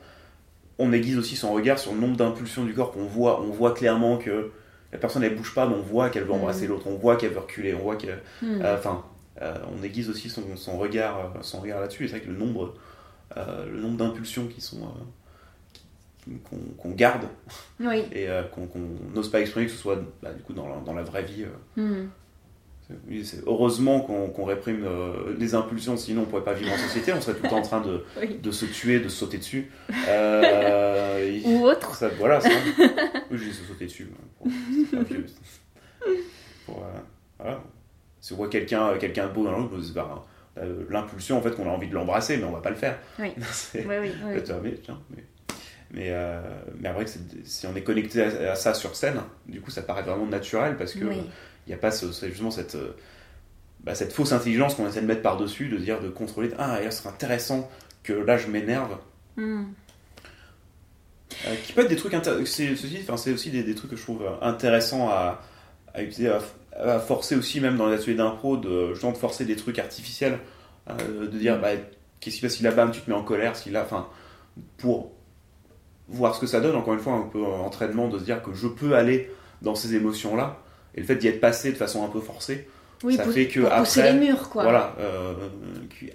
On 0.79 0.93
aiguise 0.93 1.17
aussi 1.17 1.35
son 1.35 1.53
regard 1.53 1.79
sur 1.79 1.93
le 1.93 1.99
nombre 1.99 2.17
d'impulsions 2.17 2.63
du 2.63 2.73
corps 2.73 2.91
qu'on 2.91 3.05
voit. 3.05 3.41
On 3.41 3.49
voit 3.49 3.73
clairement 3.73 4.17
que 4.17 4.51
la 4.91 4.99
personne 4.99 5.23
elle 5.23 5.35
bouge 5.35 5.55
pas, 5.55 5.67
mais 5.67 5.75
on 5.75 5.81
voit 5.81 6.09
qu'elle 6.09 6.23
veut 6.23 6.29
mm. 6.29 6.35
embrasser 6.35 6.67
l'autre, 6.67 6.87
on 6.87 6.95
voit 6.95 7.15
qu'elle 7.15 7.31
veut 7.31 7.39
reculer, 7.39 7.73
on 7.73 7.79
voit 7.79 7.95
qu'elle. 7.95 8.21
Mm. 8.41 8.61
Enfin, 8.63 9.03
on 9.41 9.83
aiguise 9.83 10.09
aussi 10.09 10.29
son, 10.29 10.43
son 10.55 10.77
regard, 10.77 11.33
son 11.41 11.61
regard 11.61 11.79
là-dessus. 11.81 12.05
Et 12.05 12.07
c'est 12.07 12.17
vrai 12.17 12.25
que 12.25 12.31
le 12.31 12.37
nombre, 12.37 12.75
le 13.35 13.79
nombre 13.79 13.97
d'impulsions 13.97 14.47
qui 14.47 14.61
sont 14.61 14.79
qu'on 16.81 16.91
garde 16.91 17.25
et 18.11 18.29
euh, 18.29 18.43
qu'on 18.43 18.67
n'ose 19.13 19.29
pas 19.29 19.41
exprimer, 19.41 19.67
que 19.67 19.71
ce 19.71 19.77
soit 19.77 19.99
bah, 20.21 20.33
du 20.33 20.43
coup 20.43 20.53
dans, 20.53 20.81
dans, 20.81 20.93
la 20.93 21.03
vraie 21.03 21.23
vie. 21.23 21.45
Euh. 21.77 22.03
Hmm. 22.05 22.09
Heureusement 23.45 23.99
qu'on 23.99 24.45
réprime 24.45 24.85
euh, 24.85 25.35
les 25.37 25.55
impulsions, 25.55 25.97
sinon 25.97 26.21
on 26.21 26.25
pourrait 26.25 26.43
pas 26.43 26.53
vivre 26.53 26.71
en 26.71 26.77
société, 26.77 27.11
on 27.11 27.19
serait 27.19 27.35
tout 27.35 27.43
le 27.43 27.49
temps 27.49 27.57
en 27.57 27.61
train 27.61 27.81
de, 27.81 28.05
de 28.41 28.51
se 28.51 28.65
tuer, 28.65 28.99
de 28.99 29.09
se 29.09 29.17
sauter 29.17 29.37
dessus. 29.37 29.69
Ou 29.89 31.65
autre. 31.65 31.95
Ça, 31.95 32.07
voilà, 32.17 32.39
ça. 32.39 32.49
oui, 33.31 33.37
j'ai 33.37 33.51
se 33.51 33.65
sauter 33.65 33.85
dessus. 33.85 34.09
Pour, 34.37 34.47
pour, 36.65 36.83
voilà. 37.37 37.61
Si 38.21 38.33
on 38.33 38.37
voit 38.37 38.49
quelqu'un 38.49 38.93
de 38.93 39.33
beau 39.33 39.43
dans 39.43 39.51
la 39.51 39.57
rue, 39.57 39.67
bah, 39.93 40.25
l'impulsion 40.89 41.37
en 41.37 41.41
fait 41.41 41.51
qu'on 41.51 41.67
a 41.67 41.71
envie 41.71 41.89
de 41.89 41.93
l'embrasser, 41.93 42.37
mais 42.37 42.45
on 42.45 42.51
va 42.51 42.61
pas 42.61 42.69
le 42.69 42.77
faire. 42.77 42.97
Oui, 43.19 43.33
oui, 43.37 43.81
oui. 43.85 44.09
mais, 44.63 44.73
tiens, 44.81 44.99
mais 45.09 45.23
mais, 45.91 46.10
euh, 46.12 46.41
mais 46.80 46.89
après, 46.89 47.06
si 47.43 47.67
on 47.67 47.76
est 47.76 47.84
connecté 47.84 48.21
à, 48.21 48.56
ça 48.56 48.73
sur 48.73 48.95
scène, 48.95 49.21
du 49.47 49.62
coup, 49.62 49.71
ça 49.71 49.82
paraît 49.82 50.02
vraiment 50.02 50.26
naturel 50.26 50.78
parce 50.78 50.93
que 50.93 51.06
il 51.06 51.69
n'y 51.69 51.73
a 51.73 51.78
pas 51.78 51.91
justement 51.91 52.52
cette, 52.52 52.76
euh, 52.76 52.95
bah, 53.82 53.95
cette 53.95 54.13
fausse 54.13 54.32
intelligence 54.32 54.76
qu'on 54.76 54.88
essaie 54.88 55.02
de 55.02 55.06
mettre 55.06 55.21
par-dessus, 55.21 55.69
de 55.69 55.78
dire, 55.78 56.02
de 56.02 56.10
contrôler. 56.10 56.52
Ah, 56.58 56.80
ce 56.84 56.91
serait 56.91 57.10
intéressant 57.10 57.69
que 58.04 58.13
là, 58.13 58.38
je 58.38 58.47
m'énerve. 58.47 58.97
Hmm. 59.38 59.65
Euh, 61.45 61.56
qui 61.65 61.73
peut 61.73 61.82
être 61.82 61.89
des 61.89 61.97
trucs 61.97 62.15
c'est 62.45 62.76
c'est 62.76 63.32
aussi 63.32 63.52
des, 63.52 63.62
des, 63.62 63.76
trucs 63.76 63.91
que 63.91 63.97
je 63.97 64.02
trouve 64.02 64.26
intéressants 64.41 65.10
à, 65.10 65.41
à 65.93 66.02
utiliser 66.02 66.34
à, 66.73 67.00
forcer 67.00 67.36
aussi 67.36 67.60
même 67.60 67.76
dans 67.76 67.88
les 67.88 67.95
ateliers 67.95 68.15
d'impro 68.15 68.56
de 68.56 68.93
genre 68.93 69.12
de 69.12 69.17
forcer 69.17 69.43
des 69.43 69.58
trucs 69.58 69.78
artificiels 69.78 70.39
de 70.88 71.28
dire 71.38 71.60
bah, 71.60 71.71
qu'est-ce 72.21 72.36
qui 72.36 72.41
se 72.41 72.41
passe 72.41 72.56
si 72.56 72.63
là-bas 72.63 72.89
tu 72.93 73.02
te 73.02 73.10
mets 73.10 73.15
en 73.15 73.23
colère 73.23 73.58
si 73.58 73.69
là 73.71 73.84
enfin 73.84 74.08
pour 74.78 75.16
voir 76.10 76.36
ce 76.36 76.39
que 76.39 76.48
ça 76.48 76.60
donne, 76.60 76.76
encore 76.76 76.93
une 76.93 77.00
fois, 77.00 77.13
un 77.13 77.22
peu 77.22 77.43
entraînement 77.43 78.08
de 78.08 78.20
se 78.20 78.24
dire 78.24 78.41
que 78.41 78.54
je 78.54 78.67
peux 78.67 78.96
aller 78.96 79.32
dans 79.62 79.76
ces 79.76 79.96
émotions-là. 79.96 80.60
Et 80.96 81.02
le 81.02 81.06
fait 81.06 81.15
d'y 81.15 81.28
être 81.28 81.41
passé 81.41 81.72
de 81.72 81.78
façon 81.78 82.04
un 82.04 82.08
peu 82.08 82.22
forcée, 82.22 82.67
ça 83.15 83.26
fait 83.26 83.48
que 83.48 83.65
après, 83.65 84.13
les 84.13 84.20
murs, 84.20 84.50
quoi. 84.50 84.63
Voilà, 84.63 84.96
euh, 85.00 85.34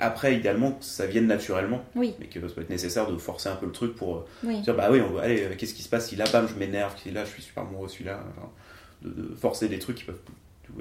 après, 0.00 0.36
idéalement, 0.36 0.76
ça 0.80 1.06
vienne 1.06 1.26
naturellement. 1.26 1.84
Oui. 1.94 2.14
Mais 2.18 2.26
que 2.26 2.40
ça 2.40 2.54
peut 2.54 2.62
être 2.62 2.70
nécessaire 2.70 3.08
de 3.10 3.16
forcer 3.16 3.48
un 3.48 3.54
peu 3.54 3.66
le 3.66 3.72
truc 3.72 3.94
pour 3.94 4.26
euh, 4.44 4.52
dire, 4.60 4.74
bah 4.74 4.88
oui, 4.90 5.00
on 5.00 5.12
va, 5.12 5.22
allez, 5.22 5.46
qu'est-ce 5.56 5.74
qui 5.74 5.82
se 5.82 5.88
passe 5.88 6.08
si 6.08 6.16
là, 6.16 6.24
bam, 6.32 6.48
je 6.48 6.58
m'énerve, 6.58 6.94
si 7.00 7.10
là, 7.10 7.24
je 7.24 7.30
suis 7.30 7.42
super 7.42 7.62
amoureux, 7.62 7.88
celui-là. 7.88 8.20
de, 9.02 9.34
forcer 9.36 9.68
des 9.68 9.78
trucs 9.78 9.96
qui 9.96 10.04
peuvent 10.04 10.18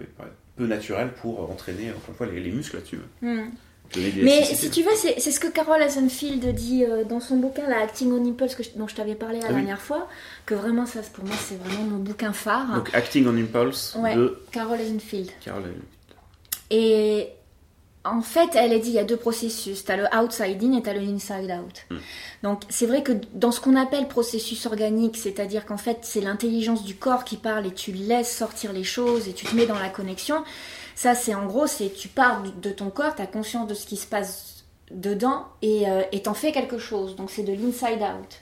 être 0.02 0.10
peu 0.56 0.66
naturels 0.66 1.12
pour 1.14 1.50
entraîner, 1.52 1.90
encore 1.92 2.10
une 2.10 2.16
fois, 2.16 2.26
les, 2.28 2.52
muscles 2.52 2.78
là-dessus. 2.78 3.00
Hmm. 3.22 3.50
Mais 3.96 4.44
si 4.44 4.70
tu 4.70 4.84
veux, 4.84 4.96
c'est 4.96 5.20
ce 5.20 5.40
que 5.40 5.48
Carol 5.48 5.82
Hasenfield 5.82 6.54
dit 6.54 6.86
euh, 6.86 7.04
dans 7.04 7.20
son 7.20 7.38
bouquin, 7.38 7.68
la 7.68 7.80
Acting 7.80 8.12
on 8.12 8.26
Impulse, 8.26 8.56
que 8.56 8.64
dont 8.76 8.88
je 8.88 8.96
t'avais 8.96 9.16
parlé 9.16 9.40
la 9.40 9.48
ah 9.50 9.54
dernière 9.54 9.82
fois, 9.82 10.08
que 10.46 10.56
vraiment, 10.56 10.86
ça, 10.86 11.02
pour 11.14 11.26
moi, 11.26 11.36
c'est 11.40 11.60
vraiment 11.62 11.84
mon 11.84 11.98
bouquin 11.98 12.34
phare. 12.34 12.76
Donc, 12.76 12.94
Acting 12.94 13.28
on 13.28 13.38
Impulse 13.38 13.96
de 13.98 14.40
Carol 14.52 14.80
Hasenfield. 14.80 15.30
Et 16.70 17.28
en 18.04 18.22
fait, 18.22 18.56
elle 18.56 18.74
a 18.74 18.80
dit 18.80 18.90
il 18.90 18.96
y 18.96 19.00
a 19.00 19.04
deux 19.04 19.18
processus. 19.18 19.86
Tu 19.86 19.92
as 19.92 19.98
le 19.98 20.06
outside 20.16 20.64
in 20.64 20.78
et 20.78 20.82
tu 20.82 20.90
as 20.90 20.94
le 20.94 21.02
inside 21.02 21.52
out. 21.52 21.86
Hmm. 21.90 21.98
Donc, 22.44 22.62
c'est 22.70 22.88
vrai 22.88 23.04
que 23.04 23.12
dans 23.34 23.52
ce 23.52 23.60
qu'on 23.60 23.76
appelle 23.76 24.08
processus 24.08 24.66
organique, 24.66 25.18
c'est-à-dire 25.18 25.66
qu'en 25.66 25.78
fait, 25.78 26.00
c'est 26.02 26.22
l'intelligence 26.22 26.84
du 26.84 26.96
corps 26.96 27.26
qui 27.26 27.38
parle 27.38 27.68
et 27.68 27.74
tu 27.74 27.92
laisses 27.92 28.36
sortir 28.36 28.74
les 28.74 28.84
choses 28.84 29.28
et 29.28 29.34
tu 29.34 29.46
te 29.46 29.56
mets 29.56 29.68
dans 29.68 29.78
la 29.78 29.90
connexion. 29.90 30.44
Ça, 30.96 31.16
c'est 31.16 31.34
en 31.34 31.46
gros, 31.46 31.68
c'est 31.68 31.94
tu 31.94 32.08
pars 32.08 32.44
de 32.44 32.70
ton 32.70 32.90
corps, 32.90 33.16
tu 33.16 33.22
as 33.22 33.28
conscience 33.28 33.68
de 33.68 33.74
ce 33.74 33.86
qui 33.86 33.98
se 33.98 34.08
passe 34.08 34.64
dedans 34.92 35.46
et 35.62 35.88
euh, 35.88 36.02
t'en 36.24 36.34
fais 36.34 36.52
quelque 36.52 36.78
chose. 36.78 37.16
Donc, 37.16 37.32
c'est 37.32 37.44
de 37.44 37.54
l'inside 37.54 38.02
out. 38.02 38.42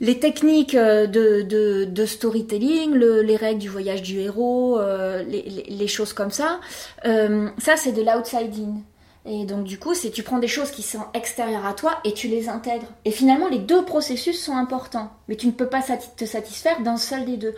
Les 0.00 0.18
techniques 0.18 0.74
euh, 0.74 1.06
de, 1.06 2.06
storytelling, 2.06 2.94
les 2.94 3.36
règles 3.36 3.60
du 3.60 3.68
voyage 3.68 4.02
du 4.02 4.20
héros, 4.20 4.78
euh, 4.78 5.22
les, 5.22 5.88
choses 5.88 6.12
comme 6.12 6.30
ça, 6.30 6.60
ça, 7.04 7.76
c'est 7.76 7.92
de 7.92 8.02
l'outside 8.02 8.52
in. 8.58 8.80
Et 9.26 9.46
donc 9.46 9.64
du 9.64 9.78
coup, 9.78 9.94
c'est 9.94 10.10
tu 10.10 10.22
prends 10.22 10.38
des 10.38 10.48
choses 10.48 10.70
qui 10.70 10.82
sont 10.82 11.04
extérieures 11.14 11.64
à 11.64 11.72
toi 11.72 11.98
et 12.04 12.12
tu 12.12 12.28
les 12.28 12.50
intègres. 12.50 12.86
Et 13.06 13.10
finalement, 13.10 13.48
les 13.48 13.58
deux 13.58 13.82
processus 13.84 14.42
sont 14.42 14.54
importants, 14.54 15.10
mais 15.28 15.36
tu 15.36 15.46
ne 15.46 15.52
peux 15.52 15.68
pas 15.68 15.80
te 15.82 16.26
satisfaire 16.26 16.82
d'un 16.82 16.98
seul 16.98 17.24
des 17.24 17.38
deux. 17.38 17.54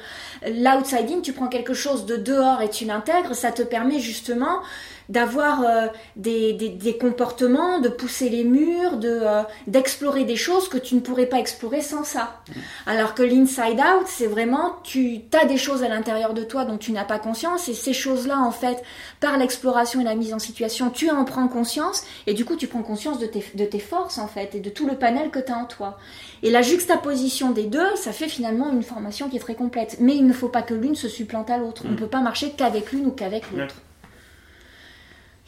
L'outside 0.47 1.23
tu 1.23 1.33
prends 1.33 1.49
quelque 1.49 1.75
chose 1.75 2.07
de 2.07 2.17
dehors 2.17 2.63
et 2.63 2.71
tu 2.71 2.85
l'intègres, 2.85 3.35
ça 3.35 3.51
te 3.51 3.63
permet 3.63 3.99
justement 3.99 4.61
d'avoir 5.09 5.63
euh, 5.63 5.87
des, 6.17 6.53
des, 6.53 6.99
comportements, 6.99 7.79
de 7.81 7.89
pousser 7.89 8.29
les 8.29 8.45
murs, 8.45 8.97
de 8.97 9.09
euh, 9.23 9.43
d'explorer 9.67 10.25
des 10.25 10.37
choses 10.37 10.69
que 10.69 10.79
tu 10.79 10.95
ne 10.95 11.01
pourrais 11.01 11.27
pas 11.27 11.39
explorer 11.39 11.81
sans 11.81 12.05
ça. 12.05 12.41
Alors 12.87 13.15
que 13.15 13.23
l'inside 13.23 13.79
out, 13.79 14.07
c'est 14.07 14.27
vraiment 14.27 14.77
tu 14.83 15.21
as 15.41 15.47
des 15.47 15.59
choses 15.59 15.83
à 15.83 15.89
l'intérieur 15.89 16.35
de 16.35 16.43
toi 16.43 16.65
dont 16.65 16.79
tu 16.79 16.93
n'as 16.93 17.05
pas 17.05 17.19
conscience 17.19 17.69
et 17.69 17.75
ces 17.75 17.93
choses-là 17.93 18.39
en 18.39 18.51
fait 18.51 18.83
par 19.21 19.37
l'exploration 19.39 20.01
et 20.01 20.05
la 20.05 20.15
mise 20.15 20.35
en 20.35 20.39
situation, 20.39 20.91
tu 20.91 21.11
en 21.11 21.25
prends 21.25 21.49
conscience 21.49 22.05
et 22.27 22.35
du 22.35 22.45
coup 22.45 22.57
tu 22.57 22.67
prends 22.67 22.83
conscience 22.83 23.19
de 23.19 23.27
tes, 23.27 23.45
de 23.55 23.65
tes 23.65 23.79
forces 23.79 24.19
en 24.19 24.29
fait 24.29 24.55
et 24.55 24.61
de 24.61 24.71
tout 24.71 24.87
le 24.87 24.97
panel 24.97 25.31
que 25.31 25.39
tu 25.39 25.53
as 25.53 25.57
en 25.57 25.65
toi. 25.65 25.99
Et 26.43 26.51
la 26.51 26.63
juxtaposition 26.63 27.51
des 27.51 27.65
deux, 27.65 27.97
ça 27.97 28.13
fait 28.13 28.29
finalement 28.29 28.73
une 28.73 28.83
formation 28.83 29.29
qui 29.29 29.37
est 29.37 29.41
très 29.41 29.55
complète. 29.55 29.97
Mais 30.01 30.17
il 30.17 30.27
ne 30.27 30.33
faut 30.33 30.49
pas 30.49 30.63
que 30.63 30.75
l'une 30.75 30.95
se 30.95 31.09
supplante 31.09 31.51
à 31.51 31.59
l'autre. 31.59 31.83
On 31.85 31.89
ne 31.89 31.95
mm. 31.95 31.97
peut 31.97 32.07
pas 32.07 32.21
marcher 32.21 32.51
qu'avec 32.51 32.93
l'une 32.93 33.07
ou 33.07 33.11
qu'avec 33.11 33.51
l'autre. 33.53 33.77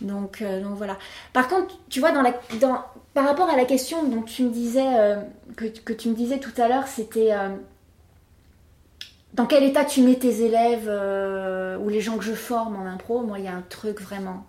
Donc, 0.00 0.42
euh, 0.42 0.62
donc 0.62 0.76
voilà. 0.76 0.98
Par 1.32 1.48
contre, 1.48 1.78
tu 1.88 2.00
vois, 2.00 2.12
dans 2.12 2.22
la, 2.22 2.32
dans, 2.60 2.84
par 3.14 3.24
rapport 3.24 3.48
à 3.48 3.56
la 3.56 3.64
question 3.64 4.04
dont 4.08 4.22
tu 4.22 4.44
me 4.44 4.50
disais, 4.50 4.86
euh, 4.86 5.16
que, 5.56 5.66
que, 5.66 5.92
tu 5.92 6.08
me 6.08 6.14
disais 6.14 6.38
tout 6.38 6.52
à 6.60 6.68
l'heure, 6.68 6.86
c'était 6.86 7.32
euh, 7.32 7.48
dans 9.34 9.46
quel 9.46 9.64
état 9.64 9.84
tu 9.84 10.02
mets 10.02 10.16
tes 10.16 10.42
élèves 10.44 10.88
ou 11.80 11.88
les 11.88 12.00
gens 12.00 12.16
que 12.16 12.24
je 12.24 12.32
forme 12.32 12.76
en 12.76 12.86
impro. 12.86 13.22
Moi, 13.22 13.38
il 13.40 13.44
y 13.44 13.48
a 13.48 13.54
un 13.54 13.64
truc 13.68 14.00
vraiment. 14.00 14.46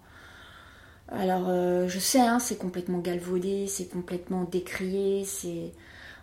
Alors, 1.12 1.48
je 1.88 2.00
sais, 2.00 2.20
hein, 2.20 2.38
c'est 2.40 2.58
complètement 2.58 3.00
galvaudé, 3.00 3.66
c'est 3.68 3.90
complètement 3.90 4.44
décrié, 4.44 5.26
c'est. 5.26 5.72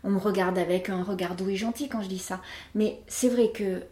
On 0.04 0.10
me 0.10 0.18
regarde 0.18 0.56
avec 0.56 0.88
un 0.88 1.02
regard 1.02 1.34
doux 1.34 1.48
et 1.48 1.56
gentil 1.56 1.88
quand 1.88 2.00
je 2.00 2.08
dis 2.08 2.20
ça. 2.20 2.40
Mais 2.76 3.00
c'est 3.08 3.28
vrai 3.28 3.50
que, 3.50 3.82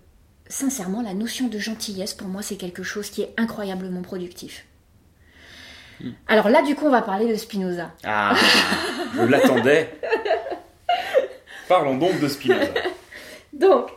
sincèrement, 0.48 1.02
la 1.02 1.12
notion 1.12 1.48
de 1.48 1.58
gentillesse, 1.58 2.14
pour 2.14 2.28
moi, 2.28 2.40
c'est 2.40 2.54
quelque 2.54 2.84
chose 2.84 3.10
qui 3.10 3.22
est 3.22 3.34
incroyablement 3.36 4.02
productif. 4.02 4.64
Alors 6.28 6.48
là, 6.48 6.62
du 6.62 6.74
coup, 6.74 6.86
on 6.86 6.90
va 6.90 7.02
parler 7.02 7.26
de 7.26 7.34
Spinoza. 7.36 7.90
Ah, 8.04 8.34
je 9.16 9.22
l'attendais. 9.22 9.90
Parlons 11.68 11.96
donc 11.96 12.20
de 12.20 12.28
Spinoza. 12.28 12.66
donc, 13.52 13.88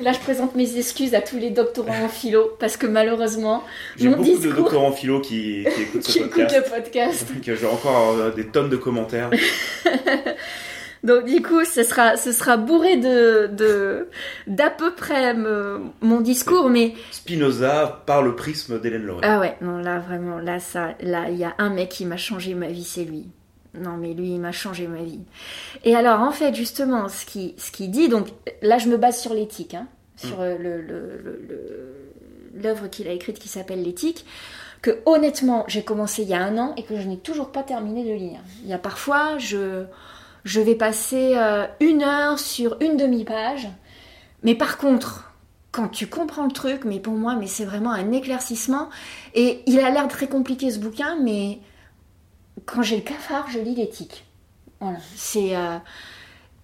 là, 0.00 0.12
je 0.12 0.18
présente 0.18 0.54
mes 0.56 0.76
excuses 0.76 1.14
à 1.14 1.20
tous 1.20 1.36
les 1.38 1.50
doctorants 1.50 2.04
en 2.04 2.08
philo, 2.08 2.56
parce 2.58 2.76
que 2.76 2.86
malheureusement, 2.86 3.62
J'ai 3.96 4.08
beaucoup 4.08 4.38
de 4.38 4.50
doctorants 4.52 4.88
en 4.88 4.92
philo 4.92 5.20
qui, 5.20 5.64
qui 5.74 5.82
écoutent 5.82 6.02
ce 6.06 6.12
qui 6.12 6.20
podcast. 6.20 6.56
écoutent 6.56 6.70
le 6.70 6.82
podcast. 6.82 7.32
Donc, 7.32 7.42
J'ai 7.60 7.66
encore 7.66 8.10
euh, 8.18 8.30
des 8.30 8.46
tonnes 8.46 8.70
de 8.70 8.76
commentaires. 8.76 9.30
Donc 11.04 11.24
du 11.24 11.42
coup, 11.42 11.64
ce 11.64 11.82
sera, 11.82 12.16
ce 12.16 12.30
sera 12.30 12.56
bourré 12.56 12.96
de, 12.96 13.48
de, 13.48 14.08
d'à 14.46 14.70
peu 14.70 14.94
près 14.94 15.34
me- 15.34 15.80
mon 16.00 16.20
discours, 16.20 16.70
mais 16.70 16.94
Spinoza 17.10 18.02
par 18.06 18.22
le 18.22 18.36
prisme 18.36 18.80
d'Hélène 18.80 19.02
Laurent. 19.04 19.20
ah 19.24 19.40
ouais, 19.40 19.56
non 19.62 19.78
là 19.78 19.98
vraiment, 19.98 20.38
là 20.38 20.60
ça, 20.60 20.94
là 21.00 21.28
il 21.30 21.36
y 21.36 21.44
a 21.44 21.54
un 21.58 21.70
mec 21.70 21.88
qui 21.88 22.06
m'a 22.06 22.16
changé 22.16 22.54
ma 22.54 22.68
vie, 22.68 22.84
c'est 22.84 23.04
lui. 23.04 23.26
Non 23.74 23.96
mais 23.96 24.12
lui, 24.14 24.34
il 24.34 24.38
m'a 24.40 24.52
changé 24.52 24.86
ma 24.86 25.02
vie. 25.02 25.20
Et 25.84 25.96
alors 25.96 26.20
en 26.20 26.30
fait 26.30 26.54
justement, 26.54 27.08
ce 27.08 27.26
qui, 27.26 27.54
ce 27.58 27.72
qui 27.72 27.88
dit, 27.88 28.08
donc 28.08 28.28
là 28.60 28.78
je 28.78 28.88
me 28.88 28.96
base 28.96 29.18
sur 29.20 29.34
l'éthique, 29.34 29.74
hein, 29.74 29.88
sur 30.16 30.40
euh, 30.40 30.56
le- 30.58 30.80
le- 30.82 31.96
l'œuvre 32.62 32.86
qu'il 32.88 33.08
a 33.08 33.12
écrite 33.12 33.38
qui 33.38 33.48
s'appelle 33.48 33.82
l'éthique. 33.82 34.24
Que 34.82 34.98
honnêtement, 35.06 35.64
j'ai 35.68 35.84
commencé 35.84 36.22
il 36.22 36.28
y 36.28 36.34
a 36.34 36.42
un 36.42 36.58
an 36.58 36.74
et 36.76 36.82
que 36.82 36.96
je 37.00 37.06
n'ai 37.06 37.16
toujours 37.16 37.52
pas 37.52 37.62
terminé 37.62 38.04
de 38.04 38.12
lire. 38.18 38.40
Il 38.64 38.68
y 38.68 38.72
a 38.72 38.78
parfois, 38.78 39.38
je, 39.38 39.84
je 40.44 40.60
vais 40.60 40.74
passer 40.74 41.34
euh, 41.36 41.66
une 41.80 42.02
heure 42.02 42.38
sur 42.38 42.76
une 42.80 42.96
demi-page. 42.96 43.68
Mais 44.42 44.54
par 44.54 44.78
contre, 44.78 45.32
quand 45.70 45.88
tu 45.88 46.06
comprends 46.08 46.44
le 46.44 46.52
truc, 46.52 46.84
mais 46.84 47.00
pour 47.00 47.14
moi, 47.14 47.34
mais 47.34 47.46
c'est 47.46 47.64
vraiment 47.64 47.92
un 47.92 48.12
éclaircissement. 48.12 48.88
Et 49.34 49.62
il 49.66 49.80
a 49.80 49.90
l'air 49.90 50.08
très 50.08 50.26
compliqué 50.28 50.70
ce 50.70 50.78
bouquin, 50.78 51.16
mais 51.22 51.60
quand 52.66 52.82
j'ai 52.82 52.96
le 52.96 53.02
cafard, 53.02 53.48
je 53.50 53.58
lis 53.58 53.74
l'éthique. 53.74 54.24
Voilà. 54.80 54.98
C'est. 55.16 55.56
euh, 55.56 55.78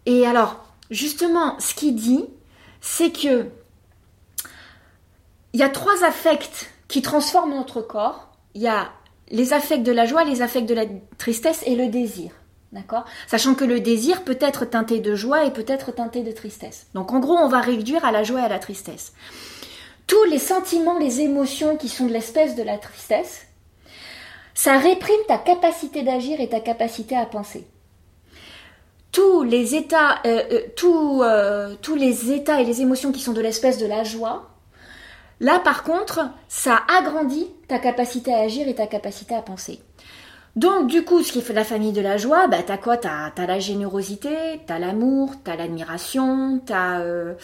Et 0.06 0.26
alors, 0.26 0.64
justement, 0.90 1.58
ce 1.60 1.74
qu'il 1.74 1.94
dit, 1.94 2.24
c'est 2.80 3.10
que 3.10 3.46
il 5.54 5.60
y 5.60 5.62
a 5.62 5.68
trois 5.68 6.04
affects 6.04 6.70
qui 6.88 7.00
transforment 7.00 7.54
notre 7.54 7.80
corps. 7.80 8.28
Il 8.54 8.62
y 8.62 8.68
a 8.68 8.90
les 9.30 9.52
affects 9.52 9.82
de 9.82 9.92
la 9.92 10.04
joie, 10.06 10.24
les 10.24 10.42
affects 10.42 10.66
de 10.66 10.74
la 10.74 10.84
tristesse 11.16 11.62
et 11.66 11.76
le 11.76 11.88
désir. 11.88 12.30
D'accord? 12.72 13.04
Sachant 13.26 13.54
que 13.54 13.64
le 13.64 13.80
désir 13.80 14.24
peut 14.24 14.38
être 14.40 14.66
teinté 14.66 15.00
de 15.00 15.14
joie 15.14 15.44
et 15.44 15.50
peut 15.50 15.64
être 15.66 15.90
teinté 15.90 16.22
de 16.22 16.32
tristesse. 16.32 16.86
Donc 16.94 17.12
en 17.12 17.18
gros, 17.18 17.36
on 17.36 17.48
va 17.48 17.60
réduire 17.60 18.04
à 18.04 18.12
la 18.12 18.24
joie 18.24 18.40
et 18.40 18.44
à 18.44 18.48
la 18.48 18.58
tristesse. 18.58 19.14
Tous 20.06 20.24
les 20.24 20.38
sentiments, 20.38 20.98
les 20.98 21.20
émotions 21.20 21.76
qui 21.76 21.88
sont 21.88 22.06
de 22.06 22.12
l'espèce 22.12 22.56
de 22.56 22.62
la 22.62 22.78
tristesse, 22.78 23.46
ça 24.54 24.76
réprime 24.76 25.20
ta 25.28 25.38
capacité 25.38 26.02
d'agir 26.02 26.40
et 26.40 26.48
ta 26.48 26.60
capacité 26.60 27.16
à 27.16 27.26
penser. 27.26 27.66
Tous 29.12 29.42
les 29.42 29.74
états, 29.74 30.20
euh, 30.26 30.42
euh, 30.50 31.22
euh, 31.22 31.74
tous 31.80 31.94
les 31.94 32.32
états 32.32 32.60
et 32.60 32.64
les 32.64 32.82
émotions 32.82 33.12
qui 33.12 33.20
sont 33.20 33.32
de 33.32 33.40
l'espèce 33.40 33.78
de 33.78 33.86
la 33.86 34.04
joie, 34.04 34.50
là 35.40 35.58
par 35.58 35.84
contre, 35.84 36.28
ça 36.48 36.82
agrandit 36.88 37.46
ta 37.68 37.78
capacité 37.78 38.34
à 38.34 38.40
agir 38.40 38.68
et 38.68 38.74
ta 38.74 38.86
capacité 38.86 39.34
à 39.34 39.42
penser. 39.42 39.80
Donc, 40.58 40.88
du 40.88 41.04
coup, 41.04 41.22
ce 41.22 41.30
qui 41.30 41.40
fait 41.40 41.52
la 41.52 41.62
famille 41.62 41.92
de 41.92 42.00
la 42.00 42.16
joie, 42.16 42.48
bah, 42.48 42.64
t'as 42.66 42.78
quoi? 42.78 42.96
T'as 42.96 43.30
as 43.36 43.46
la 43.46 43.60
générosité, 43.60 44.60
t'as 44.66 44.80
l'amour, 44.80 45.34
t'as 45.44 45.54
l'admiration, 45.54 46.60
t'as 46.66 46.98
euh, 46.98 47.34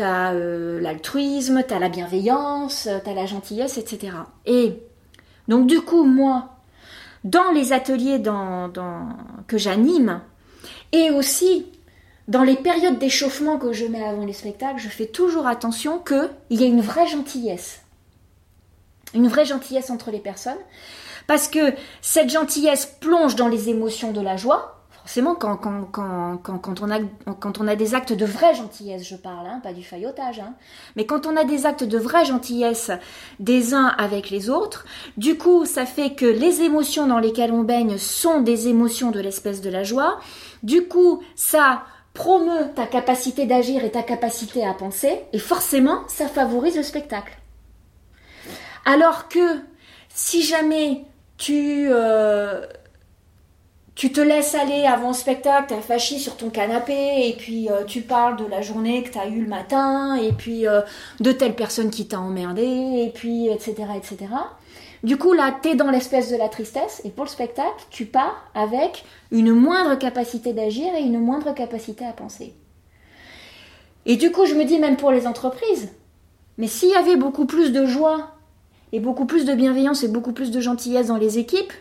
euh, 0.00 0.80
l'altruisme, 0.80 1.62
t'as 1.62 1.78
la 1.78 1.88
bienveillance, 1.88 2.88
t'as 3.04 3.14
la 3.14 3.26
gentillesse, 3.26 3.78
etc. 3.78 4.12
Et 4.44 4.82
donc, 5.46 5.68
du 5.68 5.80
coup, 5.82 6.02
moi, 6.02 6.56
dans 7.22 7.52
les 7.52 7.72
ateliers 7.72 8.20
que 9.46 9.56
j'anime, 9.56 10.20
et 10.90 11.10
aussi 11.10 11.66
dans 12.26 12.42
les 12.42 12.56
périodes 12.56 12.98
d'échauffement 12.98 13.58
que 13.58 13.72
je 13.72 13.86
mets 13.86 14.02
avant 14.02 14.24
les 14.24 14.32
spectacles, 14.32 14.80
je 14.80 14.88
fais 14.88 15.06
toujours 15.06 15.46
attention 15.46 16.00
qu'il 16.00 16.58
y 16.58 16.64
ait 16.64 16.68
une 16.68 16.80
vraie 16.80 17.06
gentillesse. 17.06 17.82
Une 19.14 19.28
vraie 19.28 19.44
gentillesse 19.44 19.90
entre 19.90 20.10
les 20.10 20.18
personnes. 20.18 20.58
Parce 21.28 21.46
que 21.46 21.74
cette 22.00 22.30
gentillesse 22.30 22.86
plonge 22.86 23.36
dans 23.36 23.48
les 23.48 23.68
émotions 23.68 24.12
de 24.12 24.20
la 24.22 24.36
joie. 24.38 24.74
Forcément, 24.90 25.34
quand, 25.34 26.80
on 26.80 27.68
a 27.68 27.76
des 27.76 27.94
actes 27.94 28.12
de 28.14 28.24
vraie 28.24 28.54
gentillesse, 28.54 29.06
je 29.06 29.14
parle, 29.14 29.46
hein, 29.46 29.60
pas 29.62 29.72
du 29.72 29.82
faillotage, 29.82 30.40
hein, 30.40 30.54
mais 30.96 31.06
quand 31.06 31.26
on 31.26 31.36
a 31.36 31.44
des 31.44 31.64
actes 31.64 31.84
de 31.84 31.98
vraie 31.98 32.24
gentillesse 32.24 32.90
des 33.40 33.74
uns 33.74 33.86
avec 33.86 34.28
les 34.28 34.50
autres, 34.50 34.84
du 35.16 35.38
coup, 35.38 35.64
ça 35.64 35.86
fait 35.86 36.14
que 36.14 36.26
les 36.26 36.62
émotions 36.62 37.06
dans 37.06 37.18
lesquelles 37.18 37.52
on 37.52 37.62
baigne 37.62 37.96
sont 37.98 38.40
des 38.40 38.68
émotions 38.68 39.10
de 39.10 39.20
l'espèce 39.20 39.60
de 39.60 39.70
la 39.70 39.82
joie. 39.82 40.20
Du 40.62 40.88
coup, 40.88 41.22
ça 41.36 41.84
promeut 42.12 42.70
ta 42.74 42.86
capacité 42.86 43.46
d'agir 43.46 43.84
et 43.84 43.90
ta 43.90 44.02
capacité 44.02 44.66
à 44.66 44.74
penser, 44.74 45.20
et 45.32 45.38
forcément, 45.38 46.00
ça 46.08 46.26
favorise 46.26 46.76
le 46.76 46.82
spectacle. 46.82 47.38
Alors 48.84 49.28
que 49.28 49.60
si 50.08 50.42
jamais 50.42 51.04
tu, 51.38 51.86
euh, 51.90 52.66
tu 53.94 54.12
te 54.12 54.20
laisses 54.20 54.54
aller 54.54 54.84
avant 54.84 55.08
le 55.08 55.14
spectacle, 55.14 55.66
t'as 55.68 55.80
fachi 55.80 56.18
sur 56.18 56.36
ton 56.36 56.50
canapé, 56.50 57.28
et 57.28 57.34
puis 57.38 57.70
euh, 57.70 57.84
tu 57.84 58.02
parles 58.02 58.36
de 58.36 58.44
la 58.44 58.60
journée 58.60 59.02
que 59.04 59.10
t'as 59.10 59.28
eue 59.28 59.40
le 59.42 59.48
matin, 59.48 60.16
et 60.16 60.32
puis 60.32 60.66
euh, 60.66 60.82
de 61.20 61.32
telle 61.32 61.54
personne 61.54 61.90
qui 61.90 62.06
t'a 62.06 62.20
emmerdé, 62.20 62.62
et 62.62 63.10
puis 63.14 63.48
etc. 63.48 63.74
etc. 63.96 64.26
Du 65.04 65.16
coup, 65.16 65.32
là, 65.32 65.56
t'es 65.62 65.76
dans 65.76 65.90
l'espèce 65.90 66.30
de 66.30 66.36
la 66.36 66.48
tristesse, 66.48 67.00
et 67.04 67.10
pour 67.10 67.24
le 67.24 67.30
spectacle, 67.30 67.84
tu 67.90 68.04
pars 68.04 68.50
avec 68.54 69.04
une 69.30 69.52
moindre 69.52 69.96
capacité 69.96 70.52
d'agir 70.52 70.92
et 70.94 71.02
une 71.02 71.20
moindre 71.20 71.54
capacité 71.54 72.04
à 72.04 72.12
penser. 72.12 72.54
Et 74.06 74.16
du 74.16 74.32
coup, 74.32 74.44
je 74.44 74.54
me 74.54 74.64
dis 74.64 74.80
même 74.80 74.96
pour 74.96 75.12
les 75.12 75.26
entreprises, 75.26 75.90
mais 76.56 76.66
s'il 76.66 76.88
y 76.88 76.94
avait 76.94 77.16
beaucoup 77.16 77.46
plus 77.46 77.70
de 77.70 77.86
joie 77.86 78.37
et 78.92 79.00
beaucoup 79.00 79.26
plus 79.26 79.44
de 79.44 79.54
bienveillance 79.54 80.02
et 80.02 80.08
beaucoup 80.08 80.32
plus 80.32 80.50
de 80.50 80.60
gentillesse 80.60 81.08
dans 81.08 81.16
les 81.16 81.38
équipes, 81.38 81.72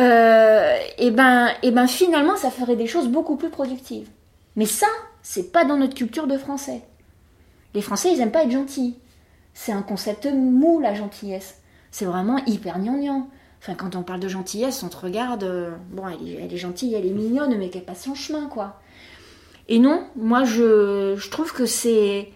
euh, 0.00 0.76
et 0.98 1.10
ben, 1.10 1.48
et 1.62 1.70
ben 1.70 1.86
finalement, 1.86 2.36
ça 2.36 2.50
ferait 2.50 2.76
des 2.76 2.86
choses 2.86 3.08
beaucoup 3.08 3.36
plus 3.36 3.50
productives. 3.50 4.08
Mais 4.56 4.66
ça, 4.66 4.86
c'est 5.22 5.52
pas 5.52 5.64
dans 5.64 5.76
notre 5.76 5.94
culture 5.94 6.26
de 6.26 6.38
français. 6.38 6.82
Les 7.74 7.82
Français, 7.82 8.12
ils 8.12 8.20
aiment 8.20 8.32
pas 8.32 8.44
être 8.44 8.50
gentils. 8.50 8.98
C'est 9.54 9.72
un 9.72 9.82
concept 9.82 10.26
mou, 10.26 10.80
la 10.80 10.94
gentillesse. 10.94 11.58
C'est 11.90 12.04
vraiment 12.04 12.38
hyper 12.46 12.78
gnangnan. 12.78 13.28
Enfin, 13.60 13.74
quand 13.74 13.94
on 13.94 14.02
parle 14.02 14.20
de 14.20 14.28
gentillesse, 14.28 14.82
on 14.82 14.88
te 14.88 14.96
regarde, 14.96 15.44
euh, 15.44 15.70
bon, 15.90 16.04
elle 16.08 16.26
est, 16.26 16.42
elle 16.42 16.52
est 16.52 16.56
gentille, 16.56 16.94
elle 16.94 17.06
est 17.06 17.10
mignonne, 17.10 17.56
mais 17.58 17.68
qu'elle 17.68 17.84
passe 17.84 18.04
son 18.04 18.14
chemin, 18.14 18.46
quoi. 18.46 18.80
Et 19.68 19.78
non, 19.78 20.04
moi, 20.16 20.44
je, 20.44 21.14
je 21.16 21.30
trouve 21.30 21.52
que 21.52 21.66
c'est 21.66 22.32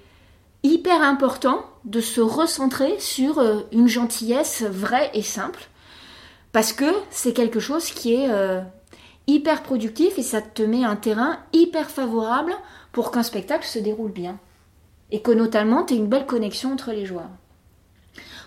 hyper 0.64 1.02
important 1.02 1.64
de 1.84 2.00
se 2.00 2.20
recentrer 2.20 2.98
sur 2.98 3.38
euh, 3.38 3.60
une 3.70 3.86
gentillesse 3.86 4.62
vraie 4.62 5.10
et 5.14 5.22
simple, 5.22 5.68
parce 6.50 6.72
que 6.72 6.86
c'est 7.10 7.34
quelque 7.34 7.60
chose 7.60 7.90
qui 7.90 8.14
est 8.14 8.30
euh, 8.30 8.60
hyper 9.26 9.62
productif 9.62 10.18
et 10.18 10.22
ça 10.22 10.40
te 10.40 10.62
met 10.62 10.84
un 10.84 10.96
terrain 10.96 11.38
hyper 11.52 11.90
favorable 11.90 12.54
pour 12.90 13.10
qu'un 13.10 13.22
spectacle 13.22 13.66
se 13.66 13.78
déroule 13.78 14.12
bien. 14.12 14.38
Et 15.10 15.20
que 15.20 15.30
notamment, 15.30 15.84
tu 15.84 15.94
aies 15.94 15.98
une 15.98 16.08
belle 16.08 16.26
connexion 16.26 16.72
entre 16.72 16.90
les 16.90 17.04
joueurs. 17.04 17.30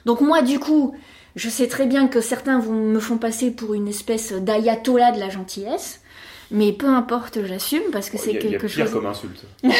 Donc 0.05 0.21
moi, 0.21 0.41
du 0.41 0.59
coup, 0.59 0.95
je 1.35 1.49
sais 1.49 1.67
très 1.67 1.85
bien 1.85 2.07
que 2.07 2.19
certains 2.19 2.59
vont, 2.59 2.73
me 2.73 2.99
font 2.99 3.17
passer 3.17 3.51
pour 3.51 3.73
une 3.73 3.87
espèce 3.87 4.33
d'ayatollah 4.33 5.11
de 5.11 5.19
la 5.19 5.29
gentillesse, 5.29 6.01
mais 6.51 6.71
peu 6.71 6.87
importe, 6.87 7.39
j'assume 7.45 7.81
parce 7.91 8.09
que 8.09 8.17
c'est 8.17 8.29
Il 8.31 8.35
y 8.35 8.37
a- 8.37 8.41
quelque 8.41 8.67
pire 8.67 8.85
chose. 8.85 8.93
comme 8.93 9.05
insulte. 9.05 9.43
Ouais. 9.63 9.73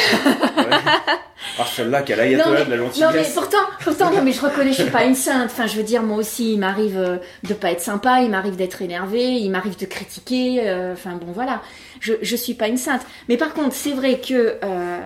Ah, 1.60 1.66
celle-là, 1.66 2.02
quelle 2.02 2.20
ayatollah 2.20 2.66
de 2.66 2.72
la 2.72 2.78
Non 2.78 2.84
mais 2.88 3.00
gentillesse. 3.02 3.34
pourtant, 3.34 3.58
pourtant 3.84 4.12
non 4.12 4.22
mais 4.22 4.32
je 4.32 4.42
reconnais, 4.42 4.74
je 4.74 4.82
suis 4.82 4.92
pas 4.92 5.06
une 5.06 5.16
sainte. 5.16 5.46
Enfin, 5.52 5.66
je 5.68 5.78
veux 5.78 5.84
dire, 5.84 6.04
moi 6.04 6.18
aussi, 6.18 6.54
il 6.54 6.60
m'arrive 6.60 6.98
euh, 6.98 7.18
de 7.44 7.54
pas 7.54 7.72
être 7.72 7.80
sympa, 7.82 8.22
il 8.22 8.30
m'arrive 8.30 8.56
d'être 8.56 8.82
énervé, 8.82 9.24
il 9.36 9.50
m'arrive 9.50 9.78
de 9.78 9.86
critiquer. 9.86 10.68
euh, 10.68 10.94
Enfin 10.94 11.14
bon, 11.16 11.32
voilà, 11.32 11.62
je 12.00 12.14
je 12.22 12.36
suis 12.36 12.54
pas 12.56 12.68
une 12.68 12.78
sainte. 12.78 13.02
Mais 13.30 13.38
par 13.38 13.54
contre, 13.54 13.74
c'est 13.76 13.92
vrai 13.94 14.20
que 14.20 14.58
euh, 14.64 15.00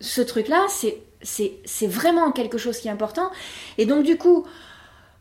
ce 0.00 0.20
truc-là, 0.20 0.66
c'est 0.70 1.86
vraiment 1.86 2.30
quelque 2.32 2.56
chose 2.58 2.78
qui 2.78 2.88
est 2.88 2.92
important. 2.92 3.30
Et 3.78 3.84
donc 3.86 4.04
du 4.04 4.16
coup, 4.16 4.46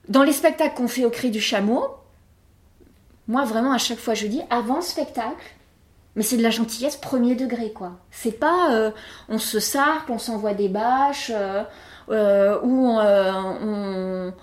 dans 0.08 0.24
les 0.24 0.34
spectacles 0.34 0.76
qu'on 0.76 0.88
fait 0.88 1.04
au 1.06 1.10
cri 1.10 1.30
du 1.32 1.42
chameau, 1.42 1.84
moi 3.28 3.44
vraiment 3.44 3.74
à 3.74 3.78
chaque 3.80 4.00
fois 4.00 4.14
je 4.14 4.28
dis 4.28 4.42
avant 4.50 4.78
le 4.78 4.82
spectacle. 4.82 5.36
Mais 6.18 6.24
c'est 6.24 6.36
de 6.38 6.44
la 6.44 6.50
gentillesse 6.50 6.98
premier 6.98 7.36
degré, 7.36 7.72
quoi. 7.72 7.94
C'est 8.12 8.38
pas 8.38 8.74
euh, 8.74 8.92
on 9.30 9.38
se 9.38 9.60
sarque, 9.62 10.10
on 10.10 10.18
s'envoie 10.20 10.54
des 10.54 10.68
bâches, 10.68 11.32
euh, 11.34 11.64
euh, 12.10 12.60
ou 12.64 12.88
on, 12.88 14.34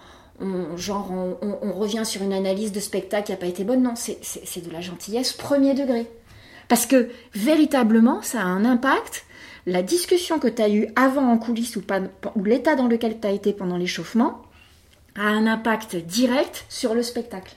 on- 0.41 0.77
genre 0.77 1.11
on, 1.11 1.37
on- 1.47 1.59
on 1.69 1.73
revient 1.73 2.05
sur 2.07 2.23
une 2.23 2.33
analyse 2.33 2.73
de 2.73 2.81
spectacle 2.81 3.27
qui 3.27 3.33
n'a 3.33 3.39
pas 3.39 3.47
été 3.47 3.65
bonne. 3.65 3.83
Non, 3.83 3.95
c'est- 3.97 4.21
de 4.67 4.73
la 4.73 4.81
gentillesse 4.81 5.33
premier 5.33 5.75
degré. 5.75 6.07
Parce 6.69 6.87
que 6.87 7.11
véritablement, 7.35 8.23
ça 8.23 8.41
a 8.41 8.45
un 8.45 8.65
impact. 8.65 9.25
La 9.67 9.83
discussion 9.83 10.39
que 10.39 10.49
tu 10.49 10.63
as 10.63 10.69
eue 10.71 10.89
avant 10.97 11.27
en 11.31 11.39
coulisses 11.39 11.77
ou, 11.77 11.81
pas- 11.83 12.01
ou 12.37 12.45
l'état 12.45 12.75
dans 12.77 12.87
lequel 12.87 13.19
tu 13.21 13.27
as 13.27 13.31
été 13.33 13.53
pendant 13.53 13.77
l'échauffement 13.77 14.43
a 15.17 15.23
un 15.23 15.47
impact 15.47 15.97
direct 15.97 16.65
sur 16.69 16.95
le 16.95 17.03
spectacle. 17.03 17.57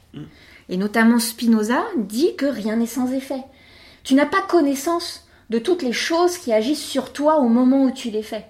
Et 0.69 0.77
notamment 0.77 1.19
Spinoza 1.19 1.83
dit 1.97 2.35
que 2.35 2.45
rien 2.45 2.75
n'est 2.77 2.85
sans 2.85 3.11
effet. 3.13 3.41
Tu 4.07 4.15
n'as 4.15 4.25
pas 4.25 4.41
connaissance 4.41 5.27
de 5.49 5.59
toutes 5.59 5.81
les 5.81 5.91
choses 5.91 6.37
qui 6.37 6.53
agissent 6.53 6.85
sur 6.85 7.11
toi 7.11 7.39
au 7.39 7.49
moment 7.49 7.83
où 7.83 7.91
tu 7.91 8.09
les 8.09 8.23
fais, 8.23 8.45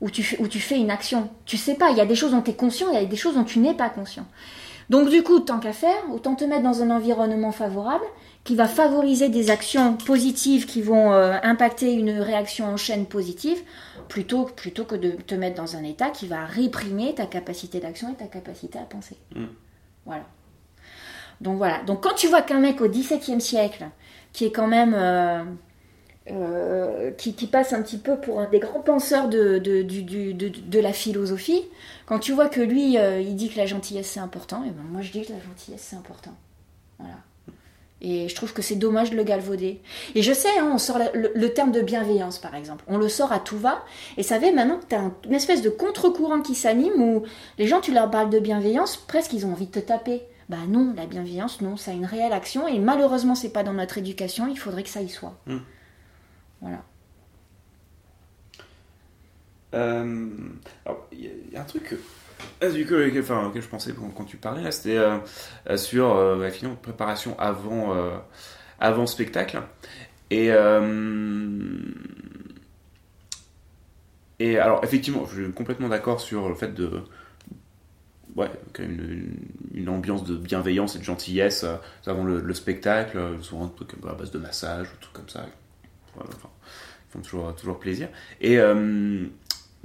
où 0.00 0.08
tu, 0.08 0.36
où 0.38 0.46
tu 0.46 0.60
fais 0.60 0.78
une 0.78 0.92
action. 0.92 1.30
Tu 1.46 1.56
sais 1.56 1.74
pas, 1.74 1.90
il 1.90 1.96
y 1.96 2.00
a 2.00 2.06
des 2.06 2.14
choses 2.14 2.30
dont 2.30 2.42
tu 2.42 2.52
es 2.52 2.54
conscient, 2.54 2.90
il 2.90 2.94
y 2.94 2.98
a 2.98 3.04
des 3.04 3.16
choses 3.16 3.34
dont 3.34 3.42
tu 3.42 3.58
n'es 3.58 3.74
pas 3.74 3.90
conscient. 3.90 4.24
Donc 4.90 5.10
du 5.10 5.24
coup, 5.24 5.40
tant 5.40 5.58
qu'à 5.58 5.72
faire, 5.72 6.00
autant 6.12 6.36
te 6.36 6.44
mettre 6.44 6.62
dans 6.62 6.80
un 6.80 6.90
environnement 6.90 7.50
favorable 7.50 8.04
qui 8.44 8.54
va 8.54 8.68
favoriser 8.68 9.30
des 9.30 9.50
actions 9.50 9.96
positives 9.96 10.64
qui 10.64 10.80
vont 10.80 11.12
euh, 11.12 11.38
impacter 11.42 11.92
une 11.92 12.20
réaction 12.20 12.66
en 12.66 12.76
chaîne 12.76 13.06
positive, 13.06 13.58
plutôt, 14.08 14.44
plutôt 14.44 14.84
que 14.84 14.94
de 14.94 15.10
te 15.10 15.34
mettre 15.34 15.56
dans 15.56 15.74
un 15.74 15.82
état 15.82 16.10
qui 16.10 16.28
va 16.28 16.44
réprimer 16.44 17.16
ta 17.16 17.26
capacité 17.26 17.80
d'action 17.80 18.12
et 18.12 18.14
ta 18.14 18.26
capacité 18.26 18.78
à 18.78 18.82
penser. 18.82 19.16
Mm. 19.34 19.46
Voilà. 20.06 20.24
Donc 21.40 21.56
voilà. 21.56 21.82
Donc 21.82 22.04
quand 22.04 22.14
tu 22.14 22.28
vois 22.28 22.42
qu'un 22.42 22.60
mec 22.60 22.80
au 22.80 22.88
XVIIe 22.88 23.40
siècle, 23.40 23.88
qui 24.34 24.44
est 24.44 24.52
quand 24.52 24.66
même... 24.66 24.94
euh, 24.94 25.42
euh, 26.30 27.10
qui, 27.18 27.32
passe 27.46 27.74
un 27.74 27.82
petit 27.82 27.98
peu 27.98 28.16
pour 28.18 28.40
un 28.40 28.48
des 28.48 28.58
grands 28.58 28.80
penseurs 28.80 29.28
de, 29.28 29.58
de, 29.58 29.82
de- 29.82 30.80
la 30.80 30.94
philosophie, 30.94 31.62
quand 32.06 32.18
tu 32.18 32.32
vois 32.32 32.48
que 32.48 32.62
lui, 32.62 32.96
euh, 32.96 33.20
il 33.20 33.36
dit 33.36 33.50
que 33.50 33.58
la 33.58 33.66
gentillesse 33.66 34.06
c'est 34.08 34.20
important, 34.20 34.64
et 34.64 34.70
ben 34.70 34.82
moi 34.90 35.02
je 35.02 35.12
dis 35.12 35.20
que 35.22 35.32
la 35.32 35.38
gentillesse 35.40 35.82
c'est 35.90 35.96
important. 35.96 36.32
Voilà. 36.98 37.16
Et 38.00 38.28
je 38.28 38.34
trouve 38.34 38.54
que 38.54 38.62
c'est 38.62 38.74
dommage 38.74 39.10
de 39.10 39.16
le 39.16 39.22
galvauder. 39.22 39.80
Et 40.14 40.22
je 40.22 40.32
sais, 40.32 40.48
hein, 40.58 40.70
on 40.74 40.78
sort 40.78 40.98
le 41.14 41.48
terme 41.54 41.72
de 41.72 41.80
bienveillance 41.82 42.38
par 42.38 42.54
exemple. 42.54 42.84
On 42.88 42.96
le 42.98 43.08
sort 43.08 43.32
à 43.32 43.38
tout 43.38 43.58
va. 43.58 43.82
Et 44.16 44.22
ça 44.22 44.40
fait 44.40 44.52
maintenant 44.52 44.78
que 44.78 44.86
tu 44.86 44.94
as 44.94 45.10
une 45.26 45.34
espèce 45.34 45.60
de 45.62 45.70
contre-courant 45.70 46.40
qui 46.40 46.54
s'anime 46.54 47.00
où 47.02 47.22
les 47.58 47.66
gens, 47.66 47.80
tu 47.80 47.92
leur 47.92 48.10
parles 48.10 48.30
de 48.30 48.38
bienveillance, 48.38 48.96
presque 48.96 49.32
ils 49.34 49.44
ont 49.46 49.52
envie 49.52 49.66
de 49.66 49.72
te 49.72 49.78
taper. 49.78 50.22
Bah 50.48 50.66
non, 50.68 50.92
la 50.94 51.06
bienveillance, 51.06 51.60
non, 51.62 51.76
ça 51.76 51.90
a 51.90 51.94
une 51.94 52.04
réelle 52.04 52.32
action. 52.32 52.68
Et 52.68 52.78
malheureusement, 52.78 53.34
c'est 53.34 53.52
pas 53.52 53.62
dans 53.62 53.72
notre 53.72 53.98
éducation. 53.98 54.46
Il 54.48 54.58
faudrait 54.58 54.82
que 54.82 54.88
ça 54.90 55.00
y 55.00 55.08
soit. 55.08 55.36
Mm. 55.46 55.56
Voilà. 56.60 56.82
Euh, 59.74 60.28
alors, 60.86 61.06
il 61.12 61.20
y, 61.20 61.26
a- 61.26 61.30
il 61.48 61.52
y 61.52 61.56
a 61.56 61.62
un 61.62 61.64
truc 61.64 61.82
que, 61.84 61.94
ah, 62.60 62.68
du 62.68 62.86
coup, 62.86 62.94
auquel- 62.94 63.20
enfin, 63.20 63.46
auquel 63.46 63.62
je 63.62 63.68
pensais 63.68 63.92
quand, 63.92 64.08
quand 64.10 64.24
tu 64.24 64.36
parlais 64.36 64.62
là, 64.62 64.70
c'était 64.70 64.96
euh, 64.96 65.18
euh, 65.70 65.76
sur 65.76 66.14
bah, 66.38 66.50
finalement, 66.50 66.78
préparation 66.80 67.38
avant, 67.38 67.94
avant 68.80 69.06
spectacle. 69.06 69.60
Et, 70.30 70.50
et 74.40 74.58
alors, 74.58 74.82
effectivement, 74.84 75.24
je 75.26 75.42
suis 75.44 75.52
complètement 75.52 75.88
d'accord 75.88 76.20
sur 76.20 76.48
le 76.48 76.54
fait 76.54 76.74
de. 76.74 77.02
Ouais, 78.36 78.50
quand 78.72 78.82
même 78.82 79.36
une, 79.74 79.88
ambiance 79.88 80.24
de 80.24 80.36
bienveillance 80.36 80.96
et 80.96 80.98
de 80.98 81.04
gentillesse 81.04 81.62
euh, 81.62 81.76
avant 82.06 82.24
le, 82.24 82.40
le 82.40 82.54
spectacle, 82.54 83.16
euh, 83.16 83.40
souvent 83.40 83.72
à 84.08 84.14
base 84.14 84.32
de 84.32 84.38
massage 84.38 84.88
ou 84.88 84.96
trucs 85.00 85.12
comme 85.12 85.28
ça. 85.28 85.46
Ils 86.16 86.22
font 87.10 87.20
toujours, 87.20 87.54
toujours 87.54 87.78
plaisir. 87.78 88.08
Et 88.40 88.58
euh, 88.58 89.24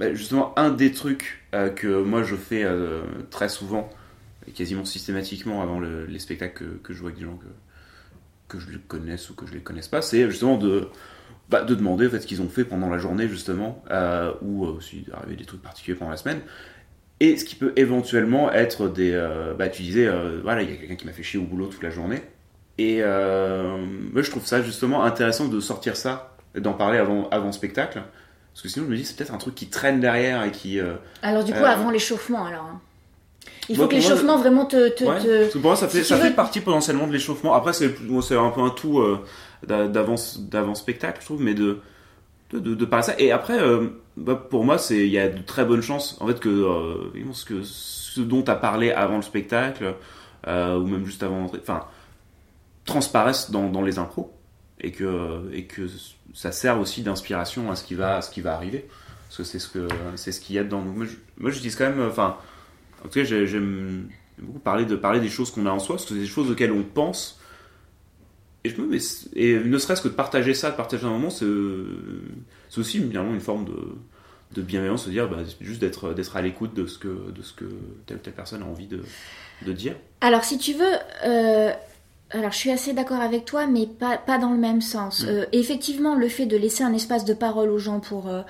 bah, 0.00 0.12
justement, 0.14 0.52
un 0.58 0.70
des 0.70 0.90
trucs 0.90 1.44
que 1.76 2.02
moi 2.02 2.24
je 2.24 2.34
fais 2.34 2.66
très 3.30 3.48
souvent, 3.48 3.88
quasiment 4.54 4.84
systématiquement 4.84 5.62
avant 5.62 5.78
le- 5.78 6.06
les 6.06 6.18
spectacles 6.18 6.64
que, 6.64 6.64
que 6.82 6.92
je 6.92 7.00
vois 7.00 7.10
avec 7.10 7.20
des 7.20 7.26
gens 7.26 7.36
que, 7.36 8.56
que 8.56 8.58
je 8.60 8.70
les 8.70 8.78
connaisse 8.78 9.30
ou 9.30 9.34
que 9.34 9.46
je 9.46 9.52
les 9.54 9.60
connaisse 9.60 9.88
pas, 9.88 10.02
c'est 10.02 10.28
justement 10.28 10.56
de, 10.58 10.88
bah, 11.48 11.62
de 11.62 11.74
demander 11.74 12.06
en 12.06 12.10
fait, 12.10 12.20
ce 12.20 12.26
qu'ils 12.26 12.42
ont 12.42 12.48
fait 12.48 12.64
pendant 12.64 12.88
la 12.88 12.98
journée 12.98 13.28
justement, 13.28 13.84
ou 14.42 14.66
euh, 14.66 14.80
s'il 14.80 15.04
arrivé 15.12 15.36
des 15.36 15.44
trucs 15.44 15.62
particuliers 15.62 15.96
pendant 15.96 16.10
la 16.12 16.16
semaine. 16.16 16.40
Et 17.20 17.36
ce 17.36 17.44
qui 17.44 17.54
peut 17.54 17.72
éventuellement 17.76 18.50
être 18.50 18.88
des. 18.88 19.12
euh, 19.12 19.52
bah, 19.54 19.68
tu 19.68 19.82
disais, 19.82 20.06
euh, 20.06 20.40
voilà, 20.42 20.62
il 20.62 20.70
y 20.70 20.72
a 20.72 20.76
quelqu'un 20.76 20.96
qui 20.96 21.06
m'a 21.06 21.12
fait 21.12 21.22
chier 21.22 21.38
au 21.38 21.42
boulot 21.44 21.66
toute 21.66 21.82
la 21.82 21.90
journée. 21.90 22.22
Et 22.78 22.98
euh, 23.02 23.76
moi, 24.12 24.22
je 24.22 24.30
trouve 24.30 24.46
ça 24.46 24.62
justement 24.62 25.04
intéressant 25.04 25.48
de 25.48 25.60
sortir 25.60 25.96
ça, 25.96 26.34
d'en 26.56 26.72
parler 26.72 26.98
avant, 26.98 27.28
avant 27.30 27.52
spectacle. 27.52 28.00
Parce 28.54 28.62
que 28.62 28.68
sinon, 28.68 28.86
je 28.86 28.90
me 28.92 28.96
dis, 28.96 29.04
c'est 29.04 29.16
peut-être 29.16 29.34
un 29.34 29.38
truc 29.38 29.54
qui 29.54 29.66
traîne 29.68 30.00
derrière 30.00 30.42
et 30.44 30.50
qui. 30.50 30.80
euh, 30.80 30.94
Alors 31.22 31.44
du 31.44 31.52
coup, 31.52 31.58
Euh, 31.58 31.66
avant 31.66 31.90
l'échauffement, 31.90 32.46
alors. 32.46 32.64
hein. 32.64 32.80
Il 33.68 33.76
faut 33.76 33.86
que 33.86 33.94
l'échauffement 33.94 34.36
vraiment 34.38 34.64
te... 34.64 34.88
te- 34.88 35.04
ouais. 35.04 35.18
te- 35.20 35.38
Parce 35.42 35.48
que 35.52 35.58
pour 35.58 35.60
moi, 35.70 35.76
ça 35.76 35.88
fait, 35.88 35.98
si 36.02 36.08
ça 36.08 36.16
fait 36.16 36.30
partie 36.32 36.60
potentiellement 36.60 37.06
de 37.06 37.12
l'échauffement. 37.12 37.54
Après, 37.54 37.72
c'est 37.72 37.86
un 37.86 38.50
peu 38.50 38.60
un 38.62 38.70
tout 38.70 38.98
euh, 38.98 39.18
d'avant 39.66 40.74
spectacle, 40.74 41.18
je 41.20 41.26
trouve, 41.26 41.42
mais 41.42 41.54
de 41.54 41.78
de, 42.52 42.58
de, 42.58 42.74
de 42.74 42.84
parler 42.84 43.04
ça. 43.04 43.14
Et 43.18 43.30
après, 43.30 43.60
euh, 43.60 43.86
bah, 44.20 44.36
pour 44.36 44.64
moi, 44.64 44.78
c'est 44.78 45.06
il 45.06 45.12
y 45.12 45.18
a 45.18 45.28
de 45.28 45.42
très 45.42 45.64
bonnes 45.64 45.82
chances 45.82 46.16
en 46.20 46.26
fait 46.26 46.38
que 46.40 46.48
euh, 46.48 47.62
ce 47.64 48.20
dont 48.20 48.42
tu 48.42 48.50
as 48.50 48.56
parlé 48.56 48.90
avant 48.92 49.16
le 49.16 49.22
spectacle 49.22 49.94
euh, 50.46 50.78
ou 50.78 50.86
même 50.86 51.04
juste 51.04 51.22
avant 51.22 51.44
enfin, 51.46 51.86
transparaissent 52.84 53.50
dans, 53.50 53.68
dans 53.70 53.82
les 53.82 53.98
impros 53.98 54.32
et 54.80 54.92
que 54.92 55.50
et 55.52 55.64
que 55.64 55.82
ça 56.34 56.52
sert 56.52 56.78
aussi 56.80 57.02
d'inspiration 57.02 57.70
à 57.70 57.76
ce 57.76 57.84
qui 57.84 57.94
va 57.94 58.22
ce 58.22 58.30
qui 58.30 58.40
va 58.40 58.54
arriver. 58.54 58.86
Parce 59.28 59.36
que 59.38 59.44
c'est 59.44 59.58
ce 59.60 59.68
que 59.68 59.86
c'est 60.16 60.32
ce 60.32 60.40
qu'il 60.40 60.56
y 60.56 60.58
a 60.58 60.64
dedans. 60.64 60.82
Donc, 60.82 60.96
moi, 60.96 61.50
j'utilise 61.52 61.76
quand 61.76 61.88
même, 61.88 62.00
enfin, 62.04 62.36
en 63.04 63.08
tout 63.08 63.20
cas, 63.20 63.24
j'ai- 63.24 63.46
j'aime 63.46 64.08
beaucoup 64.38 64.58
parler 64.58 64.84
de 64.86 64.96
parler 64.96 65.20
des 65.20 65.28
choses 65.28 65.52
qu'on 65.52 65.66
a 65.66 65.70
en 65.70 65.78
soi, 65.78 65.94
parce 65.96 66.06
que 66.06 66.14
c'est 66.14 66.20
des 66.20 66.26
choses 66.26 66.50
auxquelles 66.50 66.72
on 66.72 66.82
pense. 66.82 67.38
Et 68.64 68.74
et 69.36 69.58
ne 69.60 69.78
serait-ce 69.78 70.02
que 70.02 70.08
de 70.08 70.14
partager 70.14 70.52
ça, 70.52 70.72
de 70.72 70.76
partager 70.76 71.06
un 71.06 71.10
moment, 71.10 71.30
c'est 71.30 71.46
c'est 72.70 72.80
aussi 72.80 72.98
finalement 72.98 73.34
une 73.34 73.40
forme 73.40 73.66
de, 73.66 73.78
de 74.54 74.62
bienveillance, 74.62 75.04
de 75.04 75.10
dire 75.10 75.28
bah, 75.28 75.40
juste 75.60 75.82
d'être 75.82 76.14
d'être 76.14 76.34
à 76.36 76.40
l'écoute 76.40 76.72
de 76.74 76.86
ce 76.86 76.96
que 76.96 77.30
de 77.30 77.42
ce 77.42 77.52
que 77.52 77.66
telle 78.06 78.16
ou 78.16 78.20
telle 78.20 78.32
personne 78.32 78.62
a 78.62 78.66
envie 78.66 78.86
de, 78.86 79.02
de 79.66 79.72
dire. 79.74 79.96
Alors 80.22 80.44
si 80.44 80.56
tu 80.56 80.72
veux... 80.72 80.94
euh, 81.26 81.72
Alors 82.32 82.52
je 82.52 82.58
suis 82.58 82.70
assez 82.70 82.92
d'accord 82.94 83.20
avec 83.20 83.44
toi, 83.44 83.66
mais 83.66 83.86
pas, 83.86 84.16
pas 84.16 84.38
dans 84.38 84.52
le 84.52 84.58
même 84.58 84.80
sens. 84.80 85.24
Mm. 85.24 85.28
Euh, 85.28 85.44
effectivement, 85.52 86.14
le 86.14 86.28
fait 86.28 86.46
de 86.46 86.56
laisser 86.56 86.84
un 86.84 86.94
espace 86.94 87.24
de 87.24 87.34
parole 87.34 87.70
aux 87.70 87.78
gens 87.78 88.00
pour... 88.00 88.28
euh, 88.28 88.42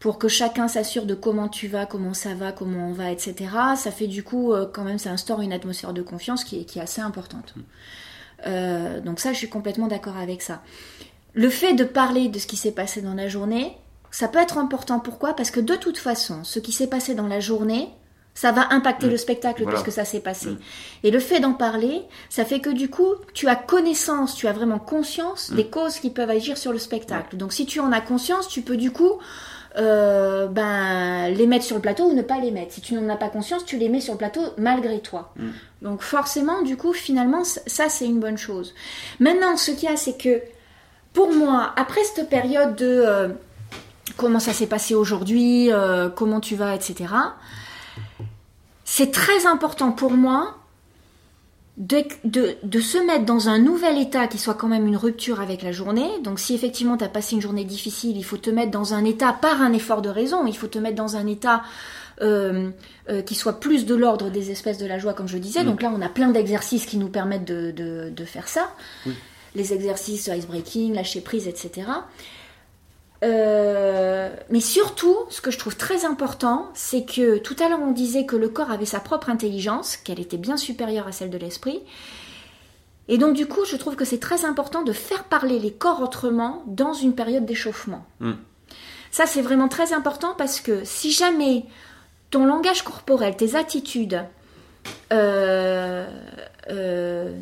pour 0.00 0.18
que 0.18 0.28
chacun 0.28 0.66
s'assure 0.66 1.04
de 1.04 1.14
comment 1.14 1.48
tu 1.48 1.68
vas, 1.68 1.84
comment 1.84 2.14
ça 2.14 2.34
va, 2.34 2.52
comment 2.52 2.88
on 2.88 2.92
va, 2.94 3.12
etc. 3.12 3.34
Ça 3.76 3.90
fait 3.90 4.06
du 4.06 4.22
coup, 4.22 4.54
quand 4.72 4.82
même, 4.82 4.98
ça 4.98 5.10
instaure 5.10 5.42
une 5.42 5.52
atmosphère 5.52 5.92
de 5.92 6.00
confiance 6.00 6.42
qui 6.42 6.60
est, 6.60 6.64
qui 6.64 6.78
est 6.78 6.82
assez 6.82 7.02
importante. 7.02 7.52
Euh, 8.46 9.02
donc 9.02 9.20
ça, 9.20 9.34
je 9.34 9.38
suis 9.38 9.50
complètement 9.50 9.88
d'accord 9.88 10.16
avec 10.16 10.40
ça. 10.40 10.62
Le 11.34 11.48
fait 11.48 11.74
de 11.74 11.84
parler 11.84 12.28
de 12.28 12.38
ce 12.38 12.46
qui 12.46 12.56
s'est 12.56 12.72
passé 12.72 13.02
dans 13.02 13.14
la 13.14 13.28
journée, 13.28 13.76
ça 14.10 14.28
peut 14.28 14.38
être 14.40 14.58
important. 14.58 14.98
Pourquoi? 15.00 15.34
Parce 15.34 15.50
que 15.50 15.60
de 15.60 15.76
toute 15.76 15.98
façon, 15.98 16.42
ce 16.44 16.58
qui 16.58 16.72
s'est 16.72 16.88
passé 16.88 17.14
dans 17.14 17.28
la 17.28 17.38
journée, 17.40 17.88
ça 18.34 18.52
va 18.52 18.68
impacter 18.72 19.06
Mm. 19.06 19.10
le 19.10 19.16
spectacle 19.16 19.62
Voilà. 19.64 19.80
puisque 19.80 19.94
ça 19.94 20.04
s'est 20.04 20.20
passé. 20.20 20.50
Mm. 20.50 20.58
Et 21.04 21.10
le 21.10 21.18
fait 21.20 21.40
d'en 21.40 21.52
parler, 21.52 22.02
ça 22.28 22.44
fait 22.44 22.60
que 22.60 22.70
du 22.70 22.88
coup, 22.88 23.14
tu 23.34 23.48
as 23.48 23.56
connaissance, 23.56 24.34
tu 24.34 24.46
as 24.48 24.52
vraiment 24.52 24.78
conscience 24.78 25.50
Mm. 25.50 25.56
des 25.56 25.66
causes 25.66 25.98
qui 26.00 26.10
peuvent 26.10 26.30
agir 26.30 26.56
sur 26.56 26.72
le 26.72 26.78
spectacle. 26.78 27.36
Donc 27.36 27.52
si 27.52 27.66
tu 27.66 27.80
en 27.80 27.92
as 27.92 28.00
conscience, 28.00 28.48
tu 28.48 28.62
peux 28.62 28.76
du 28.76 28.90
coup 28.92 29.12
euh, 29.76 30.48
ben, 30.48 31.28
les 31.32 31.46
mettre 31.46 31.64
sur 31.64 31.76
le 31.76 31.82
plateau 31.82 32.06
ou 32.10 32.12
ne 32.12 32.22
pas 32.22 32.38
les 32.40 32.50
mettre. 32.50 32.72
Si 32.72 32.80
tu 32.80 32.94
n'en 32.94 33.08
as 33.08 33.16
pas 33.16 33.28
conscience, 33.28 33.64
tu 33.64 33.76
les 33.76 33.88
mets 33.88 34.00
sur 34.00 34.14
le 34.14 34.18
plateau 34.18 34.40
malgré 34.58 34.98
toi. 35.00 35.32
Donc 35.82 36.02
forcément, 36.02 36.62
du 36.62 36.76
coup, 36.76 36.92
finalement, 36.92 37.44
ça 37.44 37.88
c'est 37.88 38.06
une 38.06 38.18
bonne 38.18 38.36
chose. 38.38 38.74
Maintenant, 39.20 39.56
ce 39.56 39.70
qu'il 39.70 39.88
y 39.88 39.92
a, 39.92 39.96
c'est 39.96 40.16
que 40.18 40.40
pour 41.12 41.32
moi, 41.32 41.72
après 41.76 42.02
cette 42.04 42.28
période 42.28 42.76
de 42.76 42.86
euh, 42.86 43.28
comment 44.16 44.40
ça 44.40 44.52
s'est 44.52 44.66
passé 44.66 44.94
aujourd'hui, 44.94 45.72
euh, 45.72 46.08
comment 46.08 46.40
tu 46.40 46.56
vas, 46.56 46.74
etc., 46.74 47.14
c'est 48.84 49.12
très 49.12 49.46
important 49.46 49.92
pour 49.92 50.10
moi 50.10 50.56
de, 51.76 52.02
de, 52.24 52.56
de 52.62 52.80
se 52.80 52.98
mettre 52.98 53.24
dans 53.24 53.48
un 53.48 53.58
nouvel 53.58 53.98
état 53.98 54.26
qui 54.26 54.36
soit 54.36 54.54
quand 54.54 54.68
même 54.68 54.86
une 54.86 54.96
rupture 54.96 55.40
avec 55.40 55.62
la 55.62 55.72
journée. 55.72 56.10
Donc 56.22 56.38
si 56.38 56.54
effectivement 56.54 56.96
tu 56.96 57.04
as 57.04 57.08
passé 57.08 57.36
une 57.36 57.40
journée 57.40 57.64
difficile, 57.64 58.16
il 58.16 58.24
faut 58.24 58.36
te 58.36 58.50
mettre 58.50 58.70
dans 58.70 58.92
un 58.92 59.04
état 59.04 59.32
par 59.32 59.62
un 59.62 59.72
effort 59.72 60.02
de 60.02 60.10
raison, 60.10 60.46
il 60.46 60.56
faut 60.56 60.66
te 60.66 60.78
mettre 60.78 60.96
dans 60.96 61.16
un 61.16 61.26
état 61.26 61.62
euh, 62.20 62.70
euh, 63.08 63.22
qui 63.22 63.34
soit 63.34 63.60
plus 63.60 63.86
de 63.86 63.94
l'ordre 63.94 64.28
des 64.28 64.50
espèces 64.50 64.76
de 64.76 64.86
la 64.86 64.98
joie, 64.98 65.14
comme 65.14 65.28
je 65.28 65.38
disais. 65.38 65.62
Mm. 65.62 65.66
Donc 65.66 65.82
là, 65.82 65.90
on 65.96 66.02
a 66.02 66.08
plein 66.10 66.28
d'exercices 66.28 66.84
qui 66.84 66.98
nous 66.98 67.08
permettent 67.08 67.46
de, 67.46 67.70
de, 67.70 68.10
de 68.10 68.24
faire 68.26 68.46
ça. 68.46 68.74
Oui. 69.06 69.14
Les 69.54 69.72
exercices 69.72 70.28
ice 70.28 70.46
breaking, 70.46 70.94
lâcher 70.94 71.20
prise, 71.20 71.48
etc. 71.48 71.88
Euh, 73.22 74.30
mais 74.48 74.60
surtout, 74.60 75.16
ce 75.28 75.40
que 75.40 75.50
je 75.50 75.58
trouve 75.58 75.76
très 75.76 76.04
important, 76.04 76.70
c'est 76.74 77.04
que 77.04 77.38
tout 77.38 77.56
à 77.58 77.68
l'heure 77.68 77.80
on 77.82 77.92
disait 77.92 78.24
que 78.24 78.36
le 78.36 78.48
corps 78.48 78.70
avait 78.70 78.86
sa 78.86 79.00
propre 79.00 79.28
intelligence, 79.28 79.96
qu'elle 79.96 80.20
était 80.20 80.38
bien 80.38 80.56
supérieure 80.56 81.06
à 81.06 81.12
celle 81.12 81.30
de 81.30 81.36
l'esprit. 81.36 81.82
Et 83.08 83.18
donc 83.18 83.34
du 83.34 83.46
coup, 83.46 83.64
je 83.64 83.76
trouve 83.76 83.96
que 83.96 84.04
c'est 84.04 84.20
très 84.20 84.44
important 84.44 84.82
de 84.82 84.92
faire 84.92 85.24
parler 85.24 85.58
les 85.58 85.72
corps 85.72 86.00
autrement 86.00 86.62
dans 86.66 86.94
une 86.94 87.14
période 87.14 87.44
d'échauffement. 87.44 88.06
Mm. 88.20 88.32
Ça, 89.10 89.26
c'est 89.26 89.42
vraiment 89.42 89.68
très 89.68 89.92
important 89.92 90.34
parce 90.38 90.60
que 90.60 90.84
si 90.84 91.10
jamais 91.10 91.64
ton 92.30 92.44
langage 92.46 92.82
corporel, 92.82 93.36
tes 93.36 93.56
attitudes 93.56 94.24
euh, 95.12 96.06
euh, 96.70 97.32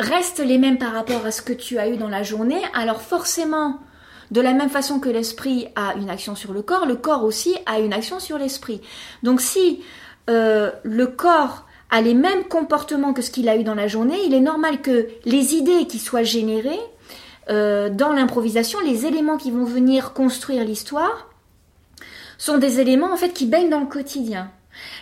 restent 0.00 0.44
les 0.44 0.58
mêmes 0.58 0.78
par 0.78 0.92
rapport 0.92 1.24
à 1.24 1.30
ce 1.30 1.42
que 1.42 1.52
tu 1.52 1.78
as 1.78 1.88
eu 1.88 1.96
dans 1.96 2.08
la 2.08 2.22
journée, 2.22 2.60
alors 2.74 3.02
forcément, 3.02 3.78
de 4.30 4.40
la 4.40 4.52
même 4.52 4.70
façon 4.70 4.98
que 4.98 5.08
l'esprit 5.08 5.68
a 5.76 5.94
une 5.94 6.10
action 6.10 6.34
sur 6.34 6.52
le 6.52 6.62
corps, 6.62 6.86
le 6.86 6.96
corps 6.96 7.24
aussi 7.24 7.56
a 7.66 7.78
une 7.78 7.92
action 7.92 8.18
sur 8.18 8.38
l'esprit. 8.38 8.80
Donc 9.22 9.40
si 9.40 9.82
euh, 10.28 10.70
le 10.82 11.06
corps 11.06 11.66
a 11.90 12.00
les 12.00 12.14
mêmes 12.14 12.44
comportements 12.44 13.12
que 13.12 13.22
ce 13.22 13.30
qu'il 13.30 13.48
a 13.48 13.56
eu 13.56 13.62
dans 13.62 13.76
la 13.76 13.86
journée, 13.86 14.18
il 14.26 14.34
est 14.34 14.40
normal 14.40 14.82
que 14.82 15.08
les 15.24 15.54
idées 15.54 15.86
qui 15.86 15.98
soient 15.98 16.24
générées 16.24 16.80
dans 17.46 18.14
l'improvisation, 18.14 18.80
les 18.80 19.04
éléments 19.04 19.36
qui 19.36 19.50
vont 19.50 19.64
venir 19.64 20.14
construire 20.14 20.64
l'histoire 20.64 21.28
sont 22.38 22.56
des 22.56 22.80
éléments 22.80 23.12
en 23.12 23.18
fait 23.18 23.34
qui 23.34 23.44
baignent 23.44 23.68
dans 23.68 23.80
le 23.80 23.86
quotidien. 23.86 24.50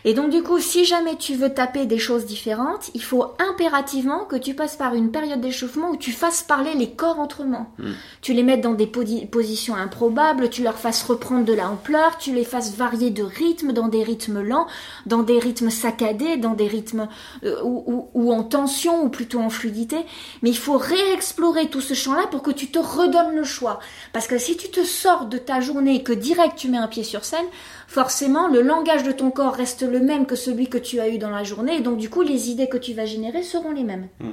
Et 0.04 0.14
donc 0.14 0.30
du 0.30 0.42
coup, 0.42 0.58
si 0.58 0.84
jamais 0.84 1.16
tu 1.16 1.34
veux 1.34 1.52
taper 1.52 1.86
des 1.86 1.98
choses 1.98 2.26
différentes, 2.26 2.90
il 2.94 3.02
faut 3.02 3.24
impérativement 3.38 4.24
que 4.24 4.36
tu 4.36 4.54
passes 4.54 4.76
par 4.76 4.94
une 4.94 5.10
période 5.10 5.40
d'échauffement 5.40 5.90
où 5.90 5.96
tu 5.96 6.12
fasses 6.12 6.42
parler 6.42 6.74
les 6.74 6.90
corps 6.90 7.18
autrement. 7.18 7.66
Mm. 7.78 7.90
Tu 8.20 8.32
les 8.32 8.42
mettes 8.42 8.60
dans 8.60 8.74
des 8.74 8.86
positions 8.86 9.74
improbables, 9.74 10.50
tu 10.50 10.62
leur 10.62 10.76
fasses 10.78 11.02
reprendre 11.02 11.44
de 11.44 11.52
l'ampleur, 11.52 12.18
tu 12.18 12.32
les 12.32 12.44
fasses 12.44 12.74
varier 12.76 13.10
de 13.10 13.22
rythme, 13.22 13.72
dans 13.72 13.88
des 13.88 14.02
rythmes 14.02 14.40
lents, 14.42 14.66
dans 15.06 15.22
des 15.22 15.38
rythmes 15.38 15.70
saccadés, 15.70 16.36
dans 16.36 16.54
des 16.54 16.66
rythmes 16.66 17.08
euh, 17.44 17.60
ou, 17.62 17.84
ou- 17.86 18.08
ou 18.14 18.32
en 18.32 18.42
tension 18.42 19.04
ou 19.04 19.08
plutôt 19.08 19.40
en 19.40 19.50
fluidité. 19.50 19.96
Mais 20.42 20.50
il 20.50 20.58
faut 20.58 20.78
réexplorer 20.78 21.68
tout 21.68 21.80
ce 21.80 21.94
champ-là 21.94 22.26
pour 22.30 22.42
que 22.42 22.50
tu 22.50 22.68
te 22.68 22.78
redonnes 22.78 23.34
le 23.36 23.44
choix. 23.44 23.80
Parce 24.12 24.26
que 24.26 24.38
si 24.38 24.56
tu 24.56 24.68
te 24.70 24.84
sors 24.84 25.26
de 25.26 25.38
ta 25.38 25.60
journée 25.60 25.96
et 25.96 26.02
que 26.02 26.12
direct 26.12 26.56
tu 26.56 26.68
mets 26.68 26.78
un 26.78 26.88
pied 26.88 27.04
sur 27.04 27.24
scène, 27.24 27.46
forcément 27.92 28.48
le 28.48 28.62
langage 28.62 29.02
de 29.02 29.12
ton 29.12 29.30
corps 29.30 29.54
reste 29.54 29.82
le 29.82 30.00
même 30.00 30.24
que 30.24 30.34
celui 30.34 30.68
que 30.68 30.78
tu 30.78 30.98
as 30.98 31.08
eu 31.08 31.18
dans 31.18 31.28
la 31.30 31.44
journée 31.44 31.76
et 31.76 31.80
donc 31.80 31.98
du 31.98 32.08
coup 32.08 32.22
les 32.22 32.50
idées 32.50 32.68
que 32.68 32.78
tu 32.78 32.94
vas 32.94 33.04
générer 33.04 33.42
seront 33.42 33.70
les 33.72 33.84
mêmes. 33.84 34.08
Mhm. 34.20 34.32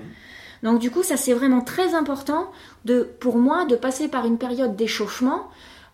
Donc 0.64 0.80
du 0.80 0.90
coup 0.90 1.04
ça 1.04 1.18
c'est 1.18 1.34
vraiment 1.34 1.62
très 1.62 1.94
important 1.94 2.50
de, 2.86 3.02
pour 3.20 3.38
moi 3.38 3.66
de 3.66 3.76
passer 3.76 4.08
par 4.08 4.26
une 4.26 4.38
période 4.38 4.78
d'échauffement 4.78 5.50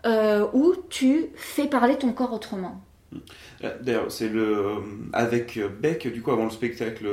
euh, 0.06 0.46
où 0.54 0.76
tu 0.90 1.28
fais 1.36 1.66
parler 1.68 1.98
ton 1.98 2.12
corps 2.14 2.34
autrement. 2.34 2.80
Euh, 3.64 3.72
D'ailleurs, 3.82 4.12
c'est 4.12 4.28
le. 4.30 4.76
Avec 5.14 5.58
Beck, 5.82 6.12
du 6.12 6.22
coup, 6.22 6.32
avant 6.32 6.44
le 6.44 6.50
spectacle 6.52 7.08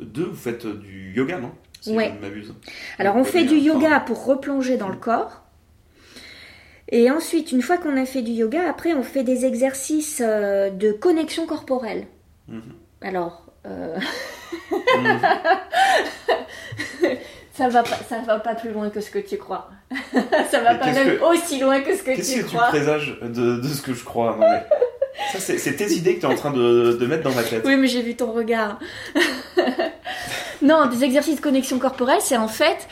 2, 0.00 0.24
vous 0.24 0.34
faites 0.34 0.64
euh, 0.64 0.74
du 0.74 1.12
yoga, 1.14 1.38
non? 1.38 1.52
Si 1.80 1.94
Ouais. 1.94 2.08
je 2.10 2.16
ne 2.16 2.20
m'abuse. 2.20 2.54
Alors 2.98 3.16
on 3.16 3.22
fait 3.24 3.44
euh, 3.44 3.48
du 3.48 3.56
yoga 3.56 4.00
pour 4.00 4.24
replonger 4.24 4.76
dans 4.76 4.88
le 4.88 4.96
corps. 4.96 5.41
Et 6.94 7.10
ensuite, 7.10 7.50
une 7.52 7.62
fois 7.62 7.78
qu'on 7.78 7.96
a 7.96 8.04
fait 8.04 8.22
du 8.22 8.30
yoga, 8.32 8.60
après 8.68 8.92
on 8.92 9.02
fait 9.02 9.24
des 9.24 9.44
exercices 9.46 10.22
euh, 10.24 10.68
de 10.70 10.92
connexion 10.92 11.46
corporelle. 11.46 12.06
Mhm. 12.48 12.60
Alors, 13.00 13.46
euh, 13.66 13.96
Mhm. 14.70 15.20
ça 17.54 17.68
va 17.68 17.82
pas, 17.82 17.96
ça 18.08 18.18
va 18.26 18.38
pas 18.38 18.54
plus 18.54 18.70
loin 18.70 18.90
que 18.90 19.00
ce 19.00 19.10
que 19.10 19.18
tu 19.18 19.36
crois. 19.38 19.70
ça 20.50 20.60
va 20.60 20.72
Mais 20.74 20.78
pas 20.78 20.84
qu'est-ce 20.86 20.98
même 21.04 21.18
que- 21.18 21.22
aussi 21.24 21.58
loin 21.60 21.80
que 21.80 21.96
ce 21.96 22.02
que 22.02 22.12
Qu'est-ce 22.14 22.32
tu 22.34 22.42
que 22.44 22.48
tu 22.48 22.56
crois. 22.56 22.68
présages 22.68 23.18
de, 23.22 23.56
de 23.56 23.68
ce 23.68 23.82
que 23.82 23.94
je 23.94 24.04
crois? 24.04 24.36
Non, 24.38 24.46
mais 24.48 24.62
Ça, 25.32 25.38
c'est 25.40 25.58
c'est 25.58 25.76
tes 25.76 25.92
idées 25.92 26.16
que 26.16 26.20
tu 26.20 26.26
es 26.26 26.28
en 26.32 26.34
train 26.34 26.50
de, 26.52 26.96
de 26.98 27.06
mettre 27.06 27.22
dans 27.24 27.32
ma 27.34 27.42
tête. 27.42 27.62
Oui, 27.66 27.76
mais 27.76 27.86
j'ai 27.88 28.02
vu 28.02 28.14
ton 28.16 28.32
regard. 28.32 28.78
non, 30.62 30.86
des 30.86 31.04
exercices 31.04 31.36
de 31.36 31.40
connexion 31.40 31.78
corporelle, 31.78 32.20
c'est 32.20 32.36
en 32.36 32.48
fait 32.48 32.88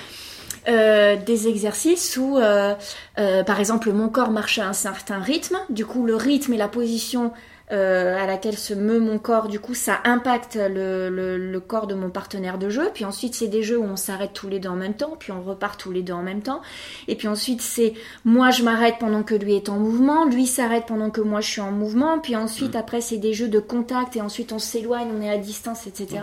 euh, 0.68 1.16
des 1.16 1.48
exercices 1.48 2.16
où, 2.16 2.38
euh, 2.38 2.74
euh, 3.18 3.42
par 3.44 3.58
exemple, 3.60 3.92
mon 3.92 4.08
corps 4.08 4.30
marche 4.30 4.58
à 4.58 4.66
un 4.68 4.72
certain 4.72 5.18
rythme. 5.20 5.58
Du 5.70 5.86
coup, 5.86 6.04
le 6.06 6.16
rythme 6.16 6.52
et 6.52 6.56
la 6.58 6.68
position 6.68 7.32
euh, 7.72 8.18
à 8.20 8.26
laquelle 8.26 8.58
se 8.58 8.74
meut 8.74 8.98
mon 8.98 9.20
corps, 9.20 9.46
du 9.46 9.60
coup, 9.60 9.74
ça 9.74 10.00
impacte 10.02 10.56
le, 10.56 11.08
le- 11.08 11.38
le 11.38 11.60
corps 11.60 11.86
de 11.86 11.94
mon 11.94 12.10
partenaire 12.10 12.58
de 12.58 12.68
jeu. 12.68 12.90
Puis 12.92 13.04
ensuite, 13.04 13.36
c'est 13.36 13.46
des 13.46 13.62
jeux 13.62 13.78
où 13.78 13.84
on 13.84 13.94
s'arrête 13.94 14.32
tous 14.32 14.48
les 14.48 14.58
deux 14.58 14.68
en 14.68 14.74
même 14.74 14.94
temps, 14.94 15.14
puis 15.16 15.30
on 15.30 15.40
repart 15.40 15.78
tous 15.78 15.92
les 15.92 16.02
deux 16.02 16.12
en 16.12 16.22
même 16.24 16.42
temps. 16.42 16.62
Et 17.06 17.14
puis 17.14 17.28
ensuite, 17.28 17.62
c'est 17.62 17.94
moi, 18.24 18.50
je 18.50 18.64
m'arrête 18.64 18.96
pendant 18.98 19.22
que 19.22 19.36
lui 19.36 19.54
est 19.54 19.68
en 19.68 19.78
mouvement, 19.78 20.24
lui 20.24 20.46
s'arrête 20.48 20.86
pendant 20.86 21.10
que 21.10 21.20
moi, 21.20 21.40
je 21.40 21.48
suis 21.48 21.60
en 21.60 21.70
mouvement. 21.70 22.18
Puis 22.18 22.34
ensuite, 22.34 22.74
après, 22.74 23.00
c'est 23.00 23.18
des 23.18 23.34
jeux 23.34 23.46
de 23.48 23.60
contact, 23.60 24.16
et 24.16 24.20
ensuite, 24.20 24.52
on 24.52 24.58
s'éloigne, 24.58 25.06
on 25.16 25.22
est 25.22 25.30
à 25.30 25.38
distance, 25.38 25.86
etc. 25.86 26.22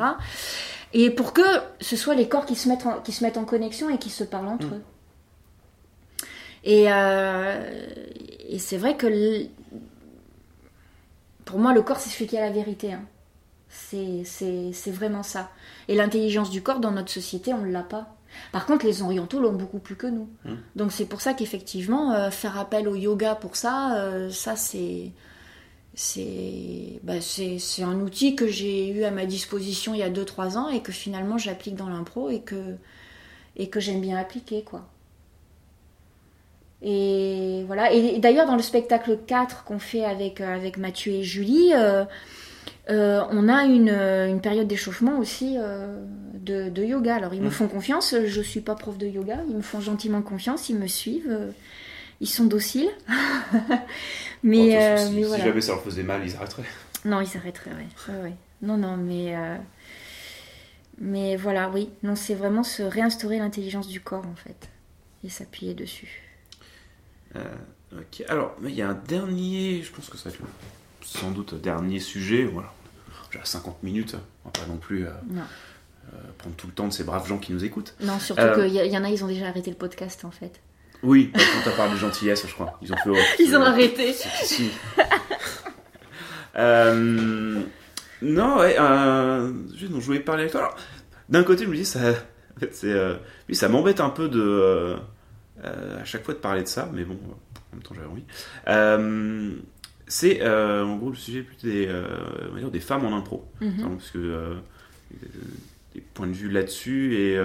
Et 0.93 1.09
pour 1.09 1.33
que 1.33 1.41
ce 1.81 1.95
soit 1.95 2.15
les 2.15 2.27
corps 2.29 2.45
qui 2.45 2.55
se 2.55 2.67
mettent 2.69 2.85
en, 2.85 3.01
qui 3.01 3.11
se 3.11 3.23
mettent 3.23 3.37
en 3.37 3.45
connexion 3.45 3.89
et 3.89 3.97
qui 3.97 4.09
se 4.09 4.23
parlent 4.23 4.47
entre 4.47 4.67
Mm. 4.67 4.73
eux. 4.73 4.83
Et, 6.63 6.85
euh, 6.91 7.69
et 8.49 8.59
c'est 8.59 8.77
vrai 8.77 8.97
que 8.97 9.07
pour 11.45 11.59
moi, 11.59 11.73
le 11.73 11.81
corps, 11.81 11.99
c'est 11.99 12.09
celui 12.09 12.27
qui 12.27 12.37
a 12.37 12.41
la 12.41 12.51
vérité. 12.51 12.93
hein. 12.93 13.03
C'est, 13.69 14.23
c'est, 14.25 14.71
c'est 14.73 14.91
vraiment 14.91 15.23
ça. 15.23 15.49
Et 15.87 15.95
l'intelligence 15.95 16.49
du 16.49 16.61
corps, 16.61 16.79
dans 16.79 16.91
notre 16.91 17.11
société, 17.11 17.53
on 17.53 17.59
ne 17.61 17.71
l'a 17.71 17.83
pas. 17.83 18.15
Par 18.51 18.65
contre, 18.65 18.85
les 18.85 19.01
orientaux 19.01 19.39
l'ont 19.39 19.53
beaucoup 19.53 19.79
plus 19.79 19.95
que 19.95 20.07
nous. 20.07 20.29
Mm. 20.45 20.53
Donc 20.75 20.91
c'est 20.91 21.05
pour 21.05 21.21
ça 21.21 21.33
qu'effectivement, 21.33 22.13
euh, 22.13 22.29
faire 22.31 22.57
appel 22.57 22.87
au 22.87 22.95
yoga 22.95 23.35
pour 23.35 23.55
ça, 23.55 23.97
euh, 23.97 24.29
ça 24.29 24.55
c'est... 24.55 25.11
C'est, 25.99 26.99
bah, 27.01 27.13
un 27.83 27.99
outil 28.01 28.35
que 28.35 28.47
j'ai 28.47 28.89
eu 28.89 29.03
à 29.03 29.09
ma 29.09 29.25
disposition 29.25 29.95
il 29.95 29.99
y 29.99 30.03
a 30.03 30.11
2-3 30.11 30.55
ans 30.55 30.69
et 30.69 30.81
que 30.81 30.91
finalement 30.91 31.39
j'applique 31.39 31.75
dans 31.75 31.89
l'impro 31.89 32.29
et 32.29 32.41
que, 32.41 32.75
et 33.55 33.67
que 33.69 33.79
j'aime 33.79 33.99
bien 33.99 34.15
appliquer 34.15 34.61
quoi. 34.61 34.85
Et 36.83 37.63
voilà. 37.65 37.91
Et 37.91 38.19
d'ailleurs, 38.19 38.45
dans 38.45 38.55
le 38.55 38.61
spectacle 38.61 39.17
4 39.25 39.63
qu'on 39.63 39.79
fait 39.79 40.05
avec, 40.05 40.39
euh, 40.39 40.55
avec 40.55 40.77
Mathieu 40.77 41.13
et 41.13 41.23
Julie, 41.23 41.71
euh, 41.73 42.05
euh, 42.91 43.23
on 43.31 43.49
a 43.49 43.63
une, 43.63 43.89
une 43.89 44.39
période 44.41 44.67
d'échauffement 44.67 45.17
aussi 45.17 45.55
euh, 45.57 45.99
de, 46.35 46.69
de 46.69 46.83
yoga. 46.83 47.15
Alors, 47.15 47.33
ils 47.33 47.41
me 47.41 47.47
Mm. 47.47 47.51
font 47.51 47.67
confiance. 47.67 48.13
Je 48.23 48.41
suis 48.41 48.61
pas 48.61 48.75
prof 48.75 48.99
de 48.99 49.07
yoga. 49.07 49.39
Ils 49.49 49.55
me 49.55 49.63
font 49.63 49.81
gentiment 49.81 50.21
confiance. 50.21 50.69
Ils 50.69 50.77
me 50.77 50.85
suivent. 50.85 51.35
Ils 52.21 52.27
sont 52.29 52.45
dociles. 52.45 52.89
mais, 54.43 54.57
Bon, 54.57 54.63
de 54.65 54.69
toute 54.71 54.77
euh, 54.81 54.97
si, 54.97 55.11
mais 55.13 55.21
si 55.23 55.27
voilà. 55.27 55.43
jamais 55.45 55.61
ça 55.61 55.71
leur 55.73 55.83
faisait 55.83 56.03
mal, 56.03 56.21
ils 56.25 56.35
arrêteraient. 56.35 56.63
Non, 57.05 57.21
ils 57.21 57.27
s'arrêteraient, 57.27 57.71
ouais. 57.71 57.87
Ouais, 58.13 58.21
ouais. 58.23 58.33
Non, 58.61 58.77
non, 58.77 58.97
mais. 58.97 59.35
euh, 59.35 59.55
Mais 60.99 61.35
voilà, 61.35 61.69
oui. 61.69 61.89
Non, 62.03 62.15
c'est 62.15 62.33
vraiment 62.35 62.63
se 62.63 62.81
réinstaurer 62.83 63.37
l'intelligence 63.39 63.87
du 63.87 64.01
corps, 64.01 64.25
en 64.25 64.35
fait. 64.35 64.69
Et 65.23 65.29
s'appuyer 65.29 65.73
dessus. 65.73 66.23
Euh, 67.35 67.43
ok. 67.93 68.23
Alors, 68.29 68.55
il 68.63 68.71
y 68.71 68.81
a 68.81 68.89
un 68.89 68.93
dernier, 69.07 69.81
je 69.83 69.91
pense 69.91 70.09
que 70.09 70.17
ça 70.17 70.29
va 70.29 70.35
être 70.35 70.41
le- 70.41 70.47
sans 71.05 71.31
doute 71.31 71.53
le 71.53 71.59
dernier 71.59 71.99
sujet. 71.99 72.45
Voilà. 72.45 72.73
J'ai 73.31 73.39
50 73.43 73.83
minutes, 73.83 74.15
on 74.45 74.49
va 74.49 74.51
pas 74.51 74.65
non 74.67 74.77
plus 74.77 75.05
euh, 75.05 75.11
Non. 75.29 75.41
euh, 76.13 76.17
prendre 76.37 76.55
tout 76.55 76.65
le 76.67 76.73
temps 76.73 76.87
de 76.87 76.93
ces 76.93 77.03
braves 77.03 77.27
gens 77.27 77.37
qui 77.37 77.51
nous 77.53 77.63
écoutent. 77.63 77.93
Non, 78.01 78.19
surtout 78.19 78.41
Euh, 78.41 78.67
qu'il 78.69 78.91
y 78.91 78.97
en 78.97 79.03
a, 79.03 79.09
ils 79.09 79.23
ont 79.23 79.27
déjà 79.27 79.47
arrêté 79.47 79.69
le 79.69 79.75
podcast, 79.77 80.23
en 80.25 80.31
fait. 80.31 80.59
Oui, 81.03 81.31
bah, 81.33 81.39
quand 81.39 81.69
t'as 81.69 81.77
parlé 81.77 81.93
de 81.93 81.99
gentillesse, 81.99 82.45
je 82.47 82.53
crois. 82.53 82.77
Ils 82.81 82.91
ont 82.93 82.97
fait. 82.97 83.43
Ils 83.43 83.55
ont 83.55 83.61
arrêté. 83.61 84.15
Euh, 86.59 87.61
non, 88.23 88.57
ouais, 88.57 88.75
euh, 88.79 89.51
dont 89.89 89.99
je 89.99 90.05
voulais 90.05 90.19
parler 90.19 90.41
avec 90.41 90.53
toi. 90.53 90.61
Alors, 90.61 90.75
d'un 91.29 91.43
côté, 91.43 91.65
je 91.65 91.69
me 91.69 91.75
dis, 91.75 91.85
ça, 91.85 91.99
en 91.99 92.59
fait, 92.59 92.73
c'est, 92.73 92.91
euh, 92.91 93.15
oui, 93.47 93.55
ça 93.55 93.69
m'embête 93.69 93.99
un 93.99 94.09
peu 94.09 94.27
de, 94.27 94.41
euh, 94.41 94.97
à 95.63 96.03
chaque 96.03 96.23
fois 96.23 96.33
de 96.33 96.39
parler 96.39 96.63
de 96.63 96.67
ça, 96.67 96.89
mais 96.91 97.03
bon, 97.03 97.13
en 97.13 97.75
même 97.75 97.83
temps, 97.83 97.93
j'avais 97.93 98.07
envie. 98.07 98.23
C'est, 100.07 100.41
en 100.47 100.95
gros, 100.95 101.11
le 101.11 101.15
sujet 101.15 101.41
plutôt 101.43 101.67
des, 101.67 101.87
on 102.49 102.53
va 102.53 102.59
dire 102.59 102.71
des 102.71 102.79
femmes 102.79 103.05
en 103.05 103.15
impro. 103.15 103.47
Mhm. 103.61 103.73
Hein, 103.83 103.91
parce 103.97 104.09
que 104.09 104.55
des 105.93 106.01
points 106.01 106.27
de 106.27 106.33
vue 106.33 106.49
là-dessus 106.49 107.15
et 107.17 107.37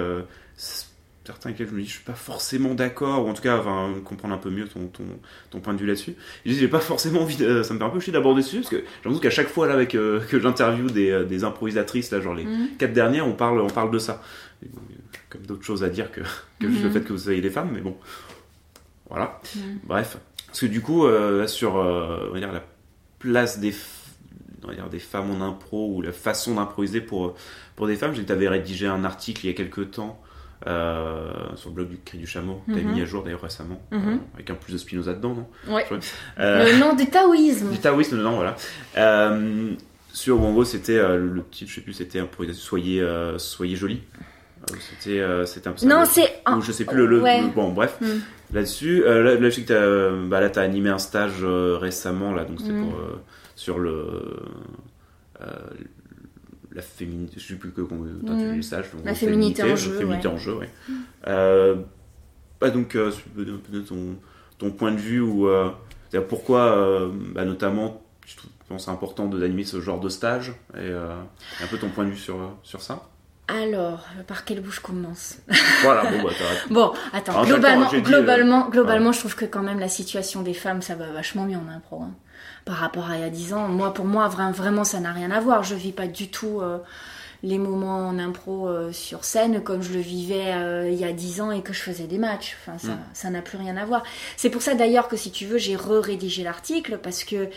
certains 1.24 1.50
avec 1.50 1.58
lesquels 1.60 1.72
je 1.72 1.76
me 1.76 1.82
dis 1.82 1.88
je 1.88 1.94
suis 1.94 2.04
pas 2.04 2.14
forcément 2.14 2.74
d'accord 2.74 3.24
ou 3.24 3.28
en 3.30 3.34
tout 3.34 3.42
cas 3.42 3.58
enfin, 3.58 3.92
comprendre 4.04 4.34
un 4.34 4.38
peu 4.38 4.50
mieux 4.50 4.66
ton, 4.66 4.86
ton, 4.88 5.04
ton 5.50 5.60
point 5.60 5.72
de 5.74 5.78
vue 5.78 5.86
là-dessus 5.86 6.16
je 6.44 6.50
dis 6.52 6.58
j'ai 6.58 6.68
pas 6.68 6.80
forcément 6.80 7.20
envie 7.22 7.36
de- 7.36 7.62
ça 7.62 7.74
me 7.74 7.78
fait 7.78 7.84
un 7.84 7.90
peu 7.90 8.00
chier 8.00 8.12
d'aborder 8.12 8.42
dessus 8.42 8.56
parce 8.58 8.70
que 8.70 8.76
j'ai 8.78 8.82
l'impression 9.04 9.20
qu'à 9.20 9.30
chaque 9.30 9.48
fois 9.48 9.66
là 9.68 9.74
avec 9.74 9.94
euh, 9.94 10.20
que 10.20 10.40
j'interview 10.40 10.88
des, 10.90 11.10
euh, 11.10 11.24
des 11.24 11.44
improvisatrices 11.44 12.10
là 12.10 12.20
genre 12.20 12.34
les 12.34 12.44
Mhm. 12.44 12.68
quatre 12.78 12.92
dernières 12.92 13.26
on 13.26 13.34
parle 13.34 13.60
on 13.60 13.68
parle 13.70 13.90
de 13.92 13.98
ça 13.98 14.20
Et, 14.62 14.66
euh, 14.66 14.68
comme 15.30 15.42
d'autres 15.42 15.64
choses 15.64 15.84
à 15.84 15.88
dire 15.90 16.10
que, 16.12 16.20
le 16.60 16.68
Mhm. 16.68 16.90
fait 16.90 17.00
que 17.02 17.12
vous 17.12 17.18
soyez 17.18 17.40
des 17.40 17.50
femmes 17.50 17.70
mais 17.72 17.80
bon 17.80 17.96
voilà 19.08 19.40
Mhm. 19.56 19.78
bref 19.84 20.18
parce 20.46 20.60
que 20.60 20.66
du 20.66 20.80
coup 20.80 21.06
euh, 21.06 21.46
sur 21.46 21.76
euh, 21.76 22.26
on 22.30 22.32
va 22.34 22.38
dire 22.40 22.52
la 22.52 22.64
place 23.18 23.58
des 23.60 23.74
on 24.64 24.68
va 24.68 24.74
dire 24.74 24.88
des 24.88 24.98
femmes 24.98 25.30
en 25.30 25.44
impro 25.46 25.94
ou 25.94 26.02
la 26.02 26.12
façon 26.12 26.54
d'improviser 26.56 27.00
pour 27.00 27.34
pour 27.76 27.86
des 27.86 27.96
femmes 27.96 28.14
j'ai 28.14 28.24
tu 28.24 28.32
avais 28.32 28.48
rédigé 28.48 28.86
un 28.86 29.04
article 29.04 29.44
il 29.44 29.48
y 29.48 29.50
a 29.52 29.54
quelques 29.56 29.92
temps 29.92 30.20
euh, 30.66 31.32
sur 31.56 31.70
le 31.70 31.74
blog 31.74 31.88
du 31.88 31.98
Cri 32.04 32.18
du 32.18 32.26
Chameau, 32.26 32.62
t'as 32.66 32.74
Mhm. 32.74 32.92
mis 32.92 33.02
à 33.02 33.04
jour 33.04 33.22
d'ailleurs 33.24 33.42
récemment, 33.42 33.80
Mhm. 33.90 34.00
euh, 34.08 34.16
avec 34.34 34.50
un 34.50 34.54
plus 34.54 34.72
de 34.72 34.78
Spinoza 34.78 35.12
dedans, 35.14 35.34
non? 35.34 35.74
Ouais. 35.74 35.84
Euh, 36.38 36.72
Le 36.72 36.78
nom 36.78 36.94
du 36.94 37.06
taoïsme. 37.06 37.70
du 37.70 37.78
taoïsme 37.78 38.18
dedans, 38.18 38.36
voilà. 38.36 38.56
Euh, 38.96 39.72
sur, 40.12 40.40
en 40.42 40.52
gros, 40.52 40.64
c'était 40.64 40.98
euh, 40.98 41.16
le 41.16 41.42
titre, 41.50 41.70
je 41.70 41.74
sais 41.76 41.80
plus, 41.80 41.92
c'était 41.94 42.18
improvisation, 42.20 42.62
soyez, 42.62 43.00
euh, 43.00 43.38
soyez 43.38 43.76
jolie. 43.76 44.00
Euh, 44.70 44.74
C'était, 44.78 45.18
euh, 45.18 45.44
c'était 45.44 45.66
un 45.68 45.72
peu 45.72 45.84
Non, 45.86 46.04
c'est. 46.04 46.30
ou 46.56 46.60
je 46.60 46.70
sais 46.70 46.84
plus 46.84 46.96
le, 46.96 47.06
le- 47.06 47.20
Ouais. 47.20 47.40
le- 47.42 47.48
bon 47.48 47.72
bref 47.72 47.96
Mm. 48.00 48.06
là-dessus 48.54 49.02
euh, 49.04 49.20
là, 49.24 49.34
là, 49.34 49.50
je 49.50 49.54
sais 49.56 49.62
que 49.62 49.66
t'as, 49.68 49.74
euh, 49.74 50.28
bah, 50.28 50.40
là 50.40 50.50
t'as 50.50 50.62
animé 50.62 50.88
un 50.88 50.98
stage 50.98 51.40
euh, 51.42 51.76
récemment 51.80 52.32
là 52.32 52.44
donc 52.44 52.60
c'était 52.60 52.72
Mm. 52.72 52.88
pour 52.88 52.96
euh, 53.00 53.20
sur 53.56 53.80
le 53.80 54.06
euh, 55.40 55.46
la 56.74 56.82
féminité 56.82 57.34
je 57.38 57.48
sais 57.48 57.54
plus 57.54 57.70
que 57.70 57.80
tu 57.80 58.44
Mm. 58.52 58.56
le 58.56 58.62
stage 58.62 58.90
donc, 58.92 59.04
La 59.04 59.14
féminité 59.14 59.62
en 59.62 59.76
jeu, 59.76 59.92
féminité 59.98 60.28
ouais. 60.28 60.34
en 60.34 60.38
jeu 60.38 60.54
ouais 60.54 60.70
Euh, 61.26 61.76
bah, 62.60 62.70
donc 62.70 62.94
euh, 62.96 63.10
ton, 63.86 64.16
ton 64.58 64.70
point 64.70 64.92
de 64.92 64.96
vue 64.98 65.20
ou 65.20 65.48
euh, 65.48 65.70
pourquoi 66.28 66.76
euh, 66.76 67.10
bah, 67.34 67.44
notamment 67.44 68.02
tu 68.26 68.36
trouves- 68.36 68.50
penses 68.68 68.88
important 68.88 69.26
de- 69.26 69.38
d'animer 69.38 69.64
ce 69.64 69.80
genre 69.80 70.00
de 70.00 70.08
stage 70.08 70.52
et 70.78 70.90
un 71.62 71.66
peu 71.68 71.76
ton 71.78 71.90
point 71.90 72.04
de 72.04 72.10
vue 72.10 72.16
sur, 72.16 72.36
sur 72.62 72.80
ça 72.80 73.02
Alors, 73.48 74.06
par 74.26 74.44
quelle 74.46 74.60
bouche 74.62 74.78
commence 74.80 75.38
Voilà, 75.82 76.04
bon, 76.10 76.22
bah. 76.22 76.30
Bon, 76.70 76.92
attends, 77.12 77.32
Alors, 77.32 77.46
globalement, 77.46 77.90
dit, 77.90 78.00
globalement, 78.02 78.68
globalement 78.70 79.12
je 79.12 79.18
trouve 79.18 79.34
que 79.34 79.44
quand 79.44 79.62
même 79.62 79.78
la 79.80 79.88
situation 79.88 80.42
des 80.42 80.54
femmes, 80.54 80.80
ça 80.80 80.94
va 80.94 81.10
vachement 81.12 81.44
mieux 81.44 81.56
en 81.58 81.68
impro. 81.68 82.02
hein. 82.02 82.14
Par 82.64 82.76
rapport 82.76 83.10
à 83.10 83.16
il 83.16 83.20
y 83.20 83.24
a 83.24 83.30
10 83.30 83.54
ans, 83.54 83.68
moi, 83.68 83.92
pour 83.92 84.04
moi, 84.04 84.28
vra- 84.28 84.52
vraiment, 84.52 84.84
ça 84.84 85.00
n'a 85.00 85.12
rien 85.12 85.30
à 85.30 85.40
voir. 85.40 85.64
Je 85.64 85.74
vis 85.74 85.92
pas 85.92 86.06
du 86.06 86.28
tout 86.28 86.60
euh, 86.60 86.78
les 87.42 87.58
moments 87.58 88.06
en 88.06 88.18
impro 88.20 88.68
euh, 88.68 88.92
sur 88.92 89.24
scène 89.24 89.62
comme 89.62 89.82
je 89.82 89.92
le 89.92 89.98
vivais 89.98 90.52
euh, 90.54 90.88
il 90.88 90.94
y 90.98 91.04
a 91.04 91.12
10 91.12 91.40
ans 91.40 91.50
et 91.50 91.62
que 91.62 91.72
je 91.72 91.80
faisais 91.80 92.04
des 92.06 92.18
matchs. 92.18 92.56
Enfin, 92.62 92.78
ça 92.78 92.92
Mm. 92.92 92.98
ça 93.14 93.30
n'a 93.30 93.42
plus 93.42 93.58
rien 93.58 93.76
à 93.76 93.84
voir. 93.84 94.04
C'est 94.36 94.48
pour 94.50 94.62
ça 94.62 94.74
d'ailleurs 94.74 95.08
que 95.08 95.16
si 95.16 95.32
tu 95.32 95.44
veux, 95.46 95.58
j'ai 95.58 95.74
re-rédigé 95.74 96.44
l'article 96.44 96.98
parce 97.02 97.24
que 97.24 97.48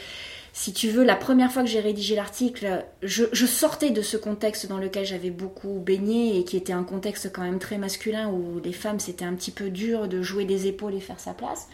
si 0.54 0.72
tu 0.74 0.88
veux, 0.90 1.04
la 1.04 1.16
première 1.18 1.52
fois 1.52 1.62
que 1.64 1.68
j'ai 1.70 1.82
rédigé 1.82 2.16
l'article, 2.16 2.86
je, 3.04 3.26
je 3.34 3.46
sortais 3.46 3.90
de 3.92 4.02
ce 4.02 4.16
contexte 4.18 4.68
dans 4.68 4.78
lequel 4.78 5.06
j'avais 5.06 5.30
beaucoup 5.30 5.80
baigné 5.86 6.40
et 6.40 6.46
qui 6.46 6.56
était 6.58 6.72
un 6.74 6.84
contexte 6.86 7.32
quand 7.34 7.42
même 7.44 7.60
très 7.60 7.78
masculin 7.78 8.30
où 8.30 8.60
les 8.64 8.72
femmes 8.74 9.00
c'était 9.02 9.26
un 9.26 9.34
petit 9.34 9.52
peu 9.52 9.70
dur 9.70 10.08
de 10.08 10.22
jouer 10.24 10.46
des 10.46 10.66
épaules 10.68 10.96
et 10.96 11.02
faire 11.02 11.20
sa 11.20 11.34
place. 11.34 11.68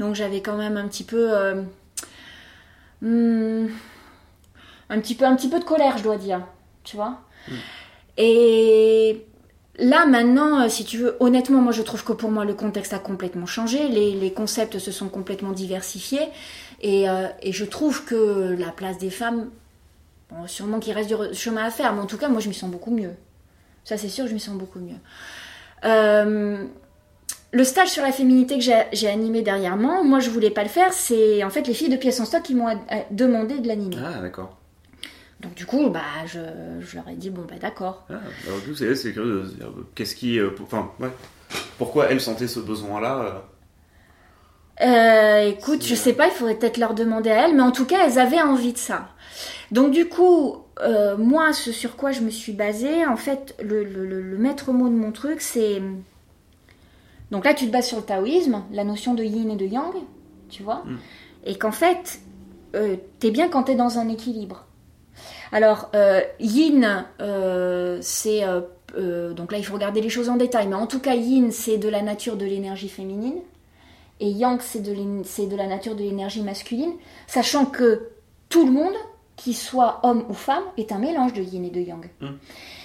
Donc 0.00 0.14
j'avais 0.16 0.42
quand 0.42 0.56
même 0.58 0.76
un 0.76 0.88
petit 0.88 1.04
peu, 1.04 1.32
euh, 1.34 1.62
hmm, 3.06 3.68
un 4.90 5.00
petit 5.00 5.14
peu, 5.14 5.24
un 5.24 5.36
petit 5.36 5.48
peu 5.48 5.58
de 5.58 5.64
colère, 5.64 5.98
je 5.98 6.02
dois 6.02 6.16
dire, 6.16 6.40
tu 6.84 6.96
vois. 6.96 7.20
Et 8.16 9.24
là 9.78 10.06
maintenant, 10.06 10.62
euh, 10.62 10.68
si 10.68 10.84
tu 10.84 10.98
veux, 10.98 11.16
honnêtement, 11.20 11.60
moi 11.60 11.72
je 11.72 11.82
trouve 11.82 12.04
que 12.04 12.12
pour 12.12 12.30
moi 12.30 12.44
le 12.44 12.54
contexte 12.54 12.92
a 12.92 12.98
complètement 12.98 13.46
changé, 13.46 13.88
les, 13.88 14.12
les 14.12 14.32
concepts 14.32 14.78
se 14.78 14.90
sont 14.90 15.08
complètement 15.08 15.52
diversifiés. 15.52 16.28
Et, 16.80 17.08
euh, 17.08 17.28
et 17.42 17.52
je 17.52 17.64
trouve 17.64 18.04
que 18.04 18.54
la 18.58 18.70
place 18.70 18.98
des 18.98 19.10
femmes, 19.10 19.50
bon, 20.30 20.46
sûrement 20.46 20.78
qu'il 20.80 20.92
reste 20.92 21.08
du 21.08 21.16
chemin 21.34 21.64
à 21.64 21.70
faire, 21.70 21.92
mais 21.94 22.00
en 22.00 22.06
tout 22.06 22.18
cas, 22.18 22.28
moi, 22.28 22.40
je 22.40 22.48
m'y 22.48 22.54
sens 22.54 22.70
beaucoup 22.70 22.90
mieux. 22.90 23.12
Ça, 23.84 23.96
c'est 23.96 24.08
sûr, 24.08 24.26
je 24.26 24.34
m'y 24.34 24.40
sens 24.40 24.56
beaucoup 24.56 24.80
mieux. 24.80 24.98
Euh, 25.84 26.66
le 27.56 27.64
stage 27.64 27.88
sur 27.88 28.02
la 28.02 28.12
féminité 28.12 28.58
que 28.58 28.64
j'ai- 28.92 29.08
animé 29.08 29.42
dernièrement, 29.42 30.04
moi, 30.04 30.20
je 30.20 30.30
voulais 30.30 30.50
pas 30.50 30.62
le 30.62 30.68
faire. 30.68 30.92
C'est 30.92 31.42
en 31.42 31.50
fait 31.50 31.66
les 31.66 31.74
filles 31.74 31.88
de 31.88 31.96
pièces 31.96 32.20
en 32.20 32.24
stock 32.24 32.42
qui 32.42 32.54
m'ont 32.54 32.68
a- 32.68 32.76
demandé 33.10 33.58
de 33.58 33.66
l'animer. 33.68 33.96
Ah, 34.04 34.20
d'accord. 34.20 34.56
Donc, 35.40 35.54
du 35.54 35.64
coup, 35.66 35.88
bah, 35.90 36.00
je, 36.26 36.38
je 36.80 36.96
leur 36.96 37.08
ai 37.08 37.14
dit, 37.14 37.30
bon, 37.30 37.42
bah, 37.48 37.56
d'accord. 37.60 38.04
Ah, 38.10 38.14
alors 38.46 38.58
du 38.60 38.70
coup, 38.70 38.74
c'est 38.76 39.12
curieux 39.12 39.42
de 39.42 39.48
se 39.48 39.54
dire, 39.54 39.66
euh, 39.68 39.86
qu'est-ce 39.94 40.14
qui. 40.16 40.38
euh, 40.38 40.50
pour- 40.50 40.66
Enfin, 40.66 40.90
ouais. 41.00 41.08
Pourquoi 41.78 42.06
elle 42.10 42.20
sentait 42.20 42.48
ce 42.48 42.60
besoin-là 42.60 43.20
euh, 43.20 43.32
Euh, 44.82 45.48
écoute, 45.50 45.82
je 45.84 45.94
sais 45.94 46.12
pas, 46.12 46.26
il 46.26 46.32
faudrait 46.32 46.54
peut-être 46.56 46.76
leur 46.78 46.92
demander 46.94 47.30
à 47.30 47.46
elles, 47.46 47.54
mais 47.54 47.62
en 47.62 47.72
tout 47.72 47.86
cas, 47.86 48.06
elles 48.06 48.18
avaient 48.18 48.42
envie 48.42 48.72
de 48.74 48.78
ça. 48.78 49.08
Donc 49.72 49.90
du 49.90 50.06
coup, 50.06 50.56
euh, 50.82 51.16
moi, 51.16 51.52
ce 51.52 51.72
sur 51.72 51.96
quoi 51.96 52.12
je 52.12 52.20
me 52.20 52.30
suis 52.30 52.52
basée, 52.52 53.06
en 53.06 53.16
fait, 53.16 53.54
le, 53.62 53.84
le- 53.84 54.04
le- 54.06 54.20
le 54.22 54.36
maître 54.38 54.72
mot 54.72 54.88
de 54.88 54.94
mon 54.94 55.12
truc, 55.12 55.40
c'est... 55.40 55.80
Donc 57.30 57.44
là, 57.44 57.54
tu 57.54 57.66
te 57.66 57.72
bases 57.72 57.86
sur 57.88 57.98
le 57.98 58.04
taoïsme, 58.04 58.62
la 58.72 58.84
notion 58.84 59.14
de 59.14 59.24
yin 59.24 59.50
et 59.50 59.56
de 59.56 59.66
yang, 59.66 59.94
tu 60.48 60.62
vois, 60.62 60.82
Mm. 60.86 60.96
et 61.44 61.58
qu'en 61.58 61.72
fait, 61.72 62.20
euh, 62.74 62.96
t'es 63.18 63.30
bien 63.30 63.48
quand 63.48 63.64
t'es 63.64 63.74
dans 63.74 63.98
un 63.98 64.08
équilibre. 64.08 64.66
Alors, 65.50 65.90
euh, 65.94 66.20
yin, 66.40 67.04
euh, 67.20 67.98
c'est... 68.00 68.42
donc 69.36 69.52
là, 69.52 69.58
il 69.58 69.64
faut 69.64 69.74
regarder 69.74 70.00
les 70.00 70.08
choses 70.08 70.28
en 70.28 70.36
détail, 70.36 70.68
mais 70.68 70.74
en 70.74 70.86
tout 70.86 71.00
cas, 71.00 71.14
yin, 71.14 71.50
c'est 71.50 71.78
de 71.78 71.88
la 71.88 72.02
nature 72.02 72.36
de 72.36 72.44
l'énergie 72.44 72.88
féminine 72.88 73.40
et 74.20 74.30
yang 74.30 74.60
c'est 74.60 74.80
de, 74.80 74.94
de 74.94 75.56
la 75.56 75.66
nature 75.66 75.94
de 75.94 76.02
l'énergie 76.02 76.42
masculine, 76.42 76.92
sachant 77.26 77.66
que 77.66 78.08
tout 78.48 78.64
le 78.64 78.72
monde, 78.72 78.94
qu'il 79.36 79.54
soit 79.54 80.00
homme 80.02 80.24
ou 80.30 80.32
femme, 80.32 80.62
est 80.78 80.92
un 80.92 80.98
mélange 80.98 81.34
de 81.34 81.42
yin 81.42 81.64
et 81.64 81.70
de 81.70 81.80
yang. 81.80 82.08
Mm. 82.20 82.26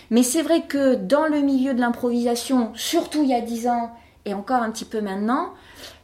Mais 0.10 0.24
c'est 0.24 0.42
vrai 0.42 0.64
que 0.68 0.96
dans 0.96 1.28
le 1.28 1.40
milieu 1.40 1.74
de 1.74 1.80
l'improvisation, 1.80 2.72
surtout 2.76 3.24
il 3.24 3.30
y 3.30 3.34
a 3.34 3.40
10 3.40 3.68
ans 3.70 3.92
et 4.26 4.34
encore 4.34 4.62
un 4.62 4.72
petit 4.72 4.86
peu 4.86 5.02
maintenant, 5.02 5.54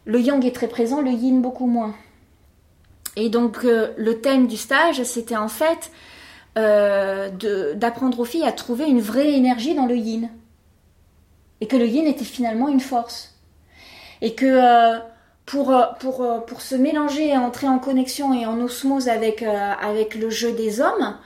le 0.05 0.19
yang 0.19 0.43
est 0.45 0.55
très 0.55 0.67
présent, 0.67 1.01
le 1.01 1.11
yin 1.11 1.41
beaucoup 1.41 1.67
moins. 1.67 1.93
Et 3.15 3.29
donc 3.29 3.65
euh, 3.65 3.93
le 3.97 4.21
thème 4.21 4.47
du 4.47 4.57
stage, 4.57 5.03
c'était 5.03 5.35
en 5.35 5.47
fait 5.47 5.91
euh, 6.57 7.29
d'apprendre 7.75 8.19
aux 8.19 8.25
filles 8.25 8.45
à 8.45 8.51
trouver 8.51 8.85
une 8.85 9.01
vraie 9.01 9.33
énergie 9.33 9.75
dans 9.75 9.85
le 9.85 9.95
yin. 9.95 10.29
Et 11.61 11.67
que 11.67 11.75
le 11.75 11.87
yin 11.87 12.05
était 12.05 12.25
finalement 12.25 12.69
une 12.69 12.79
force 12.79 13.35
et 14.21 14.33
que 14.35 14.45
euh, 14.45 14.99
pour, 15.45 16.61
se 16.61 16.75
mélanger 16.75 17.29
et 17.29 17.37
entrer 17.37 17.67
en 17.67 17.79
connexion 17.79 18.33
et 18.33 18.45
en 18.45 18.59
osmose 18.59 19.07
avec 19.07 19.41
le 19.41 20.29
jeu 20.29 20.51
des 20.51 20.81
hommes, 20.81 21.17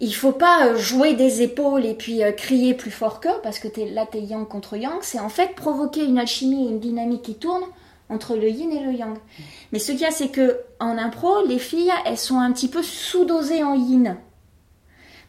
il 0.00 0.14
faut 0.14 0.32
pas 0.32 0.66
euh, 0.66 0.76
jouer 0.76 1.14
des 1.14 1.42
épaules 1.42 1.84
et 1.84 1.94
puis 1.94 2.22
euh, 2.22 2.32
crier 2.32 2.74
plus 2.74 2.90
fort 2.90 3.20
qu'eux, 3.20 3.40
parce 3.42 3.58
que 3.58 3.68
t'es, 3.68 3.86
là 3.86 4.06
t'es 4.06 4.20
yang 4.20 4.46
contre 4.46 4.76
yang, 4.76 4.98
c'est 5.02 5.18
en 5.18 5.28
fait 5.28 5.54
provoquer 5.54 6.04
une 6.04 6.18
alchimie 6.18 6.66
et 6.66 6.70
une 6.70 6.80
dynamique 6.80 7.22
qui 7.22 7.34
tourne 7.34 7.64
entre 8.08 8.36
le 8.36 8.48
yin 8.48 8.70
et 8.72 8.80
le 8.80 8.92
yang. 8.92 9.16
Mais 9.72 9.78
ce 9.78 9.92
qu'il 9.92 10.00
y 10.00 10.06
a, 10.06 10.10
c'est 10.10 10.28
que 10.28 10.60
en 10.80 10.96
impro, 10.96 11.44
les 11.46 11.58
filles, 11.58 11.92
elles 12.06 12.18
sont 12.18 12.38
un 12.38 12.52
petit 12.52 12.68
peu 12.68 12.82
sous-dosées 12.82 13.62
en 13.62 13.74
yin. 13.74 14.16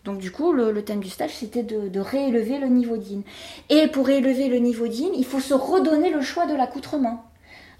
Donc 0.05 0.20
du 0.20 0.32
coup, 0.32 0.53
le, 0.53 0.82
thème 0.84 1.01
du 1.01 1.09
stage, 1.09 1.36
c'était 1.36 1.63
de, 1.63 1.99
réélever 1.99 2.57
le 2.57 2.67
niveau 2.67 2.95
d'yin. 2.95 3.22
Et 3.70 3.88
pour 3.88 4.07
réélever 4.07 4.47
le 4.47 4.59
niveau 4.59 4.88
d'yin, 4.88 5.11
il 5.13 5.26
faut 5.26 5.41
se 5.41 5.53
redonner 5.53 6.09
le 6.09 6.22
choix 6.22 6.45
de 6.45 6.55
l'accoutrement. 6.55 7.26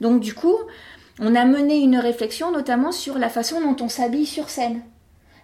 Donc 0.02 0.20
du 0.20 0.34
coup, 0.34 0.56
on 1.20 1.34
a 1.36 1.46
mené 1.46 1.78
une 1.78 1.98
réflexion 1.98 2.52
notamment 2.52 2.92
sur 2.92 3.18
la 3.18 3.30
façon 3.30 3.62
dont 3.62 3.84
on 3.84 3.90
s'habille 3.90 4.26
sur 4.26 4.50
scène. 4.50 4.82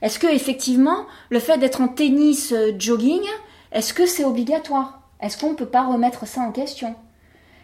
Est-ce 0.05 0.19
que 0.19 0.27
effectivement, 0.27 1.07
le 1.31 1.39
fait 1.39 1.57
d'être 1.57 1.81
en 1.81 1.87
tennis 1.87 2.51
euh, 2.51 2.73
jogging, 2.77 3.23
est-ce 3.71 3.91
que 3.91 4.05
c'est 4.05 4.23
obligatoire? 4.23 4.99
Est-ce 5.19 5.35
qu'on 5.35 5.49
ne 5.49 5.55
peut 5.55 5.65
pas 5.65 5.83
remettre 5.83 6.27
ça 6.27 6.41
en 6.41 6.51
question? 6.51 6.93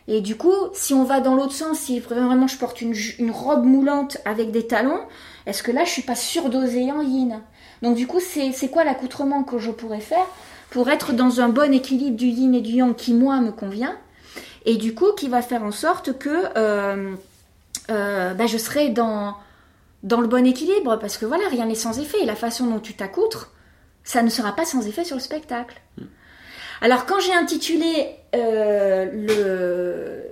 Et 0.07 0.21
du 0.21 0.35
coup, 0.35 0.55
si 0.73 0.95
on 0.95 1.03
va 1.03 1.19
dans 1.19 1.35
l'autre 1.35 1.53
sens, 1.53 1.77
si 1.77 1.99
vraiment 1.99 2.47
je 2.47 2.57
porte 2.57 2.81
une, 2.81 2.95
robe 3.29 3.63
moulante 3.63 4.17
avec 4.25 4.49
des 4.49 4.65
talons, 4.65 5.01
est-ce 5.45 5.61
que 5.61 5.71
là 5.71 5.83
je 5.85 5.91
suis 5.91 6.01
pas 6.01 6.15
surdosée 6.15 6.91
en 6.91 7.03
yin 7.03 7.41
Donc 7.83 7.95
du 7.95 8.07
coup, 8.07 8.19
c'est 8.19 8.51
c'est 8.53 8.69
quoi 8.69 8.85
l'accoutrement 8.85 9.43
que 9.43 9.59
je 9.59 9.69
pourrais 9.69 9.99
faire 9.99 10.25
pour 10.71 10.89
être 10.89 11.13
dans 11.13 11.41
un 11.41 11.49
bon 11.49 11.71
équilibre 11.71 12.17
du 12.17 12.25
yin 12.25 12.55
et 12.55 12.61
du 12.61 12.71
yang 12.71 12.95
qui 12.95 13.13
moi 13.13 13.39
me 13.39 13.51
convient 13.51 13.95
et 14.65 14.77
du 14.77 14.95
coup 14.95 15.11
qui 15.15 15.27
va 15.27 15.43
faire 15.43 15.63
en 15.63 15.71
sorte 15.71 16.17
que 16.17 16.45
euh, 16.57 17.13
euh, 17.91 18.33
bah, 18.33 18.47
je 18.47 18.57
serai 18.57 18.89
dans, 18.89 19.35
dans 20.03 20.21
le 20.21 20.27
bon 20.27 20.45
équilibre 20.45 20.97
parce 20.99 21.17
que 21.17 21.25
voilà, 21.25 21.47
rien 21.49 21.65
n'est 21.65 21.75
sans 21.75 21.99
effet 21.99 22.21
et 22.21 22.25
la 22.25 22.35
façon 22.35 22.67
dont 22.67 22.79
tu 22.79 22.93
t'accoutres, 22.93 23.51
ça 24.03 24.23
ne 24.23 24.29
sera 24.29 24.55
pas 24.55 24.65
sans 24.65 24.87
effet 24.87 25.03
sur 25.03 25.15
le 25.15 25.21
spectacle. 25.21 25.79
Alors 26.81 27.05
quand 27.05 27.19
j'ai 27.19 27.33
intitulé 27.33 28.07
euh, 28.35 29.05
le 29.11 30.23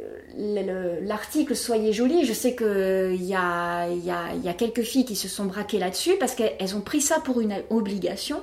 le- 0.41 0.65
le- 0.65 0.99
l'article 1.05 1.55
Soyez 1.55 1.91
jolie, 1.93 2.25
je 2.25 2.33
sais 2.33 2.55
qu'il 2.55 3.23
y 3.23 3.35
a, 3.35 3.87
y, 3.89 4.09
a, 4.09 4.33
y 4.41 4.47
a 4.47 4.53
quelques 4.53 4.83
filles 4.83 5.03
qui 5.05 5.15
se 5.17 5.27
sont 5.27 5.45
braquées 5.45 5.79
là-dessus 5.79 6.13
parce 6.19 6.33
qu'elles 6.33 6.75
ont 6.75 6.81
pris 6.81 7.01
ça 7.01 7.19
pour 7.19 7.41
une 7.41 7.55
obligation. 7.69 8.41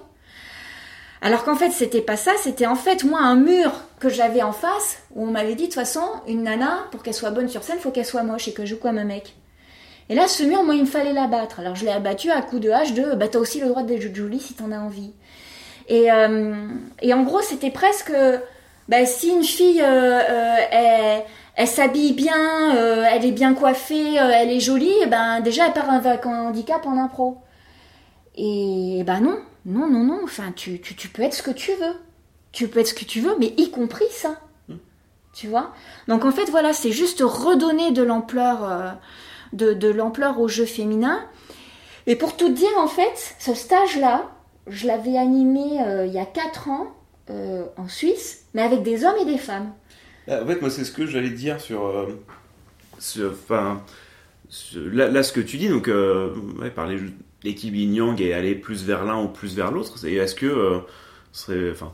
Alors 1.23 1.43
qu'en 1.45 1.57
fait, 1.57 1.71
c'était 1.71 2.03
pas 2.03 2.19
ça, 2.19 2.33
c'était 2.43 2.67
en 2.67 2.75
fait 2.75 3.03
moi 3.03 3.21
un 3.21 3.37
mur 3.37 3.73
que 3.99 4.11
j'avais 4.11 4.43
en 4.43 4.53
face 4.53 4.99
où 5.15 5.27
on 5.27 5.31
m'avait 5.31 5.55
dit 5.55 5.63
de 5.65 5.69
toute 5.69 5.75
façon, 5.75 6.03
une 6.29 6.43
nana, 6.43 6.85
pour 6.93 7.03
qu'elle 7.03 7.15
soit 7.15 7.31
bonne 7.31 7.49
sur 7.49 7.63
scène, 7.65 7.79
faut 7.79 7.91
qu'elle 7.91 8.05
soit 8.05 8.23
moche 8.23 8.47
et 8.49 8.53
que 8.53 8.65
je 8.67 8.75
joue 8.75 8.81
comme 8.81 8.99
un 8.99 9.05
mec. 9.05 9.35
Et 10.09 10.15
là, 10.15 10.29
ce 10.29 10.43
mur, 10.45 10.63
moi, 10.63 10.75
il 10.75 10.83
me 10.83 10.87
fallait 10.87 11.13
l'abattre. 11.13 11.61
Alors 11.61 11.75
je 11.75 11.85
l'ai 11.85 11.91
abattu 11.91 12.31
à 12.31 12.43
coup 12.43 12.59
de 12.59 12.71
hache 12.71 12.93
de 12.93 13.15
bah 13.15 13.29
t'as 13.29 13.39
aussi 13.39 13.61
le 13.61 13.69
droit 13.69 13.83
d'être 13.83 14.15
jolie 14.15 14.41
si 14.41 14.55
t'en 14.55 14.71
as 14.73 14.79
envie. 14.79 15.13
Et, 15.89 16.11
euh, 16.11 16.55
et 17.03 17.13
en 17.15 17.23
gros, 17.23 17.41
c'était 17.43 17.71
presque 17.71 18.13
bah, 18.89 19.05
si 19.07 19.29
une 19.31 19.45
fille 19.45 19.83
euh, 19.83 20.21
euh, 20.21 20.57
elle, 20.71 21.25
elle 21.57 21.67
s'habille 21.67 22.13
bien, 22.13 22.75
elle 23.11 23.25
est 23.25 23.33
bien 23.33 23.55
coiffée, 23.55 24.15
elle 24.15 24.51
est 24.51 24.61
jolie, 24.61 24.93
et 25.03 25.07
ben 25.07 25.41
déjà 25.41 25.67
elle 25.67 25.73
part 25.73 25.91
avec 25.91 26.27
un 26.27 26.49
handicap 26.49 26.87
en 26.87 26.99
impro. 26.99 27.39
Et 28.37 29.03
ben 29.07 29.21
non, 29.21 29.39
non, 29.65 29.89
non, 29.89 30.05
non. 30.05 30.21
Enfin, 30.23 30.53
tu, 30.55 30.81
tu, 30.81 30.95
tu 30.95 31.09
peux 31.09 31.23
être 31.23 31.35
ce 31.35 31.43
que 31.43 31.51
tu 31.51 31.73
veux. 31.73 31.97
Tu 32.53 32.69
peux 32.69 32.81
être 32.81 32.89
ce 32.89 32.95
que 32.95 33.05
tu 33.05 33.21
veux, 33.21 33.37
mais 33.39 33.55
y 33.57 33.71
compris 33.71 34.05
ça. 34.11 34.39
Tu 35.35 35.49
vois? 35.49 35.75
Donc 36.09 36.25
en 36.25 36.33
fait, 36.33 36.49
voilà, 36.51 36.73
c'est 36.73 36.93
juste 36.93 37.21
redonner 37.21 37.91
de 37.91 38.03
l'ampleur, 38.03 38.65
euh, 38.65 38.91
de, 39.53 39.89
l'ampleur 39.91 40.41
au 40.41 40.49
jeu 40.49 40.65
féminin. 40.65 41.25
Et 42.07 42.17
pour 42.17 42.37
tout 42.37 42.51
dire, 42.53 42.71
en 42.79 42.87
fait, 42.87 43.35
ce 43.39 43.55
stage-là, 43.55 44.31
je 44.69 44.87
l'avais 44.87 45.17
animé 45.17 45.81
euh, 45.85 46.07
il 46.07 46.13
y 46.13 46.19
a 46.19 46.25
4 46.27 46.69
ans 46.69 46.97
euh, 47.31 47.65
en 47.77 47.89
Suisse, 47.89 48.45
mais 48.55 48.63
avec 48.63 48.83
des 48.83 49.05
hommes 49.05 49.17
et 49.21 49.25
des 49.25 49.39
femmes. 49.39 49.73
Ah, 50.29 50.43
En 50.43 50.47
fait, 50.47 50.61
moi, 50.61 50.71
c'est 50.71 50.85
ce 50.85 50.93
que 50.93 51.07
j'allais 51.07 51.31
dire 51.31 51.61
sur. 51.61 51.87
euh, 51.87 52.07
Enfin. 53.31 53.83
là, 54.75 55.09
là, 55.09 55.23
ce 55.23 55.33
que 55.33 55.41
tu 55.41 55.59
dis, 55.59 55.69
donc, 55.69 55.89
ouais, 55.89 56.71
parler 56.71 56.99
l'équipe 57.43 57.75
yin 57.75 57.95
yang 57.95 58.21
et 58.21 58.33
aller 58.33 58.55
plus 58.55 58.85
vers 58.85 59.05
l'un 59.05 59.23
ou 59.23 59.29
plus 59.29 59.55
vers 59.55 59.71
l'autre, 59.71 59.99
c'est 59.99 60.13
est-ce 60.13 60.35
que. 60.35 60.81
serait. 61.33 61.71
Enfin. 61.73 61.93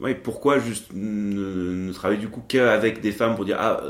Ouais, 0.00 0.14
pourquoi 0.14 0.58
juste 0.58 0.90
ne, 0.92 1.90
travailler 1.92 2.20
du 2.20 2.28
coup 2.28 2.42
qu'avec 2.46 3.00
des 3.00 3.12
femmes 3.12 3.34
pour 3.34 3.46
dire 3.46 3.56
ah 3.58 3.80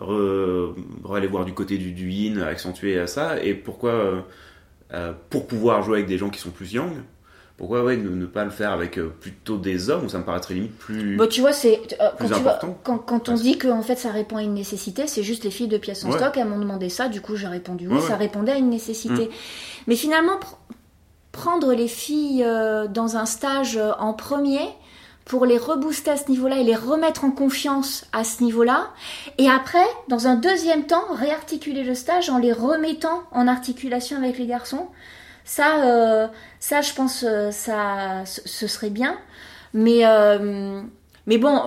re- 0.00 0.74
re- 1.04 1.16
aller 1.16 1.26
voir 1.26 1.44
du 1.44 1.52
côté 1.52 1.78
du, 1.78 1.92
du 1.92 2.10
yin 2.10 2.40
accentuer 2.40 2.98
à 2.98 3.06
ça 3.06 3.42
et 3.42 3.54
pourquoi 3.54 3.90
euh, 3.90 4.20
euh, 4.92 5.12
pour 5.28 5.46
pouvoir 5.46 5.82
jouer 5.82 5.98
avec 5.98 6.08
des 6.08 6.18
gens 6.18 6.30
qui 6.30 6.40
sont 6.40 6.50
plus 6.50 6.72
yang 6.72 6.90
pourquoi 7.56 7.84
ouais, 7.84 7.98
ne, 7.98 8.24
pas 8.24 8.44
le 8.44 8.50
faire 8.50 8.72
avec 8.72 8.98
plutôt 9.20 9.58
des 9.58 9.90
hommes, 9.90 10.06
où 10.06 10.08
ça 10.08 10.16
me 10.16 10.24
paraîtrait 10.24 10.54
limite 10.54 10.78
plus. 10.78 11.18
Bah, 11.18 11.26
tu 11.26 11.42
vois, 11.42 11.52
c'est. 11.52 11.78
quand, 12.18 12.26
tu 12.26 12.66
quand, 12.82 12.98
quand, 12.98 13.28
on 13.28 13.34
dit 13.34 13.58
que 13.58 13.68
en 13.68 13.82
fait, 13.82 13.96
ça 13.96 14.10
répond 14.10 14.36
à 14.36 14.42
une 14.42 14.54
nécessité, 14.54 15.06
c'est 15.06 15.22
juste 15.22 15.44
les 15.44 15.50
filles 15.50 15.68
de 15.68 15.76
pièces 15.76 16.02
en 16.06 16.10
stock, 16.10 16.34
elles 16.38 16.48
m'ont 16.48 16.58
demandé 16.58 16.88
ça, 16.88 17.10
du 17.10 17.20
coup, 17.20 17.36
j'ai 17.36 17.48
répondu 17.48 17.86
oui, 17.86 18.00
ça 18.00 18.16
répondait 18.16 18.52
à 18.52 18.56
une 18.56 18.70
nécessité. 18.70 19.26
Mm. 19.26 19.30
Mais 19.88 19.96
finalement, 19.96 20.40
prendre 21.32 21.74
les 21.74 21.86
filles 21.86 22.46
dans 22.88 23.18
un 23.18 23.26
stage 23.26 23.78
en 23.98 24.14
premier, 24.14 24.66
pour 25.24 25.46
les 25.46 25.58
rebooster 25.58 26.10
à 26.10 26.16
ce 26.16 26.28
niveau-là 26.28 26.58
et 26.58 26.64
les 26.64 26.74
remettre 26.74 27.24
en 27.24 27.30
confiance 27.30 28.04
à 28.12 28.24
ce 28.24 28.42
niveau-là. 28.42 28.90
Et 29.38 29.48
après, 29.48 29.86
dans 30.08 30.26
un 30.26 30.34
deuxième 30.34 30.86
temps, 30.86 31.04
réarticuler 31.12 31.84
le 31.84 31.94
stage 31.94 32.30
en 32.30 32.38
les 32.38 32.52
remettant 32.52 33.22
en 33.30 33.46
articulation 33.46 34.16
avec 34.16 34.38
les 34.38 34.46
garçons. 34.46 34.88
Ça, 35.44 35.84
euh, 35.84 36.26
ça 36.58 36.80
je 36.80 36.94
pense, 36.94 37.24
euh, 37.26 37.50
ça, 37.50 38.24
ce 38.24 38.66
serait 38.66 38.90
bien. 38.90 39.18
Mais, 39.72 40.04
euh, 40.04 40.80
mais 41.26 41.38
bon, 41.38 41.62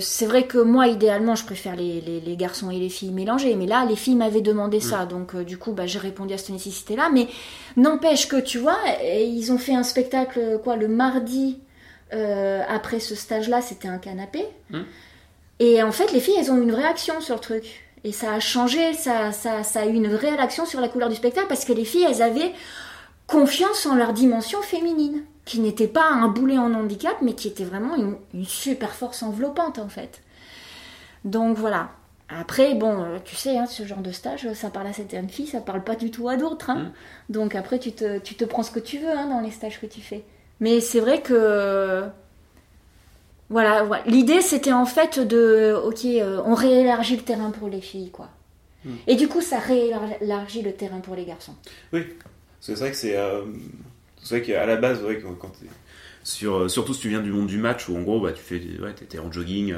c'est 0.00 0.24
vrai 0.24 0.46
que 0.46 0.56
moi, 0.58 0.86
idéalement, 0.86 1.34
je 1.34 1.44
préfère 1.44 1.76
les, 1.76 2.00
les, 2.00 2.36
garçons 2.36 2.70
et 2.70 2.78
les 2.78 2.88
filles 2.88 3.12
mélangés. 3.12 3.54
Mais 3.56 3.66
là, 3.66 3.84
les 3.84 3.96
filles 3.96 4.14
m'avaient 4.14 4.40
demandé 4.40 4.80
ça. 4.80 5.04
Mm. 5.04 5.08
Donc, 5.08 5.36
du 5.36 5.58
coup, 5.58 5.72
bah, 5.72 5.86
j'ai 5.86 5.98
répondu 5.98 6.32
à 6.32 6.38
cette 6.38 6.50
nécessité-là. 6.50 7.10
Mais 7.12 7.28
n'empêche 7.76 8.26
que, 8.26 8.40
tu 8.40 8.58
vois, 8.58 8.78
ils 9.04 9.52
ont 9.52 9.58
fait 9.58 9.74
un 9.74 9.82
spectacle, 9.82 10.60
quoi, 10.64 10.76
le 10.76 10.88
mardi 10.88 11.58
euh, 12.12 12.62
après 12.68 13.00
ce 13.00 13.14
stage-là, 13.14 13.60
c'était 13.60 13.88
un 13.88 13.98
canapé. 13.98 14.46
Hmm. 14.70 14.82
Et 15.58 15.82
en 15.82 15.92
fait, 15.92 16.12
les 16.12 16.20
filles, 16.20 16.36
elles 16.38 16.50
ont 16.50 16.56
eu 16.56 16.62
une 16.62 16.74
réaction 16.74 17.20
sur 17.20 17.34
le 17.34 17.40
truc. 17.40 17.82
Et 18.04 18.12
ça 18.12 18.32
a 18.32 18.40
changé, 18.40 18.92
ça, 18.92 19.32
ça, 19.32 19.62
ça, 19.62 19.80
a 19.80 19.86
eu 19.86 19.94
une 19.94 20.06
réelle 20.06 20.38
action 20.38 20.66
sur 20.66 20.80
la 20.80 20.88
couleur 20.88 21.08
du 21.08 21.16
spectacle 21.16 21.48
parce 21.48 21.64
que 21.64 21.72
les 21.72 21.84
filles, 21.84 22.06
elles 22.08 22.22
avaient 22.22 22.52
confiance 23.26 23.86
en 23.86 23.96
leur 23.96 24.12
dimension 24.12 24.62
féminine, 24.62 25.24
qui 25.44 25.58
n'était 25.58 25.88
pas 25.88 26.08
un 26.08 26.28
boulet 26.28 26.58
en 26.58 26.72
handicap, 26.74 27.16
mais 27.22 27.32
qui 27.32 27.48
était 27.48 27.64
vraiment 27.64 27.96
une, 27.96 28.44
super 28.44 28.94
force 28.94 29.22
enveloppante 29.22 29.78
en 29.78 29.88
fait. 29.88 30.22
Donc 31.24 31.56
voilà. 31.56 31.90
Après, 32.28 32.74
bon, 32.74 33.02
euh, 33.02 33.18
tu 33.24 33.36
sais, 33.36 33.56
hein, 33.56 33.66
ce 33.66 33.84
genre 33.84 34.02
de 34.02 34.10
stage, 34.10 34.52
ça 34.52 34.70
parle 34.70 34.88
à 34.88 34.92
certaines 34.92 35.28
filles, 35.28 35.46
ça 35.46 35.60
parle 35.60 35.82
pas 35.82 35.94
du 35.94 36.10
tout 36.10 36.28
à 36.28 36.36
d'autres. 36.36 36.70
Hein. 36.70 36.76
Hmm. 36.76 36.92
Donc 37.32 37.54
après, 37.54 37.78
tu 37.78 37.92
te, 37.92 38.18
tu 38.18 38.34
te 38.34 38.44
prends 38.44 38.62
ce 38.62 38.70
que 38.72 38.80
tu 38.80 38.98
veux 38.98 39.10
hein, 39.10 39.26
dans 39.26 39.40
les 39.40 39.50
stages 39.50 39.80
que 39.80 39.86
tu 39.86 40.00
fais. 40.00 40.24
Mais 40.60 40.80
c'est 40.80 41.00
vrai 41.00 41.22
que. 41.22 42.04
Voilà, 43.48 43.86
l'idée 44.06 44.40
c'était 44.40 44.72
en 44.72 44.86
fait 44.86 45.20
de. 45.20 45.74
Ok, 45.84 46.04
euh, 46.04 46.42
on 46.44 46.54
réélargit 46.54 47.16
le 47.16 47.22
terrain 47.22 47.50
pour 47.50 47.68
les 47.68 47.80
filles, 47.80 48.10
quoi. 48.10 48.28
Hmm. 48.84 48.94
Et 49.06 49.14
du 49.14 49.28
coup, 49.28 49.40
ça 49.40 49.58
réélargit 49.58 50.62
le 50.62 50.72
terrain 50.72 51.00
pour 51.00 51.14
les 51.14 51.24
garçons. 51.24 51.54
Oui, 51.92 52.06
c'est 52.60 52.74
vrai 52.74 52.90
que 52.90 52.96
c'est. 52.96 53.16
Euh, 53.16 53.42
c'est 54.22 54.38
vrai 54.38 54.46
qu'à 54.46 54.66
la 54.66 54.76
base, 54.76 55.02
ouais, 55.04 55.20
quand, 55.20 55.52
sur, 56.24 56.56
euh, 56.56 56.68
surtout 56.68 56.94
si 56.94 57.00
tu 57.00 57.08
viens 57.08 57.20
du 57.20 57.30
monde 57.30 57.46
du 57.46 57.58
match 57.58 57.88
où 57.88 57.96
en 57.96 58.02
gros 58.02 58.20
bah, 58.20 58.32
tu 58.32 58.42
fais 58.42 58.60
ouais, 58.80 58.94
es 59.12 59.18
en 59.20 59.30
jogging 59.30 59.72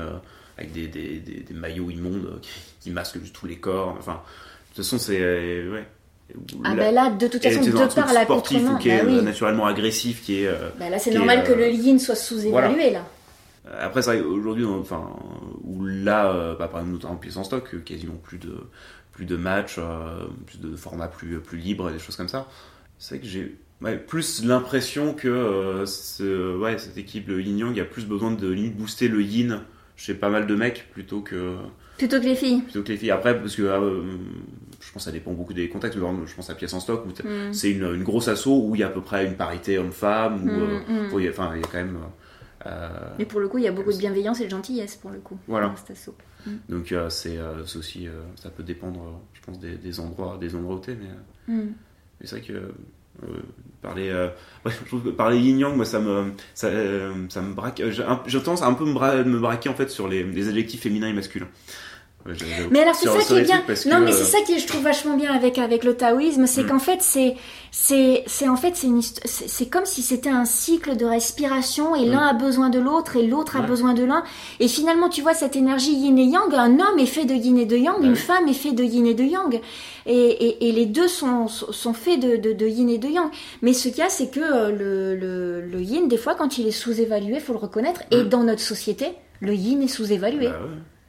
avec 0.57 0.73
des, 0.73 0.89
des, 0.89 1.19
des, 1.19 1.55
maillots 1.55 1.91
immondes 1.91 2.41
qui, 2.41 2.51
qui, 2.81 2.91
masquent 2.91 3.21
tous 3.33 3.47
les 3.47 3.59
corps. 3.59 3.95
Enfin, 3.99 4.15
de 4.15 4.77
toute 4.77 4.85
façon, 4.85 4.99
c'est. 4.99 5.21
Ouais, 5.69 5.87
ah 6.65 6.75
ben 6.75 6.95
là, 6.95 7.11
de 7.11 7.27
toute 7.27 7.43
façon, 7.43 7.61
de 7.61 7.95
par 7.95 8.13
l'accoutrement, 8.13 8.77
qui 8.77 8.91
est 8.91 9.03
bah 9.03 9.11
euh, 9.11 9.23
naturellement 9.23 9.67
agressif, 9.67 10.23
qui 10.23 10.43
est. 10.43 10.47
Euh, 10.47 10.69
bah 10.79 10.91
là, 10.91 10.99
c'est 10.99 11.13
normal 11.13 11.45
que 11.45 11.53
le 11.53 11.65
euh, 11.65 11.71
yin 11.71 11.99
soit 11.99 12.15
sous-évalué 12.15 12.91
là. 12.91 13.07
Après, 13.81 14.03
c'est 14.03 14.19
vrai 14.19 14.21
aujourd'hui, 14.21 14.65
enfin, 14.65 15.11
où 15.63 15.85
là, 15.85 16.55
bah, 16.59 16.69
par 16.69 16.81
exemple, 16.81 17.07
en 17.07 17.17
puissance 17.17 17.47
stock, 17.47 17.85
quasiment 17.85 18.15
plus 18.15 18.39
de 18.39 18.55
plus 19.13 19.27
de 19.27 19.37
matchs, 19.37 19.79
plus 20.47 20.59
de 20.59 20.77
formats 20.77 21.09
plus 21.09 21.39
plus 21.41 21.59
libres, 21.59 21.91
des 21.91 21.99
choses 21.99 22.17
comme 22.17 22.29
ça. 22.29 22.49
C'est 22.99 23.17
vrai 23.17 23.25
que 23.25 23.31
j'ai 23.31 23.57
plus 24.07 24.45
l'impression 24.45 25.13
que 25.13 25.85
ce, 25.87 26.57
ouais, 26.57 26.79
cette 26.79 26.97
équipe, 26.97 27.29
le 27.29 27.43
Yin 27.43 27.59
Yang, 27.59 27.81
a 27.81 27.85
plus 27.85 28.07
besoin 28.07 28.31
de 28.31 28.49
limite 28.49 28.77
booster 28.77 29.09
le 29.09 29.23
Yin 29.23 29.61
chez 29.97 30.15
pas 30.15 30.31
mal 30.31 30.47
de 30.47 30.55
mecs 30.55 30.91
plutôt 30.93 31.21
que 31.21 31.57
Plutôt 31.99 32.21
que 32.21 32.27
les 32.27 32.37
filles. 32.37 32.63
Plutôt 32.63 32.83
que 32.85 32.89
les 32.89 32.97
filles. 32.97 33.11
Après, 33.11 33.39
parce 33.39 33.57
que 33.57 33.63
euh, 33.63 34.03
je 34.81 34.93
pense 34.93 35.05
que 35.05 35.11
ça 35.11 35.13
dépend 35.13 35.33
beaucoup 35.33 35.55
des 35.55 35.69
contextes. 35.69 35.99
Je 35.99 36.35
pense 36.35 36.51
à 36.51 36.55
Pièce 36.55 36.73
en 36.73 36.81
stock, 36.81 37.05
où 37.05 37.09
mm. 37.09 37.53
c'est 37.53 37.71
une, 37.71 37.85
une, 37.95 38.05
grosse 38.05 38.29
asso 38.29 38.47
où 38.47 38.75
il 38.75 38.81
y 38.81 38.85
a 38.85 38.87
à 38.87 38.91
peu 38.91 39.01
près 39.01 39.27
une 39.27 39.35
parité 39.35 39.79
homme-femme. 39.79 40.45
Mm, 40.45 40.49
euh, 40.49 41.09
mm. 41.11 41.19
il 41.19 41.25
y 41.25 41.29
a 41.29 41.33
quand 41.33 41.51
même. 41.75 41.99
Euh, 42.67 42.89
Mais 43.19 43.25
pour 43.25 43.41
le 43.41 43.49
coup, 43.49 43.59
il 43.59 43.65
y 43.65 43.69
a 43.69 43.73
beaucoup 43.73 43.93
de 43.93 43.99
bienveillance 43.99 44.41
et 44.41 44.45
de 44.45 44.51
gentillesse 44.51 44.97
pour 44.97 45.11
le 45.11 45.19
coup. 45.19 45.39
Voilà. 45.49 45.75
Donc 46.69 46.95
c'est 47.09 47.39
aussi, 47.77 48.09
ça 48.37 48.51
peut 48.51 48.63
dépendre, 48.63 49.21
je 49.35 49.41
pense, 49.43 49.59
des, 49.59 49.77
des 49.77 50.01
endroits, 50.01 50.39
des 50.41 50.55
endroits 50.55 50.77
où 50.77 50.81
t'es. 50.81 50.97
Mais, 50.97 51.55
mais 52.21 52.27
c'est 52.27 52.37
vrai 52.37 52.41
que 52.41 52.73
parler 53.83 54.13
ouais, 54.65 54.71
je 54.71 54.87
trouve 54.87 55.03
que 55.03 55.09
parler 55.09 55.39
yin 55.39 55.59
yang 55.59 55.75
moi 55.75 55.85
ça 55.85 55.99
me 55.99 56.31
ça, 56.55 56.71
ça 57.29 57.43
me 57.43 57.53
braque 57.53 57.83
je, 57.91 58.39
tendance 58.39 58.63
à 58.63 58.67
un 58.67 58.75
peu 58.75 58.85
me, 58.85 59.25
me 59.25 59.39
braquer 59.41 59.69
en 59.69 59.75
fait 59.75 59.91
sur 59.91 60.07
les, 60.07 60.23
les 60.23 60.49
adjectifs 60.49 60.83
féminins 60.83 61.09
et 61.09 61.13
masculins 61.13 61.49
mais 62.71 62.81
alors 62.81 62.95
c'est 62.95 63.09
ça 63.09 63.21
qui 63.21 63.35
est 63.35 63.43
bien. 63.43 63.63
Non, 63.87 64.01
mais 64.01 64.13
c'est 64.13 64.25
ça 64.25 64.39
qui 64.45 64.59
je 64.59 64.67
trouve 64.67 64.83
vachement 64.83 65.17
bien 65.17 65.33
avec 65.33 65.59
avec 65.59 65.85
le 65.85 65.97
taoïsme, 65.97 66.47
c'est 66.47 66.65
mm. 66.65 66.67
qu'en 66.67 66.79
fait 66.79 67.01
c'est 67.01 67.37
c'est 67.71 68.25
c'est 68.27 68.49
en 68.49 68.57
fait 68.57 68.77
c'est 68.77 68.87
une 68.87 69.01
c'est 69.03 69.67
comme 69.69 69.87
si 69.87 70.03
c'était 70.03 70.29
un 70.29 70.45
cycle 70.45 70.97
de 70.97 71.07
respiration 71.07 71.95
et 71.95 72.05
l'un 72.05 72.27
mm. 72.27 72.29
a 72.29 72.33
besoin 72.35 72.69
de 72.71 72.79
l'autre 72.79 73.17
et 73.17 73.27
l'autre 73.27 73.57
a 73.57 73.63
besoin 73.63 73.95
de 73.95 74.05
l'un 74.05 74.25
et 74.61 74.69
finalement 74.69 75.09
tu 75.09 75.23
vois 75.23 75.35
cette 75.35 75.57
énergie 75.57 75.95
yin 75.95 76.19
et 76.19 76.25
yang, 76.25 76.55
un 76.55 76.79
homme 76.81 76.99
est 76.99 77.07
fait 77.07 77.25
de 77.25 77.35
yin 77.35 77.59
et 77.59 77.67
de 77.67 77.77
yang, 77.77 78.03
une 78.03 78.17
femme 78.17 78.49
est 78.49 78.53
fait 78.53 78.73
de 78.73 78.85
yin 78.85 79.07
et 79.07 79.15
de 79.15 79.25
yang 79.25 79.61
et, 80.07 80.13
et, 80.13 80.69
et 80.69 80.73
les 80.73 80.87
deux 80.87 81.09
sont 81.09 81.49
sont 81.49 81.93
faits 81.95 82.21
de, 82.21 82.37
de, 82.37 82.53
de 82.53 82.67
yin 82.67 82.89
et 82.89 82.99
de 82.99 83.09
yang. 83.09 83.31
Mais 83.63 83.73
ce 83.73 83.89
qu'il 83.89 83.99
y 83.99 84.03
a 84.03 84.09
c'est 84.09 84.31
que 84.31 84.41
euh, 84.41 84.71
le, 84.71 85.17
le, 85.17 85.61
le 85.61 85.81
yin 85.81 86.09
des 86.09 86.19
fois 86.19 86.35
quand 86.35 86.59
il 86.59 86.67
est 86.67 86.73
sous-évalué, 86.73 87.41
faut 87.41 87.53
le 87.53 87.59
reconnaître 87.59 88.03
et 88.11 88.23
mm. 88.23 88.29
dans 88.29 88.45
notre 88.45 88.63
société, 88.63 89.07
le 89.41 89.55
yin 89.55 89.83
est 89.83 89.89
sous-évalué. 89.89 90.49
Bah 90.49 90.59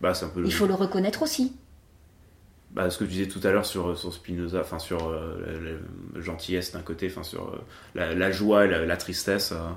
bah, 0.02 0.14
Il 0.46 0.54
faut 0.54 0.68
le 0.68 0.74
reconnaître 0.74 1.22
aussi. 1.22 1.54
Bah, 2.72 2.90
ce 2.92 3.00
que 3.00 3.06
je 3.06 3.10
disais 3.10 3.28
tout 3.28 3.40
à 3.44 3.52
l'heure 3.52 3.66
sur, 3.66 3.98
sur 3.98 4.14
Spinoza, 4.14 4.62
enfin 4.62 4.78
sur 4.78 5.08
euh, 5.08 5.80
la, 6.14 6.22
gentillesse 6.22 6.72
d'un 6.72 6.82
côté, 6.82 7.08
enfin 7.08 7.24
sur 7.24 7.50
euh, 7.50 8.14
la, 8.14 8.32
joie 8.32 8.66
et 8.66 8.86
la, 8.86 8.98
tristesse, 8.98 9.54
euh, 9.54 9.70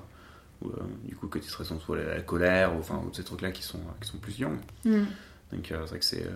ou, 0.63 0.71
du 1.05 1.17
coup 1.17 1.27
que 1.29 1.39
tu 1.39 1.49
serais 1.49 1.65
soit 1.65 1.97
la, 1.97 2.21
colère, 2.21 2.77
ou 2.77 2.81
enfin 2.81 3.03
ces 3.13 3.25
trucs-là 3.25 3.51
qui 3.51 3.63
sont, 3.63 3.81
qui 4.01 4.09
sont 4.09 4.19
plus 4.19 4.39
young. 4.39 4.59
Mm. 4.85 5.05
Donc 5.53 5.67
c'est 5.69 5.75
vrai 5.75 5.99
que 5.99 6.05
c'est, 6.05 6.27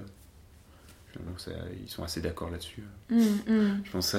ils 1.83 1.91
sont 1.91 2.03
assez 2.03 2.23
d'accord 2.23 2.51
là-dessus. 2.51 2.85
Mm, 3.11 3.21
mm. 3.47 3.83
Je 3.85 3.91
pense 3.91 4.17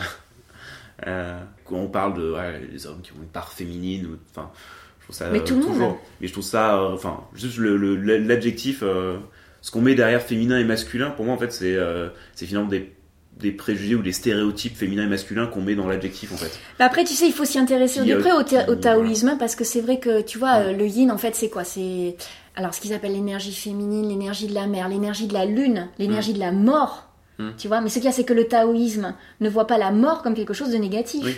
quand 1.03 1.75
on 1.75 1.87
parle 1.87 2.13
de 2.15 2.35
les 2.71 2.85
hommes 2.85 3.01
qui 3.01 3.13
ont 3.13 3.21
une 3.21 3.29
part 3.29 3.51
féminine, 3.51 4.15
enfin 4.29 4.51
je 4.99 5.05
trouve 5.05 5.15
ça 5.15 5.29
mais 5.31 5.43
tout 5.43 5.59
toujours, 5.59 5.89
monde. 5.89 5.97
mais 6.21 6.27
je 6.27 6.33
trouve 6.33 6.43
ça, 6.43 6.83
enfin 6.83 7.23
juste 7.33 7.57
l'adjectif. 7.57 8.81
Le, 8.81 9.21
ce 9.67 9.71
qu'on 9.71 9.81
met 9.81 9.95
derrière 9.95 10.21
féminin 10.21 10.57
et 10.57 10.63
masculin, 10.63 11.09
pour 11.09 11.25
moi, 11.25 11.35
en 11.35 11.37
fait, 11.37 11.51
c'est 11.51 11.75
euh, 11.75 12.07
finalement 12.37 12.69
des, 12.69 12.93
des, 13.37 13.51
préjugés 13.51 13.95
ou 13.95 14.01
des 14.01 14.13
stéréotypes 14.13 14.77
féminins 14.77 15.03
et 15.03 15.09
masculins 15.09 15.45
qu'on 15.45 15.59
met 15.59 15.75
dans 15.75 15.89
l'adjectif, 15.89 16.31
en 16.31 16.37
fait. 16.37 16.57
Bah, 16.79 16.85
après, 16.85 17.03
tu 17.03 17.13
sais, 17.13 17.27
il 17.27 17.33
faut 17.33 17.43
s'y 17.43 17.59
intéresser 17.59 17.99
de 18.05 18.15
près 18.15 18.31
au, 18.31 18.75
taoïsme, 18.75 19.35
parce 19.37 19.57
que 19.57 19.65
c'est 19.65 19.81
vrai 19.81 19.99
que, 19.99 20.21
tu 20.21 20.37
vois, 20.37 20.71
le 20.71 20.85
yin, 20.87 21.11
en 21.11 21.17
fait, 21.17 21.35
c'est 21.35 21.49
quoi? 21.49 21.65
C'est 21.65 22.15
alors 22.55 22.73
ce 22.73 22.79
qu'ils 22.79 22.93
appellent 22.93 23.11
l'énergie 23.11 23.51
féminine, 23.51 24.07
l'énergie 24.07 24.47
de 24.47 24.53
la 24.53 24.67
mer, 24.67 24.87
l'énergie 24.87 25.27
de 25.27 25.33
la 25.33 25.45
lune, 25.45 25.89
l'énergie 25.99 26.31
de 26.31 26.39
la 26.39 26.53
mort. 26.53 27.09
Hmm. 27.37 27.49
Tu 27.57 27.67
vois, 27.67 27.81
mais 27.81 27.89
ce 27.89 27.95
qu'il 27.95 28.05
y 28.05 28.07
a, 28.07 28.13
c'est 28.13 28.23
que 28.23 28.33
le 28.33 28.47
taoïsme 28.47 29.15
ne 29.41 29.49
voit 29.49 29.67
pas 29.67 29.77
la 29.77 29.91
mort 29.91 30.23
comme 30.23 30.33
quelque 30.33 30.53
chose 30.53 30.71
de 30.71 30.77
négatif. 30.77 31.25
Oui. 31.25 31.35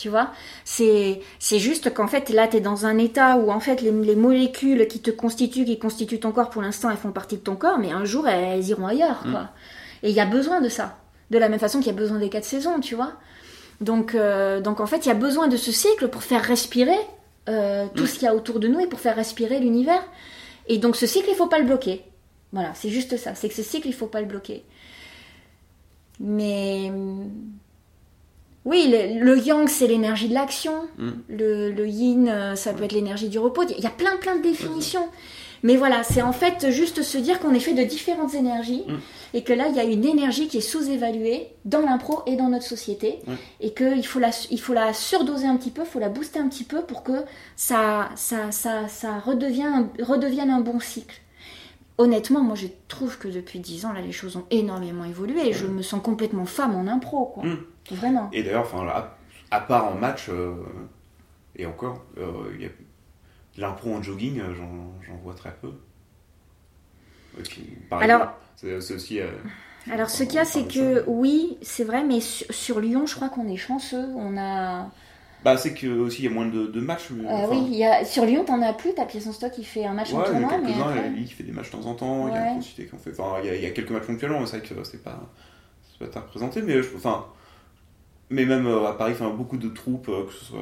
Tu 0.00 0.08
vois 0.08 0.30
C'est 0.64 1.20
juste 1.58 1.92
qu'en 1.92 2.06
fait, 2.06 2.30
là, 2.30 2.48
tu 2.48 2.56
es 2.56 2.60
dans 2.60 2.86
un 2.86 2.96
état 2.96 3.36
où, 3.36 3.50
en 3.50 3.60
fait, 3.60 3.82
les, 3.82 3.92
molécules 4.16 4.88
qui 4.88 5.00
te 5.00 5.10
constituent, 5.10 5.66
qui 5.66 5.78
constituent 5.78 6.20
ton 6.20 6.32
corps, 6.32 6.48
pour 6.48 6.62
l'instant, 6.62 6.88
elles 6.90 6.96
font 6.96 7.12
partie 7.12 7.36
de 7.36 7.42
ton 7.42 7.54
corps, 7.54 7.78
mais 7.78 7.92
un 7.92 8.06
jour, 8.06 8.26
elles, 8.26 8.66
iront 8.66 8.86
ailleurs, 8.86 9.20
quoi. 9.20 9.42
Mm. 9.42 9.48
Et 10.04 10.08
il 10.08 10.14
y 10.14 10.20
a 10.20 10.24
besoin 10.24 10.62
de 10.62 10.70
ça. 10.70 10.96
De 11.30 11.36
la 11.36 11.50
même 11.50 11.58
façon 11.58 11.80
qu'il 11.80 11.88
y 11.88 11.94
a 11.94 11.98
besoin 11.98 12.18
des 12.18 12.30
quatre 12.30 12.46
saisons, 12.46 12.80
tu 12.80 12.94
vois 12.94 13.12
donc, 13.82 14.14
euh, 14.14 14.60
donc, 14.60 14.80
en 14.80 14.86
fait, 14.86 15.04
il 15.04 15.08
y 15.08 15.12
a 15.12 15.14
besoin 15.14 15.48
de 15.48 15.56
ce 15.56 15.72
cycle 15.72 16.08
pour 16.08 16.22
faire 16.22 16.42
respirer 16.42 16.98
euh, 17.48 17.86
tout 17.94 18.06
ce 18.06 18.14
qu'il 18.14 18.22
y 18.22 18.26
a 18.26 18.34
autour 18.34 18.58
de 18.58 18.68
nous 18.68 18.80
et 18.80 18.86
pour 18.86 19.00
faire 19.00 19.16
respirer 19.16 19.58
l'univers. 19.58 20.02
Et 20.66 20.78
donc, 20.78 20.96
ce 20.96 21.06
cycle, 21.06 21.28
il 21.30 21.34
faut 21.34 21.46
pas 21.46 21.58
le 21.58 21.64
bloquer. 21.66 22.04
Voilà, 22.52 22.72
c'est 22.74 22.90
juste 22.90 23.16
ça. 23.16 23.34
C'est 23.34 23.48
que 23.48 23.54
ce 23.54 23.62
cycle, 23.62 23.88
il 23.88 23.94
faut 23.94 24.06
pas 24.06 24.20
le 24.20 24.26
bloquer. 24.26 24.64
Mais 26.20 26.90
oui, 28.64 28.92
le, 28.92 29.38
yang, 29.38 29.68
c'est 29.68 29.86
l'énergie 29.86 30.28
de 30.28 30.34
l'action. 30.34 30.74
Mm. 30.98 31.10
Le, 31.30 31.86
yin, 31.86 32.28
euh, 32.28 32.54
ça 32.56 32.72
peut 32.74 32.84
être 32.84 32.92
l'énergie 32.92 33.28
du 33.28 33.38
repos. 33.38 33.62
Il 33.68 33.82
y 33.82 33.86
a 33.86 33.90
plein, 33.90 34.16
plein 34.16 34.36
de 34.36 34.42
définitions. 34.42 35.08
Mais 35.62 35.76
voilà, 35.76 36.02
c'est 36.02 36.22
en 36.22 36.32
fait 36.32 36.70
juste 36.70 37.02
se 37.02 37.18
dire 37.18 37.38
qu'on 37.38 37.52
est 37.52 37.60
fait 37.60 37.74
de 37.74 37.82
différentes 37.82 38.34
énergies 38.34 38.82
mm. 38.86 38.96
et 39.34 39.44
que 39.44 39.52
là, 39.52 39.68
il 39.68 39.76
y 39.76 39.80
a 39.80 39.84
une 39.84 40.04
énergie 40.04 40.48
qui 40.48 40.58
est 40.58 40.62
sous-évaluée 40.62 41.48
dans 41.64 41.80
l'impro 41.80 42.22
et 42.26 42.36
dans 42.36 42.48
notre 42.48 42.64
société 42.64 43.18
et 43.60 43.72
qu'il 43.72 44.06
faut, 44.06 44.20
la, 44.20 44.30
il 44.50 44.60
faut 44.60 44.74
la 44.74 44.92
surdoser 44.94 45.46
un 45.46 45.56
petit 45.56 45.70
peu, 45.70 45.82
il 45.82 45.88
faut 45.88 45.98
la 45.98 46.08
booster 46.08 46.38
un 46.38 46.48
petit 46.48 46.64
peu 46.64 46.82
pour 46.82 47.02
que 47.02 47.24
ça, 47.56 48.08
ça, 48.14 48.50
ça, 48.52 48.88
ça 48.88 49.18
redevienne, 49.18 49.88
redevienne 50.00 50.50
un 50.50 50.60
bon 50.60 50.80
cycle 50.80 51.20
honnêtement, 52.00 52.40
moi 52.40 52.54
je 52.54 52.66
trouve 52.88 53.18
que 53.18 53.28
depuis 53.28 53.58
10 53.58 53.84
ans, 53.84 53.92
là, 53.92 54.00
les 54.00 54.12
choses 54.12 54.36
ont 54.36 54.46
énormément 54.50 55.04
évolué 55.04 55.48
et 55.48 55.52
je 55.52 55.66
me 55.66 55.82
sens 55.82 56.00
complètement 56.02 56.46
femme 56.46 56.74
en 56.74 56.86
impro, 56.86 57.26
quoi. 57.26 57.44
Mm. 57.44 57.58
Vraiment. 57.90 58.28
Et 58.32 58.42
d'ailleurs, 58.42 58.62
enfin, 58.62 58.86
à, 59.50 59.60
part 59.60 59.86
en 59.86 59.94
match, 59.94 60.28
euh, 60.28 60.54
Et 61.56 61.66
encore, 61.66 62.04
il 62.16 62.62
y 62.62 62.66
a 62.66 62.70
l'impro 63.58 63.94
en 63.94 64.02
jogging, 64.02 64.40
j'en 65.06 65.16
vois 65.22 65.34
très 65.34 65.54
peu. 65.60 65.72
Alors, 67.90 68.32
c'est 68.56 68.94
aussi. 68.94 69.20
alors, 69.90 70.10
ce 70.10 70.24
qu'il 70.24 70.34
y 70.34 70.38
a, 70.38 70.44
c'est 70.44 70.66
que 70.66 71.04
oui, 71.06 71.58
c'est 71.62 71.84
vrai, 71.84 72.04
mais 72.04 72.20
sur, 72.20 72.80
Lyon, 72.80 73.06
je 73.06 73.14
crois 73.14 73.28
qu'on 73.28 73.48
est 73.48 73.56
chanceux. 73.56 74.06
On 74.16 74.36
a. 74.36 74.90
Bah, 75.42 75.56
c'est 75.56 75.72
que 75.72 75.86
aussi 75.86 76.22
il 76.22 76.24
y 76.26 76.28
a 76.28 76.30
moins 76.30 76.46
de, 76.46 76.66
de 76.66 76.80
matchs. 76.80 77.08
Euh, 77.12 77.46
oui, 77.50 77.62
il 77.64 77.74
y 77.74 77.84
a... 77.84 78.04
sur 78.04 78.26
Lyon, 78.26 78.44
t'en 78.44 78.60
as 78.60 78.74
plus. 78.74 78.92
Ta 78.92 79.06
pièce 79.06 79.26
en 79.26 79.32
stock, 79.32 79.52
il 79.56 79.64
fait 79.64 79.86
un 79.86 79.94
match 79.94 80.12
en 80.12 80.22
tournoi. 80.22 80.50
Il 80.62 80.68
y 80.68 80.72
a 80.74 80.86
après... 80.86 81.24
fait 81.24 81.44
des 81.44 81.52
matchs 81.52 81.70
de 81.70 81.78
temps 81.78 81.86
en 81.86 81.94
temps. 81.94 82.28
Il 82.28 82.34
y 82.34 82.36
a 82.36 82.58
qui 82.58 82.82
fait. 82.82 83.10
Enfin, 83.18 83.38
il 83.42 83.46
y, 83.46 83.50
a, 83.50 83.54
il 83.54 83.62
y 83.62 83.66
a 83.66 83.70
quelques 83.70 83.90
matchs 83.90 84.04
ponctuellement, 84.04 84.40
mais 84.40 84.46
c'est 84.46 84.58
vrai 84.58 84.68
que 84.68 84.84
c'est 84.84 85.02
pas, 85.02 85.18
c'est 85.98 86.10
pas 86.10 86.20
représenté. 86.20 86.60
Mais 86.60 86.78
enfin, 86.94 87.24
mais 88.30 88.44
même 88.44 88.66
euh, 88.66 88.86
à 88.86 88.92
Paris, 88.94 89.12
enfin, 89.12 89.30
beaucoup 89.30 89.56
de 89.56 89.68
troupes, 89.68 90.08
euh, 90.08 90.24
que 90.24 90.32
ce 90.32 90.44
soit 90.46 90.58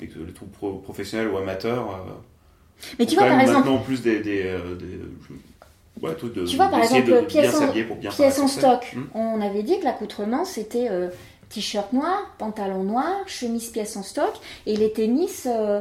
les 0.00 0.32
troupes 0.32 0.82
professionnelles 0.82 1.28
ou 1.28 1.38
amateurs. 1.38 2.04
mais 2.98 3.06
tu 3.06 3.16
vois, 3.16 3.26
par 3.26 3.40
exemple. 3.40 3.58
Maintenant, 3.58 3.74
en 3.76 3.78
plus 3.78 4.02
des, 4.02 4.20
des, 4.20 4.54
Ouais, 6.00 6.16
de, 6.22 6.46
tu 6.46 6.56
vois, 6.56 6.68
par 6.68 6.80
exemple, 6.80 7.26
pièces 7.26 7.60
en, 7.60 7.68
pièce 8.08 8.38
en 8.38 8.48
stock. 8.48 8.94
Hmm. 8.94 9.02
On 9.12 9.40
avait 9.42 9.62
dit 9.62 9.78
que 9.78 9.84
l'accoutrement, 9.84 10.46
c'était 10.46 10.88
t-shirt 11.50 11.92
noir, 11.92 12.34
pantalon 12.38 12.84
noir, 12.84 13.12
chemise 13.26 13.68
pièce 13.68 13.96
en 13.96 14.02
stock, 14.02 14.32
et 14.66 14.76
les 14.76 14.92
tennis 14.92 15.46
euh, 15.46 15.80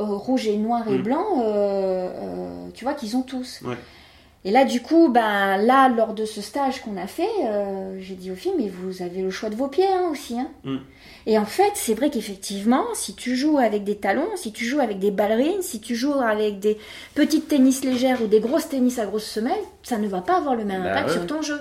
euh, 0.00 0.04
rouge 0.04 0.46
et 0.46 0.56
noir 0.56 0.88
et 0.88 0.98
mm. 0.98 1.02
blanc, 1.02 1.42
euh, 1.42 2.68
tu 2.72 2.84
vois 2.84 2.94
qu'ils 2.94 3.16
ont 3.16 3.22
tous. 3.22 3.62
Et 4.44 4.50
là, 4.50 4.64
du 4.64 4.80
coup, 4.80 5.08
ben, 5.08 5.56
là, 5.56 5.88
lors 5.88 6.14
de 6.14 6.24
ce 6.24 6.40
stage 6.40 6.80
qu'on 6.80 6.96
a 6.96 7.06
fait, 7.06 7.28
j'ai 7.98 8.14
dit 8.14 8.30
aux 8.30 8.36
filles, 8.36 8.54
mais 8.56 8.68
vous 8.68 9.02
avez 9.02 9.20
le 9.20 9.30
choix 9.30 9.50
de 9.50 9.56
vos 9.56 9.68
pieds 9.68 9.86
hein, 9.86 10.08
aussi. 10.10 10.38
Hein. 10.38 10.48
Mm. 10.64 10.76
Et 11.26 11.38
en 11.38 11.44
fait, 11.44 11.72
c'est 11.74 11.92
vrai 11.92 12.08
qu'effectivement, 12.08 12.84
si 12.94 13.14
tu 13.14 13.36
joues 13.36 13.58
avec 13.58 13.84
des 13.84 13.96
talons, 13.96 14.30
si 14.36 14.52
tu 14.52 14.64
joues 14.64 14.80
avec 14.80 14.98
des 14.98 15.10
ballerines, 15.10 15.60
si 15.60 15.80
tu 15.80 15.94
joues 15.94 16.14
avec 16.14 16.58
des 16.58 16.78
petites 17.14 17.48
tennis 17.48 17.84
légères 17.84 18.22
ou 18.22 18.28
des 18.28 18.40
grosses 18.40 18.68
tennis 18.68 18.98
à 18.98 19.04
grosses 19.04 19.28
semelles, 19.28 19.52
ça 19.82 19.98
ne 19.98 20.08
va 20.08 20.22
pas 20.22 20.38
avoir 20.38 20.54
le 20.54 20.64
même 20.64 20.82
bah 20.82 20.92
impact 20.92 21.10
sur 21.10 21.26
ton 21.26 21.42
jeu. 21.42 21.60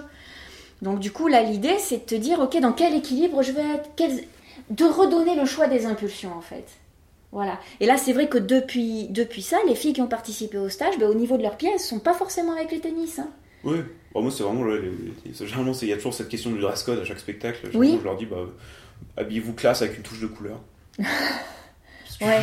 Donc 0.82 1.00
du 1.00 1.12
coup, 1.12 1.28
là, 1.28 1.42
l'idée, 1.42 1.76
c'est 1.80 1.98
de 1.98 2.04
te 2.04 2.16
dire, 2.16 2.40
ok, 2.40 2.60
dans 2.62 2.72
quel 2.72 2.96
équilibre 2.96 3.42
je 3.42 3.52
vais 3.52 3.64
être, 3.76 3.90
de 4.70 4.86
redonner 4.86 5.36
le 5.36 5.46
choix 5.46 5.68
des 5.68 5.86
impulsions, 5.86 6.32
en 6.38 6.42
fait. 6.42 6.66
Voilà. 7.38 7.60
Et 7.80 7.86
là, 7.86 7.98
c'est 7.98 8.14
vrai 8.14 8.30
que 8.30 8.40
depuis, 8.40 9.10
depuis 9.10 9.44
ça, 9.44 9.58
les 9.68 9.76
filles 9.76 9.94
qui 9.94 10.02
ont 10.02 10.08
participé 10.08 10.58
au 10.58 10.70
stage, 10.70 10.98
ben, 10.98 11.08
au 11.08 11.14
niveau 11.14 11.38
de 11.38 11.44
leurs 11.44 11.56
pieds, 11.56 11.70
elles 11.72 11.80
sont 11.80 12.00
pas 12.00 12.16
forcément 12.16 12.54
avec 12.54 12.72
les 12.72 12.80
tennis. 12.80 13.20
Hein. 13.20 13.28
Oui. 13.64 13.78
moi, 14.16 14.32
c'est 14.32 14.42
vraiment. 14.42 14.66
généralement, 15.24 15.74
il 15.80 15.88
y 15.88 15.94
a 15.94 15.98
toujours 15.98 16.16
cette 16.16 16.30
question 16.30 16.50
du 16.50 16.60
dress 16.60 16.82
code 16.82 16.98
à 16.98 17.06
chaque 17.06 17.20
spectacle. 17.20 17.70
Oui. 17.76 17.96
Je 18.00 18.04
leur 18.04 18.18
dis, 18.18 18.26
bah, 18.26 18.38
habillez-vous 19.18 19.54
classe 19.54 19.84
avec 19.84 19.98
une 19.98 20.02
touche 20.02 20.20
de 20.20 20.26
couleur. 20.26 20.60
ouais. 22.22 22.42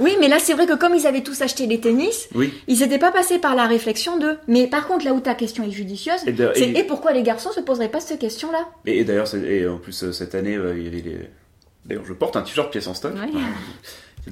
Oui, 0.00 0.16
mais 0.18 0.26
là, 0.26 0.40
c'est 0.40 0.54
vrai 0.54 0.66
que 0.66 0.74
comme 0.74 0.96
ils 0.96 1.06
avaient 1.06 1.22
tous 1.22 1.40
acheté 1.40 1.68
des 1.68 1.78
tennis, 1.78 2.28
ils 2.66 2.80
n'étaient 2.80 2.98
pas 2.98 3.12
passés 3.12 3.38
par 3.38 3.54
la 3.54 3.68
réflexion 3.68 4.18
de. 4.18 4.38
Mais 4.48 4.66
par 4.66 4.88
contre, 4.88 5.04
là 5.04 5.12
où 5.12 5.20
ta 5.20 5.36
question 5.36 5.62
est 5.62 5.70
judicieuse, 5.70 6.18
c'est 6.24 6.68
et, 6.70 6.82
pourquoi 6.82 7.12
les 7.12 7.22
garçons 7.22 7.52
se 7.52 7.60
poseraient 7.60 7.92
pas 7.92 8.00
cette 8.00 8.18
question-là? 8.18 8.66
Et, 8.86 9.04
d'ailleurs, 9.04 9.28
en 9.72 9.78
plus, 9.78 10.02
euh, 10.02 10.10
cette 10.10 10.34
année, 10.34 10.56
euh, 10.56 10.76
il 10.76 10.82
y 10.82 10.88
avait 10.88 11.00
les. 11.00 11.18
D'ailleurs, 11.84 12.04
je 12.04 12.12
porte 12.12 12.34
un 12.34 12.42
t-shirt 12.42 12.72
pièce 12.72 12.88
en 12.88 12.94
stock. 12.94 13.12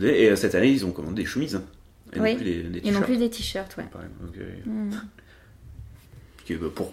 Et 0.00 0.30
euh, 0.30 0.36
cette 0.36 0.54
année, 0.54 0.70
ils 0.70 0.84
ont 0.84 0.92
commandé 0.92 1.22
des 1.22 1.28
chemises. 1.28 1.60
Et 2.12 2.20
oui. 2.20 2.32
non 2.32 2.36
plus 2.36 2.44
des, 2.44 2.88
et 2.88 2.90
non 2.92 3.00
plus 3.02 3.16
des 3.16 3.30
t-shirts, 3.30 3.76
ouais. 3.76 3.84
Hmm. 4.66 4.90
pour, 6.74 6.92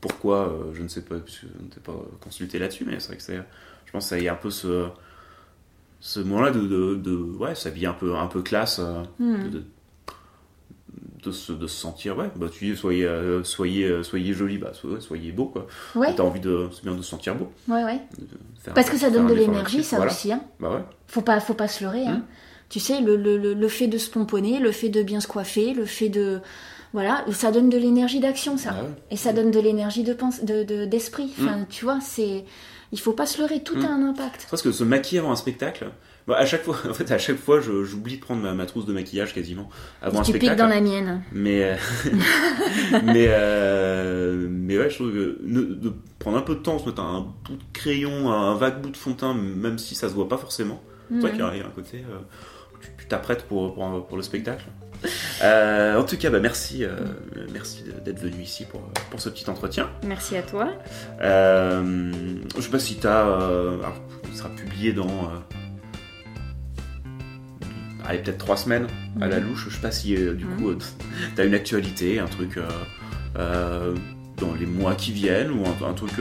pourquoi, 0.00 0.70
je 0.72 0.82
ne 0.82 0.88
sais 0.88 1.02
pas, 1.02 1.18
parce 1.18 1.38
que 1.38 1.46
je 1.46 1.64
ne 1.64 1.80
pas 1.82 1.94
consulté 2.20 2.58
là-dessus, 2.58 2.84
mais 2.86 3.00
c'est 3.00 3.08
vrai 3.08 3.16
que 3.16 3.22
c'est. 3.22 3.42
Je 3.86 3.92
pense 3.92 4.04
que 4.04 4.08
ça 4.10 4.18
y 4.18 4.28
a 4.28 4.32
un 4.32 4.36
peu 4.36 4.50
ce 4.50 4.88
ce 6.04 6.20
moment-là 6.20 6.50
de, 6.50 6.60
de, 6.60 6.94
de, 6.96 7.16
ouais, 7.16 7.54
vie 7.70 7.86
un 7.86 7.94
peu, 7.94 8.14
un 8.14 8.26
peu 8.26 8.42
classe, 8.42 8.78
euh, 8.78 9.02
hmm. 9.18 9.48
de, 9.48 9.62
de, 11.22 11.32
se, 11.32 11.52
de 11.52 11.66
se 11.66 11.74
sentir, 11.74 12.18
ouais, 12.18 12.30
bah 12.36 12.48
tu 12.52 12.66
dis, 12.66 12.76
soyez, 12.76 13.06
euh, 13.06 13.42
soyez, 13.42 13.86
euh, 13.86 14.02
soyez 14.02 14.34
joli, 14.34 14.58
bah 14.58 14.72
soyez 15.00 15.32
beau, 15.32 15.46
quoi. 15.46 15.66
Ouais. 15.94 16.14
T'as 16.14 16.22
envie 16.22 16.40
de, 16.40 16.68
c'est 16.72 16.84
bien 16.84 16.94
de 16.94 17.00
se 17.00 17.08
sentir 17.08 17.34
beau. 17.36 17.50
Ouais, 17.68 17.82
ouais. 17.84 18.00
Parce 18.72 18.88
que 18.88 18.96
ça 18.96 19.10
donne 19.10 19.26
de 19.26 19.34
l'énergie, 19.34 19.84
ça 19.84 20.04
aussi, 20.04 20.32
hein. 20.32 20.42
Bah 20.60 20.70
ouais. 20.70 20.84
Faut 21.06 21.20
pas, 21.20 21.40
faut 21.40 21.54
pas 21.54 21.68
se 21.68 21.84
leurrer, 21.84 22.06
hein. 22.06 22.18
Hmm. 22.18 22.24
Tu 22.70 22.80
sais, 22.80 23.00
le, 23.00 23.16
le, 23.16 23.36
le, 23.36 23.68
fait 23.68 23.86
de 23.86 23.98
se 23.98 24.10
pomponner, 24.10 24.58
le 24.58 24.72
fait 24.72 24.88
de 24.88 25.02
bien 25.02 25.20
se 25.20 25.28
coiffer, 25.28 25.74
le 25.74 25.84
fait 25.84 26.08
de, 26.08 26.40
voilà, 26.94 27.24
ça 27.32 27.50
donne 27.50 27.68
de 27.68 27.76
l'énergie 27.76 28.20
d'action, 28.20 28.56
ça. 28.56 28.70
Ah 28.72 28.84
Et 29.10 29.16
ça 29.16 29.32
donne 29.32 29.50
de 29.50 29.60
l'énergie 29.60 30.02
de 30.02 30.14
pense, 30.14 30.42
de, 30.44 30.84
d'esprit. 30.84 31.32
Hmm. 31.36 31.44
Enfin, 31.44 31.66
tu 31.68 31.84
vois, 31.84 31.98
c'est 32.00 32.44
il 32.92 33.00
faut 33.00 33.12
pas 33.12 33.26
se 33.26 33.40
leurrer, 33.40 33.60
tout 33.60 33.74
a 33.74 33.80
hmm. 33.80 34.02
un 34.04 34.10
impact. 34.10 34.46
Parce 34.48 34.62
que 34.62 34.70
se 34.70 34.84
maquiller 34.84 35.18
avant 35.18 35.32
un 35.32 35.36
spectacle, 35.36 35.86
bah, 36.26 36.36
à 36.38 36.46
chaque 36.46 36.62
fois, 36.62 36.76
en 36.88 36.94
fait, 36.94 37.10
à 37.10 37.18
chaque 37.18 37.38
fois, 37.38 37.60
j'oublie 37.60 38.16
de 38.16 38.20
prendre 38.20 38.50
ma, 38.52 38.66
trousse 38.66 38.86
de 38.86 38.92
maquillage 38.92 39.34
quasiment 39.34 39.68
avant 40.00 40.20
un 40.20 40.24
spectacle. 40.24 40.44
Tu 40.44 40.50
piques 40.50 40.58
dans 40.58 40.68
la 40.68 40.80
mienne. 40.80 41.22
Mais, 41.32 41.64
euh, 41.64 41.76
mais, 43.04 43.26
euh, 43.28 44.46
mais 44.48 44.78
ouais, 44.78 44.88
je 44.88 44.94
trouve 44.94 45.12
que 45.12 45.38
de 45.42 45.92
prendre 46.24 46.38
un 46.38 46.42
peu 46.42 46.54
de 46.54 46.60
temps, 46.60 46.78
se 46.78 46.86
mettre 46.86 47.02
un 47.02 47.20
bout 47.44 47.56
de 47.56 47.62
crayon, 47.74 48.32
un 48.32 48.54
vague 48.54 48.80
bout 48.80 48.88
de 48.88 48.96
fond 48.96 49.10
de 49.10 49.16
teint, 49.16 49.34
même 49.34 49.76
si 49.76 49.94
ça 49.94 50.08
se 50.08 50.14
voit 50.14 50.26
pas 50.26 50.38
forcément. 50.38 50.82
C'est 51.10 51.20
vrai 51.20 51.30
qu'il 51.32 51.40
y 51.40 51.42
a 51.42 51.66
un 51.66 51.70
côté, 51.74 51.98
euh, 51.98 52.18
tu 52.96 53.06
t'apprêtes 53.06 53.44
pour, 53.44 53.74
pour, 53.74 54.06
pour, 54.06 54.16
le 54.16 54.22
spectacle. 54.22 54.64
Euh, 55.42 56.00
en 56.00 56.04
tout 56.04 56.16
cas, 56.16 56.30
bah, 56.30 56.40
merci, 56.40 56.82
euh, 56.82 56.96
merci 57.52 57.84
d'être 58.06 58.20
venu 58.20 58.42
ici 58.42 58.64
pour, 58.64 58.80
pour 59.10 59.20
ce 59.20 59.28
petit 59.28 59.50
entretien. 59.50 59.90
Merci 60.06 60.38
à 60.38 60.42
toi. 60.42 60.72
Je 61.20 62.40
sais 62.58 62.70
pas 62.70 62.78
si 62.78 62.96
tu 62.96 63.06
as. 63.06 63.92
il 64.26 64.34
sera 64.34 64.48
publié 64.48 64.94
dans. 64.94 65.30
allez, 68.06 68.20
peut-être 68.20 68.38
trois 68.38 68.56
semaines 68.56 68.86
à 69.20 69.28
la 69.28 69.40
mhm. 69.40 69.48
louche. 69.48 69.66
Je 69.68 69.74
sais 69.74 69.82
pas 69.82 69.92
si 69.92 70.14
du 70.14 70.46
coup 70.46 70.70
mhm. 70.70 70.78
tu 71.36 71.40
as 71.42 71.44
une 71.44 71.54
actualité, 71.54 72.18
un 72.18 72.28
truc 72.28 72.58
dans 74.38 74.54
les 74.58 74.66
mois 74.66 74.94
qui 74.94 75.12
viennent 75.12 75.50
ou 75.50 75.64
un, 75.64 75.88
un 75.88 75.92
truc 75.92 76.12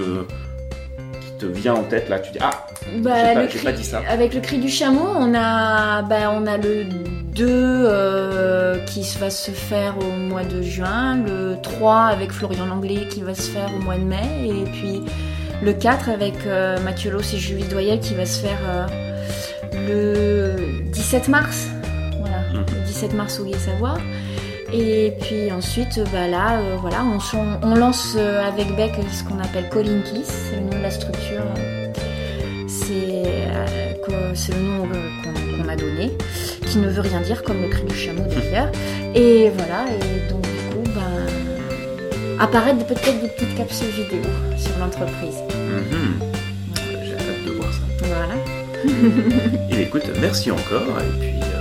vient 1.47 1.73
en 1.73 1.83
tête 1.83 2.09
là 2.09 2.19
Tu 2.19 2.31
dis 2.31 2.37
ah, 2.41 2.65
bah, 2.97 3.47
j'ai 3.47 3.59
pas, 3.59 3.71
dit 3.71 3.83
ça. 3.83 4.01
Avec 4.09 4.33
le 4.33 4.41
cri 4.41 4.59
du 4.59 4.69
chameau, 4.69 5.07
on 5.17 5.33
a, 5.35 6.01
bah, 6.03 6.31
on 6.31 6.45
a 6.45 6.57
le 6.57 6.85
2 7.35 7.45
euh, 7.47 8.79
qui 8.85 9.03
va 9.19 9.29
se 9.29 9.51
faire 9.51 9.97
au 9.97 10.11
mois 10.11 10.43
de 10.43 10.61
juin, 10.61 11.17
le 11.17 11.57
3 11.61 12.05
avec 12.05 12.31
Florian 12.31 12.65
Langlais 12.65 13.07
qui 13.09 13.21
va 13.21 13.33
se 13.33 13.49
faire 13.49 13.73
au 13.75 13.79
mois 13.79 13.97
de 13.97 14.03
mai, 14.03 14.27
et 14.45 14.63
puis 14.63 15.01
le 15.61 15.73
4 15.73 16.09
avec 16.09 16.35
euh, 16.45 16.77
Mathieu 16.83 17.11
Loss 17.11 17.33
et 17.33 17.37
Julie 17.37 17.63
Doyel 17.63 17.99
qui 17.99 18.13
va 18.13 18.25
se 18.25 18.39
faire 18.39 18.59
euh, 18.67 18.85
le 19.87 20.91
17 20.91 21.29
mars. 21.29 21.67
Voilà, 22.19 22.39
mmh. 22.53 22.65
le 22.75 22.85
17 22.85 23.13
mars 23.13 23.39
au 23.39 23.45
Gué-Savoie. 23.45 23.97
Et 24.75 25.13
puis 25.21 25.51
ensuite, 25.51 25.99
bah 26.11 26.27
là, 26.27 26.59
euh, 26.59 26.77
voilà, 26.81 27.05
on, 27.61 27.75
lance 27.75 28.15
euh, 28.17 28.41
avec 28.41 28.75
Beck 28.75 28.93
ce 29.11 29.23
qu'on 29.23 29.37
appelle 29.37 29.69
Calling 29.69 30.01
Kiss, 30.01 30.25
c'est 30.25 30.55
le 30.55 30.63
nom 30.63 30.77
de 30.79 30.81
la 30.81 30.89
structure. 30.89 31.43
C'est 32.67 33.21
euh, 33.23 33.93
le 34.49 34.59
nom 34.59 34.87
qu'on 35.59 35.69
a 35.69 35.75
donné, 35.75 36.11
qui 36.65 36.79
ne 36.79 36.89
veut 36.89 37.01
rien 37.01 37.21
dire 37.21 37.43
comme 37.43 37.61
le 37.61 37.67
cri 37.67 37.83
du 37.83 37.95
chameau 37.95 38.23
d'ailleurs. 38.23 38.71
Et 39.15 39.51
voilà, 39.55 39.85
et 39.91 40.27
donc 40.27 40.41
du 40.41 40.73
coup, 40.73 40.91
ben, 40.95 42.39
apparaître 42.39 42.83
peut-être 42.83 43.21
des 43.21 43.27
petites 43.27 43.55
capsules 43.55 43.89
vidéo 43.89 44.23
sur 44.57 44.75
l'entreprise. 44.79 45.37
Mhm. 45.53 46.19
J'ai 47.03 47.13
hâte 47.13 47.45
de 47.45 47.51
voir 47.51 47.71
ça. 47.71 47.81
Voilà. 47.99 49.69
et 49.69 49.83
écoute, 49.83 50.09
merci 50.19 50.49
encore, 50.49 50.99
et 50.99 51.19
puis 51.19 51.52